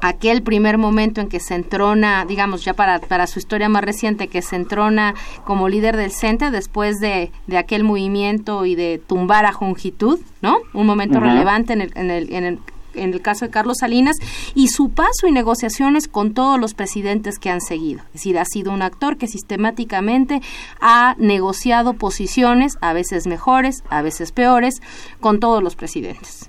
aquel 0.01 0.41
primer 0.41 0.77
momento 0.77 1.21
en 1.21 1.29
que 1.29 1.39
se 1.39 1.55
entrona, 1.55 2.25
digamos 2.25 2.63
ya 2.63 2.73
para, 2.73 2.99
para 2.99 3.27
su 3.27 3.39
historia 3.39 3.69
más 3.69 3.83
reciente, 3.83 4.27
que 4.27 4.41
se 4.41 4.55
entrona 4.55 5.15
como 5.45 5.69
líder 5.69 5.97
del 5.97 6.11
CENTE 6.11 6.51
después 6.51 6.99
de, 6.99 7.31
de 7.47 7.57
aquel 7.57 7.83
movimiento 7.83 8.65
y 8.65 8.75
de 8.75 9.01
tumbar 9.05 9.45
a 9.45 9.53
Jongitud, 9.53 10.19
¿no? 10.41 10.57
Un 10.73 10.85
momento 10.85 11.19
uh 11.19 11.21
-huh. 11.21 11.31
relevante 11.31 11.73
en 11.73 11.81
el, 11.81 11.91
en 11.95 12.11
el, 12.11 12.33
en 12.33 12.43
el 12.43 12.59
en 12.95 13.13
el 13.13 13.21
caso 13.21 13.45
de 13.45 13.51
Carlos 13.51 13.77
Salinas, 13.79 14.17
y 14.55 14.69
su 14.69 14.89
paso 14.89 15.27
y 15.27 15.31
negociaciones 15.31 16.07
con 16.07 16.33
todos 16.33 16.59
los 16.59 16.73
presidentes 16.73 17.37
que 17.39 17.49
han 17.49 17.61
seguido. 17.61 18.01
Es 18.07 18.13
decir, 18.13 18.39
ha 18.39 18.45
sido 18.45 18.71
un 18.71 18.81
actor 18.81 19.17
que 19.17 19.27
sistemáticamente 19.27 20.41
ha 20.81 21.15
negociado 21.17 21.93
posiciones, 21.93 22.77
a 22.81 22.93
veces 22.93 23.27
mejores, 23.27 23.83
a 23.89 24.01
veces 24.01 24.31
peores, 24.31 24.81
con 25.19 25.39
todos 25.39 25.63
los 25.63 25.75
presidentes. 25.75 26.48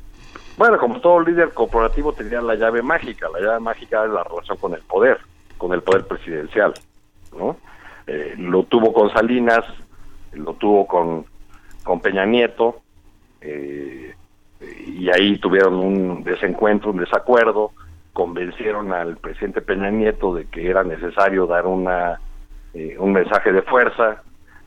Bueno, 0.60 0.76
como 0.76 1.00
todo 1.00 1.20
líder 1.20 1.54
corporativo 1.54 2.12
tenía 2.12 2.42
la 2.42 2.54
llave 2.54 2.82
mágica. 2.82 3.30
La 3.32 3.40
llave 3.40 3.60
mágica 3.60 4.04
es 4.04 4.10
la 4.10 4.22
relación 4.24 4.58
con 4.58 4.74
el 4.74 4.82
poder, 4.82 5.16
con 5.56 5.72
el 5.72 5.80
poder 5.80 6.06
presidencial. 6.06 6.74
¿no? 7.34 7.56
Eh, 8.06 8.34
lo 8.36 8.64
tuvo 8.64 8.92
con 8.92 9.10
Salinas, 9.10 9.64
lo 10.34 10.52
tuvo 10.52 10.86
con, 10.86 11.24
con 11.82 12.00
Peña 12.00 12.26
Nieto, 12.26 12.82
eh, 13.40 14.14
y 14.86 15.08
ahí 15.08 15.38
tuvieron 15.38 15.76
un 15.76 16.24
desencuentro, 16.24 16.90
un 16.90 16.98
desacuerdo, 16.98 17.70
convencieron 18.12 18.92
al 18.92 19.16
presidente 19.16 19.62
Peña 19.62 19.88
Nieto 19.88 20.34
de 20.34 20.44
que 20.44 20.68
era 20.68 20.84
necesario 20.84 21.46
dar 21.46 21.66
una 21.66 22.20
eh, 22.74 22.96
un 22.98 23.14
mensaje 23.14 23.50
de 23.50 23.62
fuerza 23.62 24.22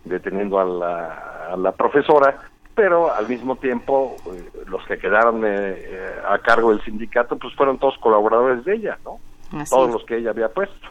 deteniendo 0.06 0.60
a 0.60 0.66
la, 0.66 1.52
a 1.52 1.56
la 1.56 1.72
profesora 1.72 2.50
pero 2.76 3.13
al 3.13 3.28
mismo 3.28 3.55
tiempo 3.55 4.15
eh, 4.28 4.49
los 4.67 4.86
que 4.86 4.97
quedaron 4.97 5.43
eh, 5.45 6.15
a 6.28 6.38
cargo 6.39 6.71
del 6.71 6.82
sindicato 6.84 7.38
pues 7.38 7.53
fueron 7.55 7.78
todos 7.78 7.97
colaboradores 7.99 8.65
de 8.65 8.76
ella, 8.76 8.97
¿no? 9.03 9.19
Así 9.59 9.69
todos 9.69 9.89
es. 9.89 9.93
los 9.93 10.05
que 10.05 10.17
ella 10.17 10.32
había 10.32 10.49
puesto 10.49 10.88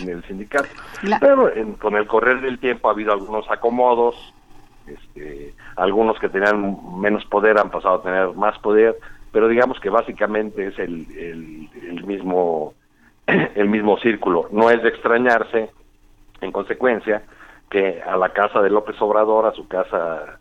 en 0.00 0.08
el 0.08 0.24
sindicato. 0.24 0.68
La... 1.02 1.18
Pero 1.18 1.54
en, 1.54 1.74
con 1.74 1.96
el 1.96 2.06
correr 2.06 2.40
del 2.40 2.58
tiempo 2.58 2.88
ha 2.88 2.92
habido 2.92 3.12
algunos 3.12 3.50
acomodos, 3.50 4.34
este, 4.86 5.54
algunos 5.76 6.18
que 6.18 6.28
tenían 6.28 6.78
menos 6.98 7.24
poder 7.26 7.58
han 7.58 7.70
pasado 7.70 7.96
a 7.96 8.02
tener 8.02 8.28
más 8.34 8.58
poder, 8.60 8.96
pero 9.30 9.48
digamos 9.48 9.78
que 9.80 9.90
básicamente 9.90 10.68
es 10.68 10.78
el, 10.78 11.06
el, 11.16 11.68
el 11.88 12.04
mismo 12.04 12.72
el 13.54 13.68
mismo 13.68 13.98
círculo. 13.98 14.48
No 14.50 14.70
es 14.70 14.82
de 14.82 14.88
extrañarse, 14.88 15.70
en 16.40 16.52
consecuencia, 16.52 17.22
que 17.70 18.00
a 18.02 18.16
la 18.16 18.30
casa 18.30 18.62
de 18.62 18.70
López 18.70 18.96
Obrador, 19.00 19.46
a 19.46 19.52
su 19.52 19.68
casa 19.68 20.40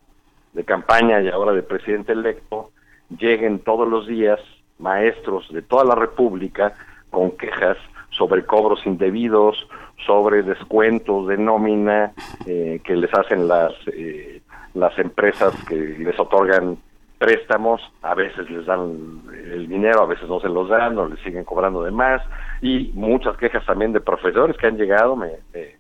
de 0.58 0.66
campaña 0.66 1.22
y 1.22 1.30
ahora 1.30 1.54
de 1.54 1.62
presidente 1.62 2.14
electo, 2.14 2.72
lleguen 3.16 3.60
todos 3.60 3.88
los 3.88 4.08
días 4.08 4.40
maestros 4.80 5.48
de 5.54 5.62
toda 5.62 5.86
la 5.86 5.96
República 5.96 6.74
con 7.12 7.32
quejas 7.32 7.78
sobre 8.10 8.44
cobros 8.44 8.86
indebidos, 8.86 9.68
sobre 10.06 10.42
descuentos 10.42 11.28
de 11.28 11.38
nómina 11.38 12.12
eh, 12.48 12.82
que 12.84 12.96
les 12.96 13.14
hacen 13.14 13.48
las 13.48 13.74
eh, 13.94 14.42
las 14.74 14.98
empresas 14.98 15.54
que 15.66 15.76
les 15.76 16.20
otorgan 16.20 16.78
préstamos, 17.18 17.82
a 18.02 18.14
veces 18.14 18.50
les 18.50 18.66
dan 18.66 19.22
el 19.34 19.68
dinero, 19.68 20.04
a 20.04 20.06
veces 20.06 20.30
no 20.30 20.40
se 20.40 20.50
los 20.50 20.70
dan, 20.70 20.98
o 20.98 21.08
les 21.08 21.20
siguen 21.22 21.44
cobrando 21.44 21.84
de 21.84 21.92
más, 21.92 22.22
y 22.62 22.92
muchas 22.94 23.38
quejas 23.38 23.66
también 23.66 23.92
de 23.92 24.02
profesores 24.02 24.56
que 24.58 24.68
han 24.68 24.78
llegado, 24.78 25.16
me, 25.16 25.32
me, 25.52 25.76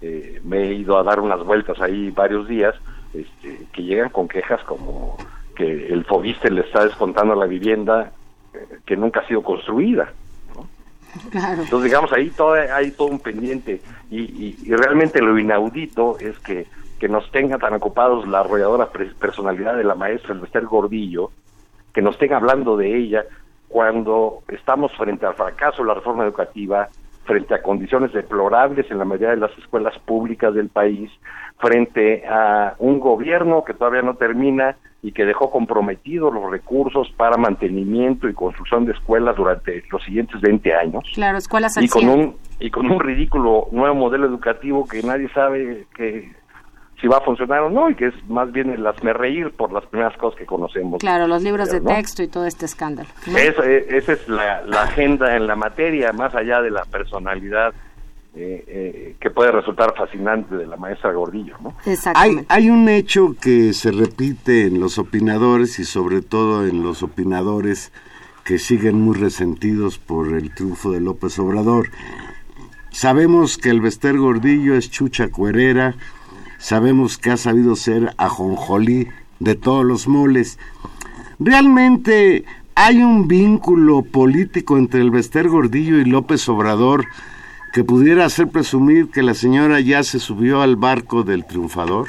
eh, 0.00 0.40
me 0.44 0.62
he 0.62 0.74
ido 0.74 0.98
a 0.98 1.02
dar 1.02 1.20
unas 1.20 1.44
vueltas 1.44 1.78
ahí 1.80 2.10
varios 2.10 2.48
días, 2.48 2.74
este, 3.14 3.66
que 3.72 3.82
llegan 3.82 4.10
con 4.10 4.28
quejas 4.28 4.62
como 4.64 5.16
que 5.54 5.88
el 5.88 6.04
Fobiste 6.04 6.50
le 6.50 6.60
está 6.62 6.84
descontando 6.84 7.34
la 7.34 7.46
vivienda 7.46 8.12
eh, 8.54 8.78
que 8.86 8.96
nunca 8.96 9.20
ha 9.20 9.26
sido 9.26 9.42
construida. 9.42 10.12
¿no? 10.54 10.68
Claro. 11.30 11.62
Entonces, 11.62 11.84
digamos, 11.84 12.12
ahí 12.12 12.30
todo, 12.30 12.54
hay 12.54 12.90
todo 12.92 13.08
un 13.08 13.18
pendiente 13.18 13.80
y, 14.10 14.20
y, 14.20 14.58
y, 14.62 14.74
realmente 14.74 15.20
lo 15.20 15.38
inaudito 15.38 16.18
es 16.20 16.38
que, 16.38 16.66
que 16.98 17.08
nos 17.08 17.30
tenga 17.30 17.58
tan 17.58 17.74
ocupados 17.74 18.26
la 18.28 18.40
arrolladora 18.40 18.88
personalidad 19.18 19.76
de 19.76 19.84
la 19.84 19.94
maestra 19.94 20.34
Elvester 20.34 20.64
Gordillo, 20.64 21.30
que 21.92 22.02
nos 22.02 22.18
tenga 22.18 22.36
hablando 22.36 22.76
de 22.76 22.96
ella 22.96 23.24
cuando 23.68 24.42
estamos 24.48 24.92
frente 24.96 25.26
al 25.26 25.34
fracaso 25.34 25.82
de 25.82 25.88
la 25.88 25.94
reforma 25.94 26.24
educativa, 26.24 26.88
frente 27.28 27.54
a 27.54 27.62
condiciones 27.62 28.12
deplorables 28.14 28.90
en 28.90 28.98
la 28.98 29.04
mayoría 29.04 29.30
de 29.30 29.36
las 29.36 29.56
escuelas 29.58 29.96
públicas 30.00 30.54
del 30.54 30.70
país, 30.70 31.10
frente 31.58 32.26
a 32.26 32.74
un 32.78 32.98
gobierno 32.98 33.64
que 33.64 33.74
todavía 33.74 34.00
no 34.00 34.14
termina 34.14 34.76
y 35.02 35.12
que 35.12 35.26
dejó 35.26 35.50
comprometidos 35.50 36.32
los 36.32 36.50
recursos 36.50 37.12
para 37.18 37.36
mantenimiento 37.36 38.28
y 38.28 38.34
construcción 38.34 38.86
de 38.86 38.92
escuelas 38.92 39.36
durante 39.36 39.84
los 39.92 40.02
siguientes 40.02 40.40
20 40.40 40.74
años. 40.74 41.04
Claro, 41.14 41.36
escuelas 41.36 41.76
y 41.76 41.88
con 41.88 42.08
un 42.08 42.36
y 42.58 42.70
con 42.70 42.90
un 42.90 42.98
ridículo 42.98 43.68
nuevo 43.70 43.94
modelo 43.94 44.26
educativo 44.26 44.88
que 44.88 45.02
nadie 45.02 45.28
sabe 45.28 45.84
que 45.94 46.32
si 47.00 47.06
va 47.06 47.18
a 47.18 47.20
funcionar 47.20 47.60
o 47.60 47.70
no 47.70 47.90
y 47.90 47.94
que 47.94 48.06
es 48.06 48.14
más 48.28 48.50
bien 48.50 48.70
el 48.70 48.86
hazme 48.86 49.12
reír 49.12 49.52
por 49.52 49.72
las 49.72 49.86
primeras 49.86 50.16
cosas 50.16 50.38
que 50.38 50.46
conocemos. 50.46 51.00
Claro, 51.00 51.26
los 51.26 51.42
libros 51.42 51.70
de 51.70 51.80
texto 51.80 52.22
y 52.22 52.28
todo 52.28 52.46
este 52.46 52.66
escándalo. 52.66 53.08
¿no? 53.26 53.38
Esa, 53.38 53.64
esa, 53.64 54.12
es 54.12 54.28
la, 54.28 54.62
la, 54.62 54.82
agenda 54.82 55.36
en 55.36 55.46
la 55.46 55.54
materia, 55.54 56.12
más 56.12 56.34
allá 56.34 56.60
de 56.60 56.70
la 56.70 56.84
personalidad 56.84 57.72
eh, 58.34 58.64
eh, 58.66 59.16
que 59.20 59.30
puede 59.30 59.52
resultar 59.52 59.94
fascinante 59.96 60.56
de 60.56 60.66
la 60.66 60.76
maestra 60.76 61.12
Gordillo. 61.12 61.56
¿no? 61.60 61.74
Hay, 62.14 62.44
hay 62.48 62.70
un 62.70 62.88
hecho 62.88 63.34
que 63.40 63.72
se 63.72 63.90
repite 63.90 64.66
en 64.66 64.80
los 64.80 64.98
opinadores 64.98 65.78
y 65.78 65.84
sobre 65.84 66.20
todo 66.20 66.66
en 66.66 66.82
los 66.82 67.02
opinadores 67.02 67.92
que 68.44 68.58
siguen 68.58 69.00
muy 69.00 69.16
resentidos 69.16 69.98
por 69.98 70.34
el 70.34 70.54
triunfo 70.54 70.92
de 70.92 71.00
López 71.00 71.38
Obrador. 71.38 71.88
Sabemos 72.90 73.58
que 73.58 73.70
el 73.70 73.80
Vester 73.80 74.16
Gordillo 74.16 74.74
es 74.74 74.90
chucha 74.90 75.28
cuerera, 75.28 75.94
sabemos 76.58 77.16
que 77.18 77.30
ha 77.30 77.36
sabido 77.36 77.76
ser 77.76 78.12
ajonjolí 78.18 79.08
de 79.40 79.54
todos 79.54 79.84
los 79.84 80.08
moles. 80.08 80.58
Realmente 81.38 82.44
hay 82.74 83.02
un 83.02 83.26
vínculo 83.26 84.02
político 84.02 84.76
entre 84.76 85.00
el 85.00 85.10
Vester 85.10 85.48
Gordillo 85.48 85.98
y 85.98 86.04
López 86.04 86.48
Obrador 86.48 87.06
que 87.72 87.84
pudiera 87.84 88.24
hacer 88.24 88.48
presumir 88.48 89.10
que 89.10 89.22
la 89.22 89.34
señora 89.34 89.80
ya 89.80 90.02
se 90.02 90.18
subió 90.18 90.62
al 90.62 90.76
barco 90.76 91.22
del 91.22 91.44
triunfador. 91.44 92.08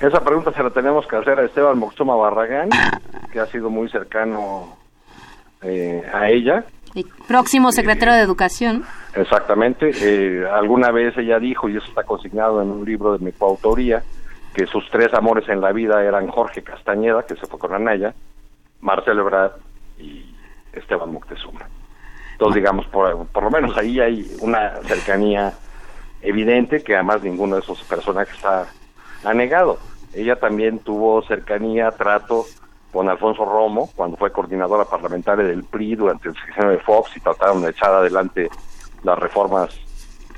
Esa 0.00 0.22
pregunta 0.22 0.52
se 0.52 0.62
la 0.62 0.70
tenemos 0.70 1.06
que 1.06 1.16
hacer 1.16 1.38
a 1.38 1.44
Esteban 1.44 1.78
Moxoma 1.78 2.14
Barragán, 2.16 2.68
que 3.32 3.40
ha 3.40 3.46
sido 3.46 3.70
muy 3.70 3.88
cercano 3.88 4.76
eh, 5.62 6.02
a 6.12 6.28
ella. 6.28 6.64
Próximo 7.04 7.72
secretario 7.72 8.14
de 8.14 8.20
Educación. 8.20 8.84
Exactamente. 9.14 9.90
Eh, 10.00 10.46
alguna 10.48 10.90
vez 10.90 11.16
ella 11.16 11.38
dijo, 11.38 11.68
y 11.68 11.76
eso 11.76 11.86
está 11.86 12.04
consignado 12.04 12.62
en 12.62 12.70
un 12.70 12.84
libro 12.84 13.16
de 13.16 13.24
mi 13.24 13.32
coautoría, 13.32 14.02
que 14.54 14.66
sus 14.66 14.88
tres 14.90 15.12
amores 15.14 15.48
en 15.48 15.60
la 15.60 15.72
vida 15.72 16.02
eran 16.02 16.28
Jorge 16.28 16.62
Castañeda, 16.62 17.24
que 17.26 17.36
se 17.36 17.46
fue 17.46 17.58
con 17.58 17.74
Anaya, 17.74 18.14
Marcelo 18.80 19.22
Ebrard 19.22 19.52
y 19.98 20.34
Esteban 20.72 21.12
Moctezuma. 21.12 21.68
Entonces, 22.32 22.56
digamos, 22.56 22.86
por, 22.86 23.26
por 23.28 23.42
lo 23.42 23.50
menos 23.50 23.76
ahí 23.76 24.00
hay 24.00 24.30
una 24.40 24.76
cercanía 24.84 25.52
evidente 26.22 26.82
que 26.82 26.94
además 26.94 27.22
ninguno 27.22 27.56
de 27.56 27.62
esos 27.62 27.82
personajes 27.84 28.44
ha, 28.44 28.66
ha 29.24 29.34
negado. 29.34 29.78
Ella 30.14 30.36
también 30.36 30.78
tuvo 30.78 31.22
cercanía, 31.22 31.90
trato 31.90 32.46
con 32.96 33.10
Alfonso 33.10 33.44
Romo, 33.44 33.90
cuando 33.94 34.16
fue 34.16 34.32
coordinadora 34.32 34.86
parlamentaria 34.86 35.44
del 35.44 35.64
PRI 35.64 35.96
durante 35.96 36.30
el 36.30 36.34
sexenio 36.34 36.70
de 36.70 36.78
Fox 36.78 37.14
y 37.14 37.20
trataron 37.20 37.60
de 37.60 37.68
echar 37.68 37.92
adelante 37.92 38.48
las 39.02 39.18
reformas 39.18 39.68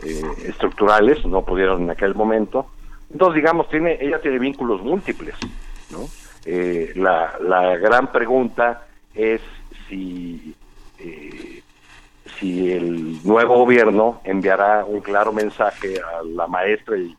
eh, 0.03 0.23
estructurales, 0.45 1.25
no 1.25 1.43
pudieron 1.43 1.83
en 1.83 1.91
aquel 1.91 2.17
momento. 2.17 2.67
Entonces, 3.13 3.37
digamos, 3.37 3.69
tiene, 3.69 3.97
ella 4.01 4.21
tiene 4.21 4.41
vínculos 4.41 4.83
múltiples, 4.83 5.37
¿no? 5.91 6.09
Eh, 6.45 6.93
la, 6.97 7.35
la 7.41 7.77
gran 7.77 8.11
pregunta 8.11 8.89
es 9.15 9.41
si, 9.89 10.53
eh, 10.99 11.63
si 12.41 12.73
el 12.73 13.23
nuevo 13.23 13.57
gobierno 13.59 14.21
enviará 14.25 14.85
un 14.85 15.01
claro 15.01 15.33
mensaje 15.33 16.01
a 16.01 16.25
la 16.25 16.49
maestra 16.49 16.97
y, 16.99 17.17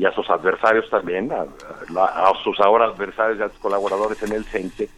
y 0.00 0.06
a 0.06 0.12
sus 0.12 0.30
adversarios 0.30 0.88
también, 0.88 1.30
a, 1.30 1.44
a, 2.00 2.30
a 2.30 2.32
sus 2.42 2.58
ahora 2.58 2.86
adversarios 2.86 3.38
y 3.38 3.42
a 3.42 3.50
sus 3.50 3.58
colaboradores 3.58 4.22
en 4.22 4.32
el 4.32 4.44
CENTE, 4.46 4.88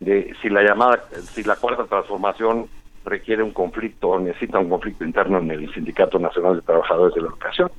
de 0.00 0.34
si 0.42 0.50
la 0.50 0.62
llamada, 0.62 1.02
si 1.32 1.42
la 1.44 1.56
cuarta 1.56 1.84
transformación 1.84 2.66
requiere 3.06 3.42
un 3.42 3.52
conflicto 3.52 4.08
o 4.08 4.18
necesita 4.18 4.58
un 4.58 4.68
conflicto 4.68 5.02
interno 5.02 5.38
en 5.38 5.50
el 5.50 5.72
Sindicato 5.72 6.18
Nacional 6.18 6.56
de 6.56 6.60
Trabajadores 6.60 7.14
de 7.14 7.22
la 7.22 7.28
Educación. 7.28 7.70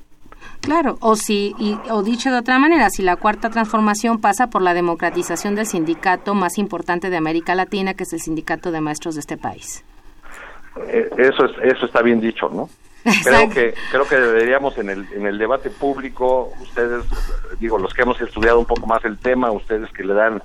Claro, 0.61 0.97
o 1.01 1.15
si, 1.15 1.53
y, 1.59 1.77
o 1.91 2.01
dicho 2.01 2.31
de 2.31 2.39
otra 2.39 2.57
manera, 2.57 2.89
si 2.89 3.03
la 3.03 3.15
cuarta 3.17 3.51
transformación 3.51 4.19
pasa 4.19 4.49
por 4.49 4.63
la 4.63 4.73
democratización 4.73 5.53
del 5.53 5.67
sindicato 5.67 6.33
más 6.33 6.57
importante 6.57 7.11
de 7.11 7.17
América 7.17 7.53
Latina, 7.53 7.93
que 7.93 8.05
es 8.05 8.13
el 8.13 8.21
sindicato 8.21 8.71
de 8.71 8.81
maestros 8.81 9.13
de 9.13 9.19
este 9.19 9.37
país. 9.37 9.85
Eh, 10.87 11.11
eso 11.19 11.45
es, 11.45 11.51
eso 11.61 11.85
está 11.85 12.01
bien 12.01 12.19
dicho, 12.19 12.49
¿no? 12.49 12.69
Creo 13.23 13.49
que 13.49 13.75
creo 13.91 14.07
que 14.07 14.15
deberíamos 14.15 14.77
en 14.79 14.89
el 14.89 15.05
en 15.13 15.27
el 15.27 15.37
debate 15.37 15.69
público, 15.69 16.51
ustedes 16.59 17.05
digo 17.59 17.77
los 17.77 17.93
que 17.93 18.01
hemos 18.01 18.19
estudiado 18.19 18.57
un 18.59 18.65
poco 18.65 18.87
más 18.87 19.05
el 19.05 19.19
tema, 19.19 19.51
ustedes 19.51 19.91
que 19.91 20.03
le 20.03 20.15
dan 20.15 20.41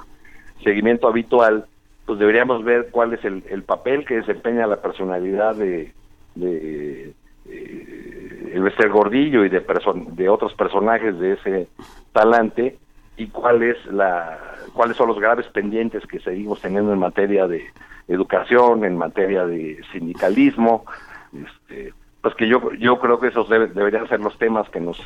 seguimiento 0.62 1.08
habitual, 1.08 1.64
pues 2.04 2.18
deberíamos 2.18 2.62
ver 2.62 2.88
cuál 2.90 3.14
es 3.14 3.24
el, 3.24 3.42
el 3.48 3.62
papel 3.62 4.04
que 4.04 4.16
desempeña 4.16 4.66
la 4.66 4.82
personalidad 4.82 5.54
de, 5.54 5.94
de 6.34 7.14
eh, 7.48 8.52
el 8.52 8.62
Bester 8.62 8.90
Gordillo 8.90 9.44
y 9.44 9.48
de 9.48 9.60
de 9.60 10.28
otros 10.28 10.52
personajes 10.54 11.18
de 11.18 11.32
ese 11.32 11.68
talante 12.12 12.76
y 13.16 13.28
cuál 13.28 13.62
es 13.62 13.76
la 13.86 14.38
cuáles 14.74 14.96
son 14.96 15.08
los 15.08 15.18
graves 15.18 15.46
pendientes 15.48 16.06
que 16.06 16.20
seguimos 16.20 16.60
teniendo 16.60 16.92
en 16.92 16.98
materia 16.98 17.46
de 17.46 17.64
educación, 18.08 18.84
en 18.84 18.96
materia 18.96 19.46
de 19.46 19.80
sindicalismo, 19.92 20.84
este, 21.32 21.92
pues 22.22 22.34
que 22.34 22.48
yo 22.48 22.72
yo 22.74 22.98
creo 22.98 23.18
que 23.18 23.28
esos 23.28 23.48
deberían 23.48 24.08
ser 24.08 24.20
los 24.20 24.36
temas 24.38 24.68
que 24.70 24.80
nos 24.80 25.00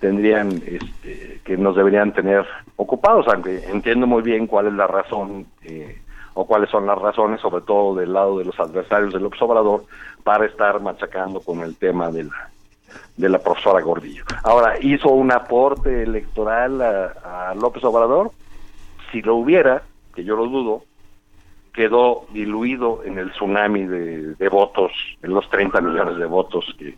tendrían 0.00 0.52
este, 0.64 1.40
que 1.44 1.56
nos 1.56 1.74
deberían 1.74 2.12
tener 2.12 2.46
ocupados 2.76 3.26
aunque 3.28 3.64
entiendo 3.64 4.06
muy 4.06 4.22
bien 4.22 4.46
cuál 4.46 4.68
es 4.68 4.72
la 4.74 4.86
razón 4.86 5.46
eh, 5.64 6.00
o 6.34 6.46
cuáles 6.46 6.70
son 6.70 6.86
las 6.86 6.98
razones 6.98 7.40
sobre 7.40 7.64
todo 7.64 7.96
del 7.96 8.12
lado 8.12 8.38
de 8.38 8.44
los 8.44 8.58
adversarios 8.60 9.12
del 9.12 9.26
observador 9.26 9.84
para 10.22 10.46
estar 10.46 10.80
machacando 10.80 11.40
con 11.40 11.60
el 11.60 11.76
tema 11.76 12.10
de 12.10 12.24
la 12.24 12.50
de 13.16 13.28
la 13.28 13.38
profesora 13.38 13.82
Gordillo. 13.82 14.24
Ahora, 14.44 14.78
¿hizo 14.80 15.10
un 15.10 15.32
aporte 15.32 16.04
electoral 16.04 16.80
a 16.80 17.52
López 17.54 17.84
Obrador? 17.84 18.30
Si 19.10 19.20
lo 19.22 19.34
hubiera, 19.36 19.82
que 20.14 20.24
yo 20.24 20.36
lo 20.36 20.46
dudo, 20.46 20.84
quedó 21.72 22.26
diluido 22.32 23.02
en 23.04 23.18
el 23.18 23.30
tsunami 23.32 23.84
de, 23.84 24.34
de 24.34 24.48
votos, 24.48 24.92
en 25.22 25.32
los 25.32 25.48
30 25.50 25.80
millones 25.80 26.18
de 26.18 26.26
votos 26.26 26.64
que, 26.78 26.96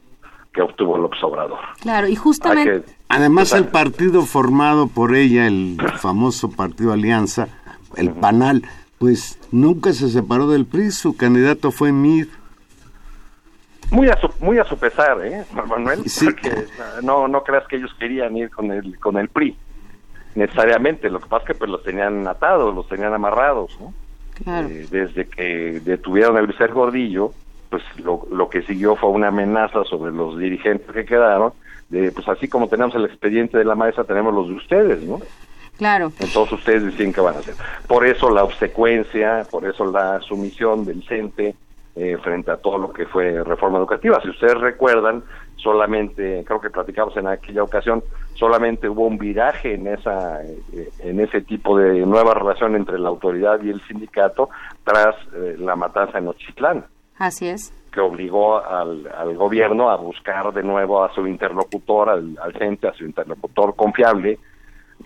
que 0.53 0.63
obtuvo 0.63 0.99
López 0.99 1.23
Obrador. 1.23 1.59
Claro, 1.81 2.09
y 2.09 2.17
justamente... 2.17 2.83
Que, 2.83 3.01
Además, 3.09 3.53
el 3.53 3.67
partido 3.67 4.23
formado 4.23 4.87
por 4.87 5.17
ella, 5.17 5.49
el 5.49 5.77
famoso 5.99 6.51
Partido 6.51 6.93
Alianza, 6.93 7.49
el 7.97 8.13
PANAL, 8.13 8.63
pues 8.99 9.39
nunca 9.51 9.93
se 9.93 10.09
separó 10.11 10.49
del 10.49 10.67
PRI, 10.67 10.93
su 10.93 11.17
candidato 11.17 11.73
fue 11.73 11.91
Mir. 11.91 12.29
Muy 13.91 14.09
a 14.09 14.17
su, 14.21 14.31
muy 14.39 14.59
a 14.59 14.65
su 14.65 14.77
pesar, 14.77 15.25
¿eh, 15.25 15.45
Manuel? 15.53 16.09
Sí. 16.09 16.27
Porque 16.27 16.67
no, 17.03 17.27
no 17.27 17.43
creas 17.43 17.67
que 17.67 17.77
ellos 17.77 17.93
querían 17.99 18.37
ir 18.37 18.51
con 18.51 18.71
el, 18.71 18.97
con 19.01 19.17
el 19.17 19.29
PRI, 19.29 19.57
necesariamente. 20.37 21.11
Lo 21.11 21.19
que 21.19 21.27
pasa 21.27 21.43
es 21.43 21.47
que 21.49 21.55
pues 21.55 21.71
los 21.71 21.83
tenían 21.83 22.29
atados, 22.29 22.73
los 22.73 22.87
tenían 22.89 23.13
amarrados, 23.13 23.77
¿no? 23.81 23.93
Claro. 24.45 24.69
Eh, 24.69 24.87
desde 24.91 25.29
que 25.29 25.81
detuvieron 25.81 26.37
el 26.37 26.47
Vicer 26.47 26.73
Gordillo, 26.73 27.33
pues 27.69 27.83
lo, 28.03 28.27
lo 28.31 28.49
que 28.49 28.63
siguió 28.63 28.97
fue 28.97 29.11
una 29.11 29.29
amenaza 29.29 29.85
sobre 29.85 30.13
los 30.13 30.39
dirigentes 30.39 30.91
que 30.93 31.05
quedaron, 31.05 31.53
de 31.89 32.11
pues 32.13 32.29
así 32.29 32.49
como 32.49 32.69
tenemos 32.69 32.95
el 32.95 33.05
expediente 33.05 33.59
de 33.59 33.65
la 33.65 33.75
maestra, 33.75 34.05
tenemos 34.05 34.35
los 34.35 34.49
de 34.49 34.55
ustedes, 34.55 35.03
¿no? 35.03 35.21
Claro. 35.77 36.13
Entonces 36.21 36.53
ustedes 36.53 36.85
deciden 36.85 37.13
qué 37.13 37.23
van 37.23 37.37
a 37.37 37.39
hacer. 37.39 37.55
Por 37.87 38.07
eso 38.07 38.31
la 38.31 38.45
obsecuencia, 38.45 39.47
por 39.51 39.67
eso 39.67 39.91
la 39.91 40.21
sumisión 40.21 40.85
del 40.85 41.03
CENTE 41.05 41.55
eh, 41.97 42.19
frente 42.23 42.51
a 42.51 42.59
todo 42.59 42.77
lo 42.77 42.93
que 42.93 43.07
fue 43.07 43.43
reforma 43.43 43.79
educativa. 43.79 44.21
Si 44.23 44.29
ustedes 44.29 44.59
recuerdan, 44.59 45.23
solamente, 45.57 46.45
creo 46.47 46.61
que 46.61 46.71
platicamos 46.71 47.17
en 47.17 47.29
aquella 47.29 47.63
ocasión, 47.63 48.03
solamente 48.35 48.89
hubo 48.89 49.07
un 49.07 49.19
viraje 49.19 49.75
en 49.75 49.87
esa 49.87 50.43
eh, 50.43 50.91
en 51.01 51.21
ese 51.21 51.43
tipo 51.43 51.77
de 51.79 52.05
nueva 52.07 52.35
relación 52.35 52.77
entre 52.77 52.99
la 52.99 53.09
autoridad 53.09 53.61
y 53.63 53.71
el 53.71 53.81
sindicato 53.87 54.49
tras 54.85 55.15
eh, 55.35 55.57
la 55.59 55.77
matanza 55.77 56.19
en 56.19 56.29
Ochitlán. 56.29 56.85
Así 57.19 57.49
es. 57.49 57.73
Que 57.93 58.01
obligó 58.01 58.65
al, 58.65 59.09
al, 59.17 59.37
gobierno 59.37 59.91
a 59.91 59.97
buscar 59.97 60.53
de 60.53 60.63
nuevo 60.63 61.05
a 61.05 61.13
su 61.13 61.27
interlocutor, 61.27 62.09
al, 62.09 62.39
al 62.41 62.53
CENTE, 62.55 62.89
a 62.89 62.95
su 62.95 63.05
interlocutor 63.05 63.75
confiable, 63.77 64.39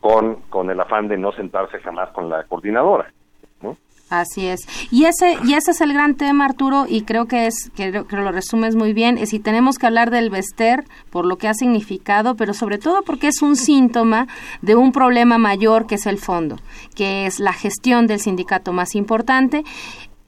con, 0.01 0.43
con 0.51 0.71
el 0.71 0.79
afán 0.79 1.09
de 1.09 1.17
no 1.17 1.33
sentarse 1.33 1.81
jamás 1.81 2.11
con 2.11 2.29
la 2.29 2.45
coordinadora. 2.45 3.13
Así 4.11 4.47
es. 4.47 4.61
Y 4.91 5.07
ese, 5.07 5.39
y 5.45 5.55
ese 5.55 5.71
es 5.71 5.81
el 5.81 5.93
gran 5.93 6.15
tema, 6.15 6.45
Arturo, 6.45 6.87
y 6.89 7.03
creo 7.03 7.27
que 7.27 7.47
es, 7.47 7.71
que, 7.75 8.05
que 8.09 8.17
lo 8.17 8.33
resumes 8.33 8.77
muy 8.77 8.93
bien, 8.93 9.17
es 9.17 9.31
si 9.31 9.39
tenemos 9.39 9.79
que 9.79 9.87
hablar 9.87 10.11
del 10.11 10.31
Bester 10.31 10.85
por 11.11 11.25
lo 11.25 11.37
que 11.37 11.49
ha 11.49 11.55
significado, 11.55 12.37
pero 12.37 12.53
sobre 12.53 12.79
todo 12.79 13.03
porque 13.03 13.29
es 13.29 13.41
un 13.43 13.57
síntoma 13.57 14.29
de 14.61 14.77
un 14.77 14.93
problema 14.93 15.39
mayor 15.39 15.87
que 15.87 15.95
es 15.95 16.07
el 16.07 16.19
fondo, 16.19 16.59
que 16.95 17.27
es 17.27 17.41
la 17.41 17.53
gestión 17.53 18.07
del 18.07 18.21
sindicato 18.21 18.73
más 18.73 18.95
importante 18.95 19.65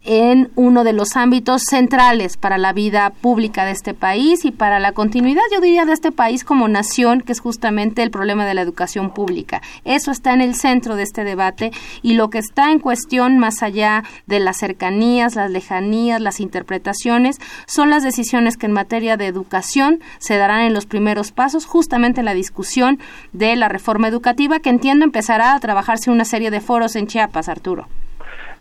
en 0.06 0.50
uno 0.54 0.84
de 0.84 0.92
los 0.92 1.16
ámbitos 1.16 1.62
centrales 1.68 2.36
para 2.36 2.58
la 2.58 2.72
vida 2.72 3.10
pública 3.10 3.64
de 3.64 3.72
este 3.72 3.92
país 3.92 4.44
y 4.44 4.52
para 4.52 4.78
la 4.78 4.92
continuidad, 4.92 5.42
yo 5.52 5.60
diría, 5.60 5.84
de 5.84 5.92
este 5.92 6.12
país 6.12 6.44
como 6.44 6.68
nación, 6.68 7.20
que 7.20 7.32
es 7.32 7.40
justamente 7.40 8.02
el 8.02 8.10
problema 8.10 8.46
de 8.46 8.54
la 8.54 8.62
educación 8.62 9.10
pública. 9.12 9.60
Eso 9.84 10.12
está 10.12 10.32
en 10.32 10.40
el 10.40 10.54
centro 10.54 10.96
de 10.96 11.02
este 11.02 11.24
debate 11.24 11.72
y 12.02 12.14
lo 12.14 12.30
que 12.30 12.38
está 12.38 12.70
en 12.70 12.78
cuestión, 12.78 13.38
más 13.38 13.62
allá 13.62 14.04
de 14.26 14.40
las 14.40 14.58
cercanías, 14.58 15.34
las 15.34 15.50
lejanías, 15.50 16.20
las 16.20 16.40
interpretaciones, 16.40 17.38
son 17.66 17.90
las 17.90 18.04
decisiones 18.04 18.56
que 18.56 18.66
en 18.66 18.72
materia 18.72 19.16
de 19.16 19.26
educación 19.26 20.00
se 20.18 20.36
darán 20.36 20.60
en 20.60 20.74
los 20.74 20.86
primeros 20.86 21.32
pasos, 21.32 21.66
justamente 21.66 22.20
en 22.20 22.26
la 22.26 22.34
discusión 22.34 23.00
de 23.32 23.56
la 23.56 23.68
reforma 23.68 24.08
educativa, 24.08 24.60
que 24.60 24.70
entiendo 24.70 25.04
empezará 25.04 25.54
a 25.54 25.60
trabajarse 25.60 26.10
una 26.10 26.24
serie 26.24 26.50
de 26.50 26.60
foros 26.60 26.94
en 26.94 27.08
Chiapas, 27.08 27.48
Arturo. 27.48 27.88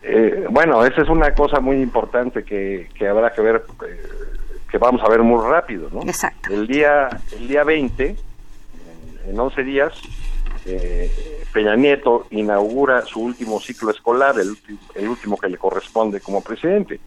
Eh, 0.02 0.46
bueno, 0.50 0.84
esa 0.84 1.02
es 1.02 1.08
una 1.08 1.34
cosa 1.34 1.60
muy 1.60 1.80
importante 1.80 2.44
que, 2.44 2.88
que 2.94 3.08
habrá 3.08 3.32
que 3.32 3.42
ver, 3.42 3.64
eh, 3.86 4.02
que 4.70 4.78
vamos 4.78 5.02
a 5.02 5.08
ver 5.08 5.22
muy 5.22 5.42
rápido, 5.44 5.88
¿no? 5.92 6.02
Exacto. 6.02 6.52
El 6.52 6.66
día, 6.66 7.08
el 7.32 7.48
día 7.48 7.64
20, 7.64 8.16
en 9.28 9.40
11 9.40 9.62
días, 9.64 9.92
eh, 10.66 11.10
Peña 11.52 11.76
Nieto 11.76 12.26
inaugura 12.30 13.02
su 13.06 13.20
último 13.20 13.60
ciclo 13.60 13.90
escolar, 13.90 14.38
el, 14.38 14.56
el, 14.94 15.08
último 15.08 15.36
que 15.36 15.48
le 15.48 15.56
corresponde 15.56 16.20
como 16.20 16.42
presidente, 16.42 17.00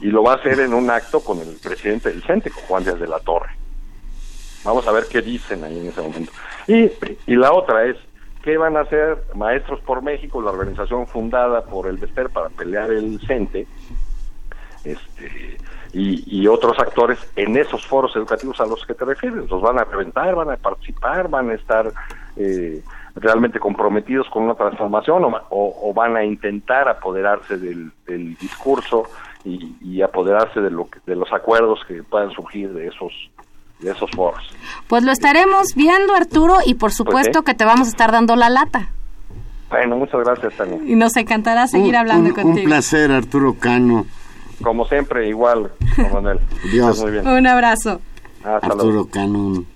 y 0.00 0.06
lo 0.06 0.22
va 0.22 0.34
a 0.34 0.36
hacer 0.36 0.60
en 0.60 0.72
un 0.72 0.90
acto 0.90 1.20
con 1.20 1.40
el 1.40 1.56
presidente 1.62 2.10
del 2.10 2.22
CENTE, 2.22 2.50
con 2.50 2.62
Juan 2.64 2.84
Díaz 2.84 3.00
de 3.00 3.08
la 3.08 3.18
Torre. 3.18 3.50
Vamos 4.64 4.86
a 4.86 4.92
ver 4.92 5.06
qué 5.10 5.22
dicen 5.22 5.64
ahí 5.64 5.78
en 5.78 5.86
ese 5.88 6.00
momento. 6.00 6.32
Y, 6.66 6.90
y 7.26 7.36
la 7.36 7.52
otra 7.52 7.86
es, 7.86 7.96
¿Qué 8.48 8.56
van 8.56 8.78
a 8.78 8.80
hacer 8.80 9.24
Maestros 9.34 9.78
por 9.80 10.00
México, 10.00 10.40
la 10.40 10.52
organización 10.52 11.06
fundada 11.06 11.66
por 11.66 11.86
el 11.86 11.98
Bester 11.98 12.30
para 12.30 12.48
pelear 12.48 12.90
el 12.90 13.20
CENTE, 13.26 13.66
este, 14.84 15.58
y, 15.92 16.46
otros 16.46 16.78
actores 16.78 17.18
en 17.36 17.58
esos 17.58 17.84
foros 17.84 18.16
educativos 18.16 18.58
a 18.62 18.64
los 18.64 18.86
que 18.86 18.94
te 18.94 19.04
refieres? 19.04 19.50
¿Los 19.50 19.60
van 19.60 19.78
a 19.78 19.84
reventar, 19.84 20.34
van 20.34 20.50
a 20.50 20.56
participar, 20.56 21.28
van 21.28 21.50
a 21.50 21.54
estar 21.56 21.92
eh, 22.38 22.82
realmente 23.16 23.60
comprometidos 23.60 24.26
con 24.30 24.44
una 24.44 24.54
transformación 24.54 25.24
o 25.50 25.92
van 25.92 26.16
a 26.16 26.24
intentar 26.24 26.88
apoderarse 26.88 27.58
del, 27.58 27.92
del 28.06 28.34
discurso 28.36 29.02
y, 29.44 29.76
y, 29.82 30.00
apoderarse 30.00 30.62
de, 30.62 30.70
lo 30.70 30.88
que, 30.88 31.00
de 31.04 31.16
los 31.16 31.30
acuerdos 31.34 31.84
que 31.86 32.02
puedan 32.02 32.30
surgir 32.30 32.72
de 32.72 32.86
esos 32.86 33.12
de 33.80 33.92
esos 33.92 34.10
foros. 34.10 34.42
Pues 34.88 35.04
lo 35.04 35.12
estaremos 35.12 35.74
viendo, 35.74 36.14
Arturo, 36.14 36.58
y 36.64 36.74
por 36.74 36.92
supuesto 36.92 37.42
que 37.42 37.54
te 37.54 37.64
vamos 37.64 37.88
a 37.88 37.90
estar 37.90 38.12
dando 38.12 38.36
la 38.36 38.50
lata. 38.50 38.90
Bueno, 39.70 39.96
muchas 39.96 40.20
gracias, 40.24 40.54
Tania. 40.56 40.78
Y 40.84 40.94
nos 40.94 41.16
encantará 41.16 41.66
seguir 41.66 41.90
un, 41.90 41.96
hablando 41.96 42.28
un, 42.30 42.34
contigo. 42.34 42.58
Un 42.58 42.64
placer, 42.64 43.10
Arturo 43.12 43.54
Cano. 43.54 44.06
Como 44.62 44.86
siempre, 44.86 45.28
igual, 45.28 45.70
Manuel. 46.12 46.40
Dios. 46.72 47.00
Muy 47.00 47.12
bien. 47.12 47.28
Un 47.28 47.46
abrazo. 47.46 48.00
Hasta 48.38 48.66
Arturo 48.66 48.84
luego. 48.84 49.10
Cano, 49.10 49.38
un 49.38 49.66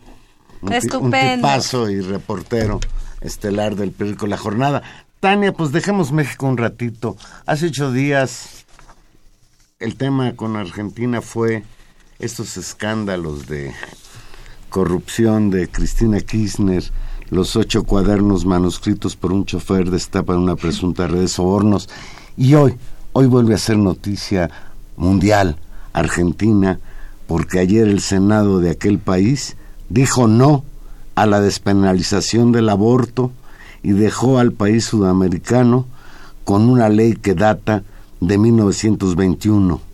un, 0.62 0.72
Estupendo. 0.72 1.48
tipazo 1.48 1.90
y 1.90 2.00
reportero 2.00 2.80
estelar 3.20 3.76
del 3.76 3.92
periódico 3.92 4.26
La 4.26 4.36
Jornada. 4.36 4.82
Tania, 5.20 5.52
pues 5.52 5.72
dejemos 5.72 6.12
México 6.12 6.46
un 6.46 6.56
ratito. 6.56 7.16
Hace 7.46 7.66
ocho 7.66 7.92
días 7.92 8.64
el 9.78 9.96
tema 9.96 10.34
con 10.34 10.56
Argentina 10.56 11.20
fue 11.20 11.64
estos 12.22 12.56
escándalos 12.56 13.48
de 13.48 13.72
corrupción 14.70 15.50
de 15.50 15.68
Cristina 15.68 16.20
Kirchner, 16.20 16.84
los 17.30 17.56
ocho 17.56 17.82
cuadernos 17.82 18.46
manuscritos 18.46 19.16
por 19.16 19.32
un 19.32 19.44
chofer 19.44 19.90
destapan 19.90 20.38
una 20.38 20.54
presunta 20.54 21.08
red 21.08 21.22
de 21.22 21.28
sobornos 21.28 21.88
y 22.36 22.54
hoy, 22.54 22.76
hoy 23.12 23.26
vuelve 23.26 23.54
a 23.54 23.58
ser 23.58 23.76
noticia 23.76 24.50
mundial 24.96 25.56
Argentina 25.92 26.78
porque 27.26 27.58
ayer 27.58 27.88
el 27.88 28.00
Senado 28.00 28.60
de 28.60 28.70
aquel 28.70 29.00
país 29.00 29.56
dijo 29.88 30.28
no 30.28 30.64
a 31.16 31.26
la 31.26 31.40
despenalización 31.40 32.52
del 32.52 32.68
aborto 32.68 33.32
y 33.82 33.90
dejó 33.90 34.38
al 34.38 34.52
país 34.52 34.84
sudamericano 34.84 35.86
con 36.44 36.68
una 36.68 36.88
ley 36.88 37.14
que 37.14 37.34
data 37.34 37.82
de 38.20 38.38
1921. 38.38 39.91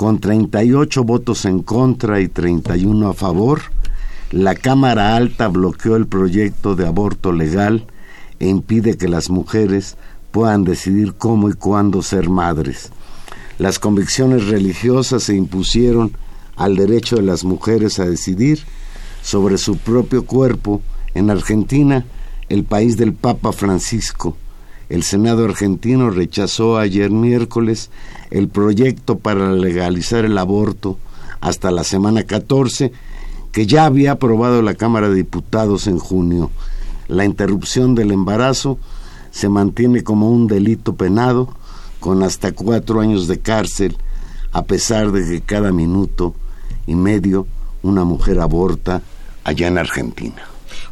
Con 0.00 0.18
38 0.18 1.04
votos 1.04 1.44
en 1.44 1.62
contra 1.62 2.22
y 2.22 2.28
31 2.28 3.06
a 3.06 3.12
favor, 3.12 3.60
la 4.30 4.54
Cámara 4.54 5.14
Alta 5.14 5.48
bloqueó 5.48 5.94
el 5.96 6.06
proyecto 6.06 6.74
de 6.74 6.86
aborto 6.86 7.32
legal 7.32 7.84
e 8.38 8.48
impide 8.48 8.96
que 8.96 9.08
las 9.08 9.28
mujeres 9.28 9.98
puedan 10.30 10.64
decidir 10.64 11.16
cómo 11.18 11.50
y 11.50 11.52
cuándo 11.52 12.00
ser 12.00 12.30
madres. 12.30 12.92
Las 13.58 13.78
convicciones 13.78 14.46
religiosas 14.46 15.24
se 15.24 15.36
impusieron 15.36 16.16
al 16.56 16.76
derecho 16.76 17.16
de 17.16 17.22
las 17.22 17.44
mujeres 17.44 17.98
a 17.98 18.06
decidir 18.06 18.60
sobre 19.20 19.58
su 19.58 19.76
propio 19.76 20.24
cuerpo 20.24 20.80
en 21.12 21.28
Argentina, 21.28 22.06
el 22.48 22.64
país 22.64 22.96
del 22.96 23.12
Papa 23.12 23.52
Francisco. 23.52 24.34
El 24.90 25.04
Senado 25.04 25.44
argentino 25.44 26.10
rechazó 26.10 26.76
ayer 26.76 27.12
miércoles 27.12 27.90
el 28.32 28.48
proyecto 28.48 29.20
para 29.20 29.52
legalizar 29.52 30.24
el 30.24 30.36
aborto 30.36 30.98
hasta 31.40 31.70
la 31.70 31.84
semana 31.84 32.24
14 32.24 32.90
que 33.52 33.68
ya 33.68 33.84
había 33.84 34.12
aprobado 34.12 34.62
la 34.62 34.74
Cámara 34.74 35.08
de 35.08 35.14
Diputados 35.14 35.86
en 35.86 36.00
junio. 36.00 36.50
La 37.06 37.24
interrupción 37.24 37.94
del 37.94 38.10
embarazo 38.10 38.78
se 39.30 39.48
mantiene 39.48 40.02
como 40.02 40.28
un 40.28 40.48
delito 40.48 40.96
penado 40.96 41.54
con 42.00 42.24
hasta 42.24 42.50
cuatro 42.50 43.00
años 43.00 43.28
de 43.28 43.38
cárcel, 43.38 43.96
a 44.50 44.64
pesar 44.64 45.12
de 45.12 45.24
que 45.24 45.40
cada 45.40 45.70
minuto 45.70 46.34
y 46.88 46.96
medio 46.96 47.46
una 47.82 48.02
mujer 48.02 48.40
aborta 48.40 49.02
allá 49.44 49.68
en 49.68 49.78
Argentina. 49.78 50.42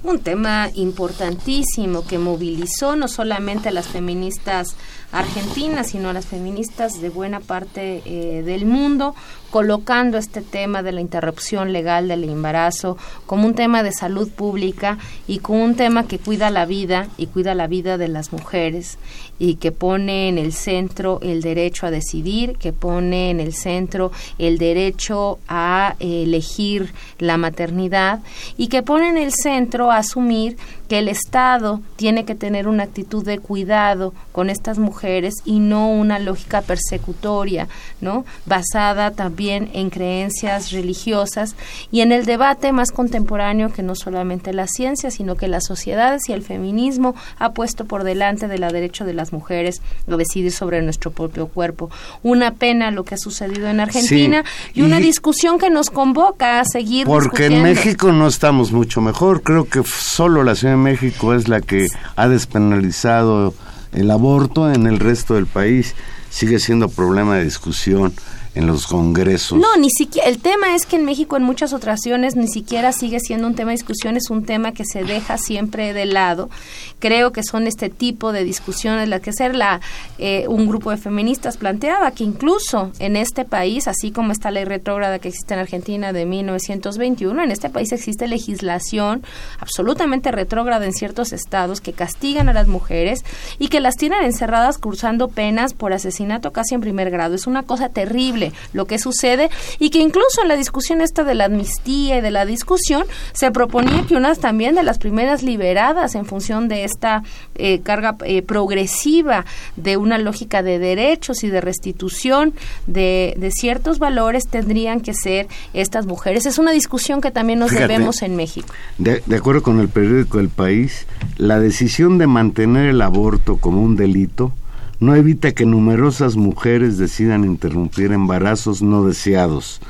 Un 0.08 0.20
tema 0.20 0.70
importantísimo 0.74 2.06
que 2.06 2.16
movilizó 2.16 2.96
no 2.96 3.08
solamente 3.08 3.68
a 3.68 3.72
las 3.72 3.88
feministas 3.88 4.74
argentinas, 5.12 5.88
sino 5.88 6.08
a 6.08 6.12
las 6.14 6.24
feministas 6.24 7.02
de 7.02 7.10
buena 7.10 7.40
parte 7.40 8.02
eh, 8.06 8.42
del 8.42 8.64
mundo, 8.64 9.14
colocando 9.50 10.18
este 10.18 10.42
tema 10.42 10.82
de 10.82 10.92
la 10.92 11.00
interrupción 11.00 11.72
legal 11.72 12.08
del 12.08 12.24
embarazo 12.24 12.98
como 13.26 13.46
un 13.46 13.54
tema 13.54 13.82
de 13.82 13.92
salud 13.92 14.30
pública 14.30 14.98
y 15.26 15.38
como 15.38 15.64
un 15.64 15.74
tema 15.74 16.06
que 16.06 16.18
cuida 16.18 16.50
la 16.50 16.66
vida 16.66 17.08
y 17.16 17.26
cuida 17.26 17.54
la 17.54 17.66
vida 17.66 17.96
de 17.96 18.08
las 18.08 18.32
mujeres 18.32 18.98
y 19.38 19.54
que 19.54 19.72
pone 19.72 20.28
en 20.28 20.36
el 20.36 20.52
centro 20.52 21.18
el 21.22 21.40
derecho 21.40 21.86
a 21.86 21.90
decidir, 21.90 22.56
que 22.58 22.74
pone 22.74 23.30
en 23.30 23.40
el 23.40 23.54
centro 23.54 24.12
el 24.38 24.58
derecho 24.58 25.38
a 25.48 25.94
elegir 26.00 26.92
la 27.18 27.38
maternidad 27.38 28.20
y 28.58 28.66
que 28.68 28.82
pone 28.82 29.08
en 29.08 29.16
el 29.16 29.32
centro 29.32 29.90
a 29.90 29.97
asumir 29.98 30.56
que 30.88 30.98
el 30.98 31.08
Estado 31.08 31.80
tiene 31.96 32.24
que 32.24 32.34
tener 32.34 32.66
una 32.66 32.84
actitud 32.84 33.24
de 33.24 33.38
cuidado 33.38 34.14
con 34.32 34.50
estas 34.50 34.78
mujeres 34.78 35.34
y 35.44 35.60
no 35.60 35.90
una 35.90 36.18
lógica 36.18 36.62
persecutoria, 36.62 37.68
¿no? 38.00 38.24
Basada 38.46 39.10
también 39.10 39.70
en 39.74 39.90
creencias 39.90 40.70
religiosas 40.72 41.56
y 41.90 42.00
en 42.00 42.12
el 42.12 42.24
debate 42.24 42.72
más 42.72 42.90
contemporáneo 42.90 43.72
que 43.72 43.82
no 43.82 43.94
solamente 43.94 44.52
la 44.52 44.66
ciencia, 44.66 45.10
sino 45.10 45.36
que 45.36 45.48
las 45.48 45.64
sociedades 45.64 46.28
y 46.28 46.32
el 46.32 46.42
feminismo 46.42 47.14
ha 47.38 47.52
puesto 47.52 47.84
por 47.84 48.04
delante 48.04 48.48
del 48.48 48.60
derecho 48.60 49.04
de 49.04 49.14
las 49.14 49.32
mujeres 49.32 49.82
a 50.10 50.16
decidir 50.16 50.52
sobre 50.52 50.82
nuestro 50.82 51.10
propio 51.10 51.48
cuerpo. 51.48 51.90
Una 52.22 52.52
pena 52.52 52.90
lo 52.90 53.04
que 53.04 53.14
ha 53.14 53.18
sucedido 53.18 53.68
en 53.68 53.80
Argentina 53.80 54.44
y 54.74 54.82
una 54.82 54.98
discusión 54.98 55.58
que 55.58 55.70
nos 55.70 55.90
convoca 55.90 56.60
a 56.60 56.64
seguir 56.64 57.06
Porque 57.06 57.46
en. 57.46 57.62
México 57.62 58.12
no 58.12 58.26
estamos 58.26 58.72
mucho 58.72 59.00
mejor. 59.00 59.42
Creo 59.42 59.68
que 59.68 59.82
solo 59.84 60.42
la 60.42 60.54
Ciudad 60.54 60.77
México 60.78 61.34
es 61.34 61.48
la 61.48 61.60
que 61.60 61.88
ha 62.16 62.28
despenalizado 62.28 63.54
el 63.92 64.10
aborto. 64.10 64.72
En 64.72 64.86
el 64.86 64.98
resto 64.98 65.34
del 65.34 65.46
país 65.46 65.94
sigue 66.30 66.58
siendo 66.58 66.88
problema 66.88 67.36
de 67.36 67.44
discusión 67.44 68.14
en 68.54 68.66
los 68.66 68.86
congresos. 68.86 69.58
No, 69.58 69.76
ni 69.78 69.88
siquiera. 69.88 70.28
El 70.28 70.38
tema 70.40 70.74
es 70.74 70.84
que 70.84 70.96
en 70.96 71.04
México 71.04 71.36
en 71.36 71.44
muchas 71.44 71.72
ocasiones 71.72 72.34
ni 72.34 72.48
siquiera 72.48 72.92
sigue 72.92 73.20
siendo 73.20 73.46
un 73.46 73.54
tema 73.54 73.70
de 73.70 73.76
discusión, 73.76 74.16
es 74.16 74.30
un 74.30 74.44
tema 74.44 74.72
que 74.72 74.84
se 74.84 75.04
deja 75.04 75.38
siempre 75.38 75.92
de 75.92 76.06
lado. 76.06 76.50
Creo 76.98 77.30
que 77.32 77.44
son 77.44 77.68
este 77.68 77.88
tipo 77.88 78.32
de 78.32 78.42
discusiones 78.42 79.08
las 79.08 79.20
que 79.20 79.32
ser 79.32 79.54
la 79.54 79.80
eh, 80.18 80.46
un 80.48 80.66
grupo 80.66 80.90
de 80.90 80.96
feministas 80.96 81.56
planteaba 81.56 82.10
que 82.10 82.24
incluso 82.24 82.90
en 82.98 83.16
este 83.16 83.44
país, 83.44 83.86
así 83.86 84.10
como 84.10 84.32
esta 84.32 84.50
ley 84.50 84.64
retrógrada 84.64 85.20
que 85.20 85.28
existe 85.28 85.54
en 85.54 85.60
Argentina 85.60 86.12
de 86.12 86.26
1921, 86.26 87.42
en 87.42 87.52
este 87.52 87.70
país 87.70 87.92
existe 87.92 88.26
legislación 88.26 89.22
absolutamente 89.60 90.32
retrógrada 90.32 90.84
en 90.84 90.92
ciertos 90.92 91.32
estados 91.32 91.80
que 91.80 91.92
castigan 91.92 92.48
a 92.48 92.52
las 92.52 92.66
mujeres 92.66 93.24
y 93.60 93.68
que 93.68 93.78
las 93.78 93.94
tienen 93.94 94.24
encerradas 94.24 94.78
cursando 94.78 95.28
penas 95.28 95.74
por 95.74 95.92
asesinato 95.92 96.17
casi 96.52 96.74
en 96.74 96.80
primer 96.80 97.10
grado. 97.10 97.34
Es 97.34 97.46
una 97.46 97.62
cosa 97.62 97.88
terrible 97.88 98.52
lo 98.72 98.86
que 98.86 98.98
sucede 98.98 99.50
y 99.78 99.90
que 99.90 99.98
incluso 99.98 100.42
en 100.42 100.48
la 100.48 100.56
discusión 100.56 101.00
esta 101.00 101.24
de 101.24 101.34
la 101.34 101.44
amnistía 101.46 102.18
y 102.18 102.20
de 102.20 102.30
la 102.30 102.46
discusión 102.46 103.04
se 103.32 103.50
proponía 103.50 104.04
que 104.06 104.16
unas 104.16 104.38
también 104.38 104.74
de 104.74 104.82
las 104.82 104.98
primeras 104.98 105.42
liberadas 105.42 106.14
en 106.14 106.24
función 106.26 106.68
de 106.68 106.84
esta 106.84 107.22
eh, 107.54 107.80
carga 107.80 108.16
eh, 108.24 108.42
progresiva 108.42 109.44
de 109.76 109.96
una 109.96 110.18
lógica 110.18 110.62
de 110.62 110.78
derechos 110.78 111.44
y 111.44 111.48
de 111.48 111.60
restitución 111.60 112.54
de, 112.86 113.34
de 113.36 113.50
ciertos 113.50 113.98
valores 113.98 114.48
tendrían 114.48 115.00
que 115.00 115.14
ser 115.14 115.46
estas 115.72 116.06
mujeres. 116.06 116.46
Es 116.46 116.58
una 116.58 116.72
discusión 116.72 117.20
que 117.20 117.30
también 117.30 117.58
nos 117.58 117.70
Fíjate. 117.70 117.88
debemos 117.88 118.22
en 118.22 118.36
México. 118.36 118.72
De, 118.98 119.22
de 119.24 119.36
acuerdo 119.36 119.62
con 119.62 119.80
el 119.80 119.88
periódico 119.88 120.38
El 120.40 120.48
País, 120.48 121.06
la 121.36 121.60
decisión 121.60 122.18
de 122.18 122.26
mantener 122.26 122.88
el 122.88 123.02
aborto 123.02 123.56
como 123.56 123.82
un 123.82 123.96
delito 123.96 124.52
no 125.00 125.14
evita 125.14 125.52
que 125.52 125.64
numerosas 125.64 126.36
mujeres 126.36 126.98
decidan 126.98 127.44
interrumpir 127.44 128.12
embarazos 128.12 128.82
no 128.82 129.04
deseados. 129.04 129.80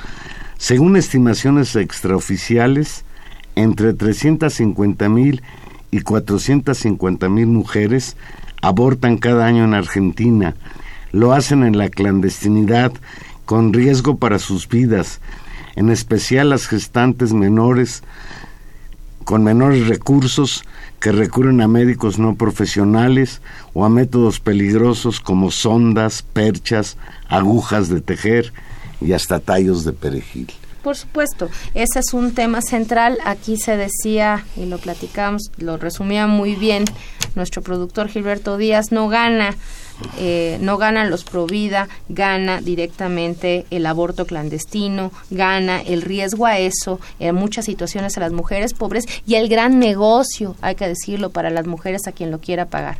Según 0.58 0.96
estimaciones 0.96 1.76
extraoficiales, 1.76 3.04
entre 3.54 3.94
350 3.94 5.08
mil 5.08 5.42
y 5.90 6.00
450 6.00 7.28
mil 7.28 7.46
mujeres 7.46 8.16
abortan 8.60 9.16
cada 9.16 9.46
año 9.46 9.64
en 9.64 9.74
Argentina. 9.74 10.54
Lo 11.12 11.32
hacen 11.32 11.64
en 11.64 11.78
la 11.78 11.88
clandestinidad 11.88 12.92
con 13.46 13.72
riesgo 13.72 14.18
para 14.18 14.38
sus 14.38 14.68
vidas, 14.68 15.20
en 15.74 15.90
especial 15.90 16.50
las 16.50 16.66
gestantes 16.66 17.32
menores 17.32 18.02
con 19.24 19.44
menores 19.44 19.88
recursos 19.88 20.64
que 21.00 21.12
recurren 21.12 21.60
a 21.60 21.68
médicos 21.68 22.18
no 22.18 22.34
profesionales 22.34 23.40
o 23.74 23.84
a 23.84 23.88
métodos 23.88 24.40
peligrosos 24.40 25.20
como 25.20 25.50
sondas, 25.50 26.22
perchas, 26.22 26.96
agujas 27.28 27.88
de 27.88 28.00
tejer 28.00 28.52
y 29.00 29.12
hasta 29.12 29.40
tallos 29.40 29.84
de 29.84 29.92
perejil. 29.92 30.52
Por 30.82 30.96
supuesto, 30.96 31.50
ese 31.74 31.98
es 31.98 32.14
un 32.14 32.34
tema 32.34 32.62
central. 32.62 33.18
Aquí 33.24 33.56
se 33.56 33.76
decía, 33.76 34.44
y 34.56 34.66
lo 34.66 34.78
platicamos, 34.78 35.50
lo 35.58 35.76
resumía 35.76 36.26
muy 36.26 36.54
bien 36.54 36.84
nuestro 37.34 37.62
productor 37.62 38.08
Gilberto 38.08 38.56
Díaz, 38.56 38.90
no 38.90 39.08
gana, 39.08 39.54
eh, 40.18 40.58
no 40.60 40.78
ganan 40.78 41.10
los 41.10 41.24
pro 41.24 41.46
vida, 41.46 41.88
gana 42.08 42.60
directamente 42.60 43.66
el 43.70 43.86
aborto 43.86 44.26
clandestino, 44.26 45.12
gana 45.30 45.80
el 45.80 46.02
riesgo 46.02 46.46
a 46.46 46.58
eso 46.58 47.00
en 47.18 47.34
muchas 47.34 47.64
situaciones 47.64 48.16
a 48.16 48.20
las 48.20 48.32
mujeres 48.32 48.74
pobres 48.74 49.04
y 49.26 49.34
el 49.34 49.48
gran 49.48 49.78
negocio, 49.78 50.56
hay 50.60 50.74
que 50.74 50.88
decirlo, 50.88 51.30
para 51.30 51.50
las 51.50 51.66
mujeres 51.66 52.06
a 52.06 52.12
quien 52.12 52.30
lo 52.30 52.40
quiera 52.40 52.66
pagar. 52.66 52.98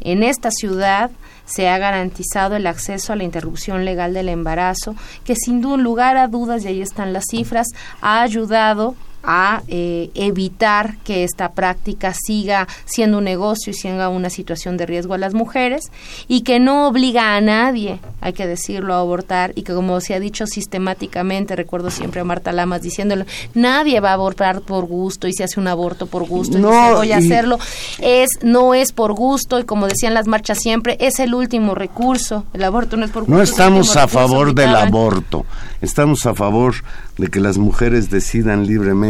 En 0.00 0.22
esta 0.22 0.50
ciudad 0.50 1.10
se 1.44 1.68
ha 1.68 1.78
garantizado 1.78 2.56
el 2.56 2.66
acceso 2.66 3.12
a 3.12 3.16
la 3.16 3.24
interrupción 3.24 3.84
legal 3.84 4.14
del 4.14 4.28
embarazo, 4.28 4.94
que 5.24 5.34
sin 5.34 5.62
lugar 5.62 6.16
a 6.16 6.28
dudas, 6.28 6.64
y 6.64 6.68
ahí 6.68 6.82
están 6.82 7.12
las 7.12 7.24
cifras, 7.30 7.68
ha 8.00 8.22
ayudado 8.22 8.94
a 9.22 9.62
eh, 9.68 10.10
evitar 10.14 10.96
que 10.98 11.24
esta 11.24 11.52
práctica 11.52 12.14
siga 12.14 12.68
siendo 12.84 13.18
un 13.18 13.24
negocio 13.24 13.70
y 13.70 13.74
siga 13.74 14.08
una 14.08 14.30
situación 14.30 14.76
de 14.76 14.86
riesgo 14.86 15.14
a 15.14 15.18
las 15.18 15.34
mujeres 15.34 15.90
y 16.28 16.42
que 16.42 16.60
no 16.60 16.86
obliga 16.86 17.34
a 17.34 17.40
nadie, 17.40 18.00
hay 18.20 18.32
que 18.32 18.46
decirlo, 18.46 18.94
a 18.94 19.00
abortar 19.00 19.52
y 19.54 19.62
que 19.62 19.74
como 19.74 20.00
se 20.00 20.14
ha 20.14 20.20
dicho 20.20 20.46
sistemáticamente, 20.46 21.56
recuerdo 21.56 21.90
siempre 21.90 22.20
a 22.20 22.24
Marta 22.24 22.52
Lamas 22.52 22.82
diciéndolo, 22.82 23.24
nadie 23.54 24.00
va 24.00 24.10
a 24.10 24.14
abortar 24.14 24.60
por 24.60 24.86
gusto 24.86 25.26
y 25.26 25.32
se 25.32 25.44
hace 25.44 25.58
un 25.58 25.68
aborto 25.68 26.06
por 26.06 26.26
gusto 26.26 26.58
no, 26.58 26.92
y 26.92 26.94
voy 26.94 27.12
a 27.12 27.18
hacerlo, 27.18 27.58
es 27.98 28.28
no 28.42 28.74
es 28.74 28.92
por 28.92 29.12
gusto 29.14 29.58
y 29.58 29.64
como 29.64 29.86
decían 29.86 30.14
las 30.14 30.26
marchas 30.26 30.58
siempre, 30.58 30.96
es 31.00 31.18
el 31.18 31.34
último 31.34 31.74
recurso, 31.74 32.44
el 32.52 32.64
aborto 32.64 32.96
no 32.96 33.04
es 33.04 33.10
por 33.10 33.22
gusto. 33.22 33.36
No 33.36 33.42
estamos 33.42 33.96
a 33.96 34.06
favor 34.06 34.54
del 34.54 34.74
aborto, 34.74 35.44
estamos 35.80 36.24
a 36.26 36.34
favor 36.34 36.74
de 37.16 37.28
que 37.28 37.40
las 37.40 37.58
mujeres 37.58 38.10
decidan 38.10 38.66
libremente 38.66 39.07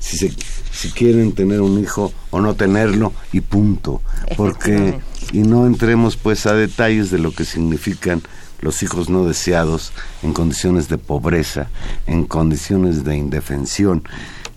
si, 0.00 0.16
se, 0.16 0.32
si 0.72 0.90
quieren 0.90 1.32
tener 1.32 1.60
un 1.60 1.78
hijo 1.78 2.12
o 2.30 2.40
no 2.40 2.54
tenerlo 2.54 3.12
y 3.32 3.40
punto. 3.40 4.02
Porque, 4.36 4.98
y 5.32 5.38
no 5.38 5.66
entremos 5.66 6.16
pues 6.16 6.46
a 6.46 6.54
detalles 6.54 7.10
de 7.10 7.18
lo 7.18 7.32
que 7.32 7.44
significan 7.44 8.22
los 8.60 8.82
hijos 8.82 9.10
no 9.10 9.24
deseados 9.26 9.92
en 10.22 10.32
condiciones 10.32 10.88
de 10.88 10.98
pobreza, 10.98 11.68
en 12.06 12.24
condiciones 12.24 13.04
de 13.04 13.16
indefensión. 13.16 14.02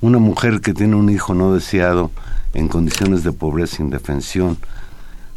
Una 0.01 0.17
mujer 0.17 0.61
que 0.61 0.73
tiene 0.73 0.95
un 0.95 1.09
hijo 1.09 1.33
no 1.33 1.53
deseado 1.53 2.11
en 2.53 2.67
condiciones 2.67 3.23
de 3.23 3.33
pobreza 3.33 3.77
e 3.79 3.83
indefensión, 3.83 4.57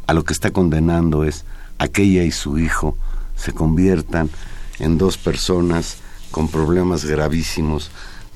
a 0.07 0.15
lo 0.15 0.25
que 0.25 0.33
está 0.33 0.51
condenando 0.51 1.25
es 1.25 1.45
a 1.79 1.89
que 1.89 2.03
ella 2.03 2.25
y 2.25 2.31
su 2.31 2.59
hijo 2.59 2.97
se 3.37 3.53
conviertan 3.53 4.31
en 4.79 4.99
dos 4.99 5.19
personas 5.19 5.99
con 6.31 6.49
problemas 6.49 7.05
gravísimos 7.05 7.91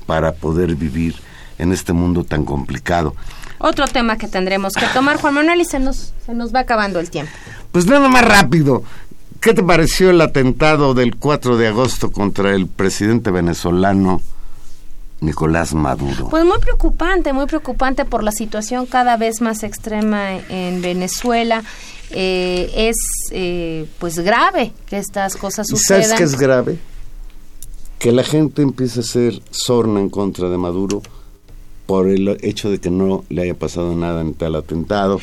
para 0.05 0.33
poder 0.33 0.75
vivir 0.75 1.15
en 1.57 1.71
este 1.71 1.93
mundo 1.93 2.23
tan 2.23 2.45
complicado. 2.45 3.15
Otro 3.57 3.87
tema 3.87 4.17
que 4.17 4.27
tendremos 4.27 4.73
que 4.73 4.85
tomar, 4.87 5.17
Juan 5.17 5.33
Manuel, 5.33 5.61
y 5.61 5.65
se 5.65 5.79
nos, 5.79 6.13
se 6.25 6.33
nos 6.33 6.53
va 6.53 6.61
acabando 6.61 6.99
el 6.99 7.09
tiempo. 7.09 7.31
Pues 7.71 7.85
nada 7.85 8.07
más 8.09 8.25
rápido. 8.25 8.83
¿Qué 9.39 9.53
te 9.53 9.63
pareció 9.63 10.09
el 10.09 10.21
atentado 10.21 10.93
del 10.93 11.15
4 11.15 11.57
de 11.57 11.67
agosto 11.67 12.11
contra 12.11 12.53
el 12.55 12.67
presidente 12.67 13.31
venezolano 13.31 14.21
Nicolás 15.21 15.73
Maduro? 15.73 16.29
Pues 16.29 16.43
muy 16.45 16.57
preocupante, 16.59 17.31
muy 17.31 17.45
preocupante 17.45 18.05
por 18.05 18.23
la 18.23 18.31
situación 18.31 18.85
cada 18.87 19.17
vez 19.17 19.41
más 19.41 19.63
extrema 19.63 20.33
en 20.49 20.81
Venezuela. 20.81 21.63
Eh, 22.11 22.71
es 22.89 22.95
eh, 23.31 23.87
pues 23.99 24.19
grave 24.19 24.73
que 24.87 24.97
estas 24.97 25.35
cosas 25.35 25.67
sucedan. 25.67 26.03
¿Sabes 26.03 26.17
qué 26.17 26.23
es 26.23 26.39
grave? 26.39 26.79
Que 27.99 28.11
la 28.11 28.23
gente 28.23 28.61
empiece 28.61 28.99
a 28.99 29.03
ser 29.03 29.41
sorna 29.51 29.99
en 29.99 30.09
contra 30.09 30.49
de 30.49 30.57
Maduro 30.57 31.01
por 31.85 32.07
el 32.07 32.37
hecho 32.41 32.69
de 32.69 32.79
que 32.79 32.89
no 32.89 33.23
le 33.29 33.43
haya 33.43 33.53
pasado 33.53 33.95
nada 33.95 34.21
en 34.21 34.33
tal 34.33 34.55
atentado. 34.55 35.19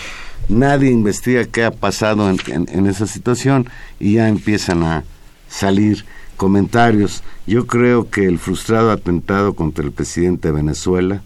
Nadie 0.48 0.90
investiga 0.90 1.44
qué 1.44 1.64
ha 1.64 1.70
pasado 1.70 2.28
en, 2.30 2.86
esa 2.86 3.06
situación 3.06 3.68
y 3.98 4.14
ya 4.14 4.28
empiezan 4.28 4.82
a 4.82 5.04
salir 5.48 6.04
comentarios. 6.36 7.22
Yo 7.46 7.66
creo 7.66 8.10
que 8.10 8.26
el 8.26 8.38
frustrado 8.38 8.90
atentado 8.90 9.54
contra 9.54 9.84
el 9.84 9.92
presidente 9.92 10.48
de 10.48 10.54
Venezuela 10.54 11.22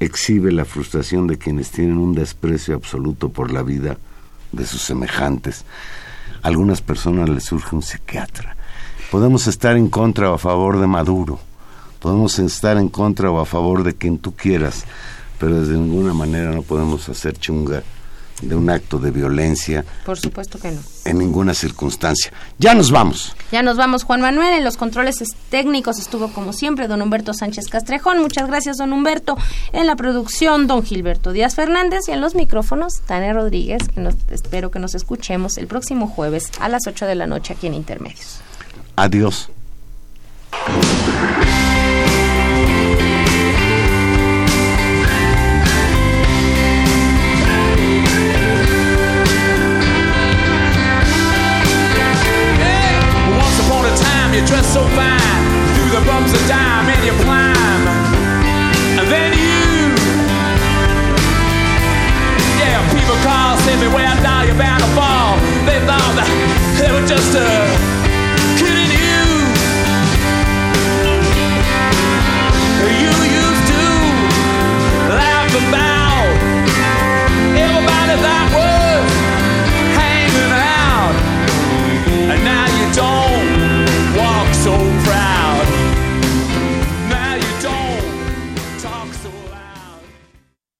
exhibe 0.00 0.52
la 0.52 0.64
frustración 0.64 1.26
de 1.26 1.38
quienes 1.38 1.70
tienen 1.70 1.98
un 1.98 2.14
desprecio 2.14 2.74
absoluto 2.74 3.30
por 3.30 3.52
la 3.52 3.62
vida 3.62 3.98
de 4.52 4.66
sus 4.66 4.82
semejantes. 4.82 5.64
A 6.42 6.48
algunas 6.48 6.80
personas 6.80 7.28
les 7.28 7.44
surge 7.44 7.74
un 7.74 7.82
psiquiatra 7.82 8.57
Podemos 9.10 9.46
estar 9.46 9.76
en 9.76 9.88
contra 9.88 10.30
o 10.30 10.34
a 10.34 10.38
favor 10.38 10.78
de 10.80 10.86
Maduro, 10.86 11.38
podemos 11.98 12.38
estar 12.38 12.76
en 12.76 12.88
contra 12.88 13.30
o 13.30 13.40
a 13.40 13.46
favor 13.46 13.82
de 13.82 13.94
quien 13.94 14.18
tú 14.18 14.34
quieras, 14.34 14.84
pero 15.38 15.64
de 15.64 15.76
ninguna 15.76 16.12
manera 16.12 16.52
no 16.52 16.62
podemos 16.62 17.08
hacer 17.08 17.38
chunga 17.38 17.82
de 18.42 18.54
un 18.54 18.70
acto 18.70 18.98
de 18.98 19.10
violencia. 19.10 19.84
Por 20.04 20.18
supuesto 20.18 20.58
que 20.58 20.70
no. 20.70 20.80
En 21.04 21.18
ninguna 21.18 21.54
circunstancia. 21.54 22.32
Ya 22.58 22.74
nos 22.74 22.90
vamos. 22.90 23.34
Ya 23.50 23.62
nos 23.62 23.76
vamos, 23.76 24.04
Juan 24.04 24.20
Manuel. 24.20 24.54
En 24.54 24.64
los 24.64 24.76
controles 24.76 25.24
técnicos 25.50 25.98
estuvo, 25.98 26.28
como 26.32 26.52
siempre, 26.52 26.86
don 26.86 27.02
Humberto 27.02 27.34
Sánchez 27.34 27.68
Castrejón. 27.68 28.20
Muchas 28.20 28.46
gracias, 28.46 28.76
don 28.76 28.92
Humberto. 28.92 29.36
En 29.72 29.86
la 29.86 29.96
producción, 29.96 30.66
don 30.66 30.84
Gilberto 30.84 31.32
Díaz 31.32 31.54
Fernández. 31.54 32.08
Y 32.08 32.12
en 32.12 32.20
los 32.20 32.34
micrófonos, 32.34 33.00
Tania 33.06 33.32
Rodríguez, 33.32 33.88
que 33.88 34.00
nos, 34.00 34.14
espero 34.30 34.70
que 34.70 34.78
nos 34.78 34.94
escuchemos 34.94 35.58
el 35.58 35.66
próximo 35.66 36.06
jueves 36.06 36.50
a 36.60 36.68
las 36.68 36.86
8 36.86 37.06
de 37.06 37.14
la 37.14 37.26
noche 37.26 37.54
aquí 37.54 37.66
en 37.66 37.74
Intermedios. 37.74 38.40
Adiós. 38.98 39.48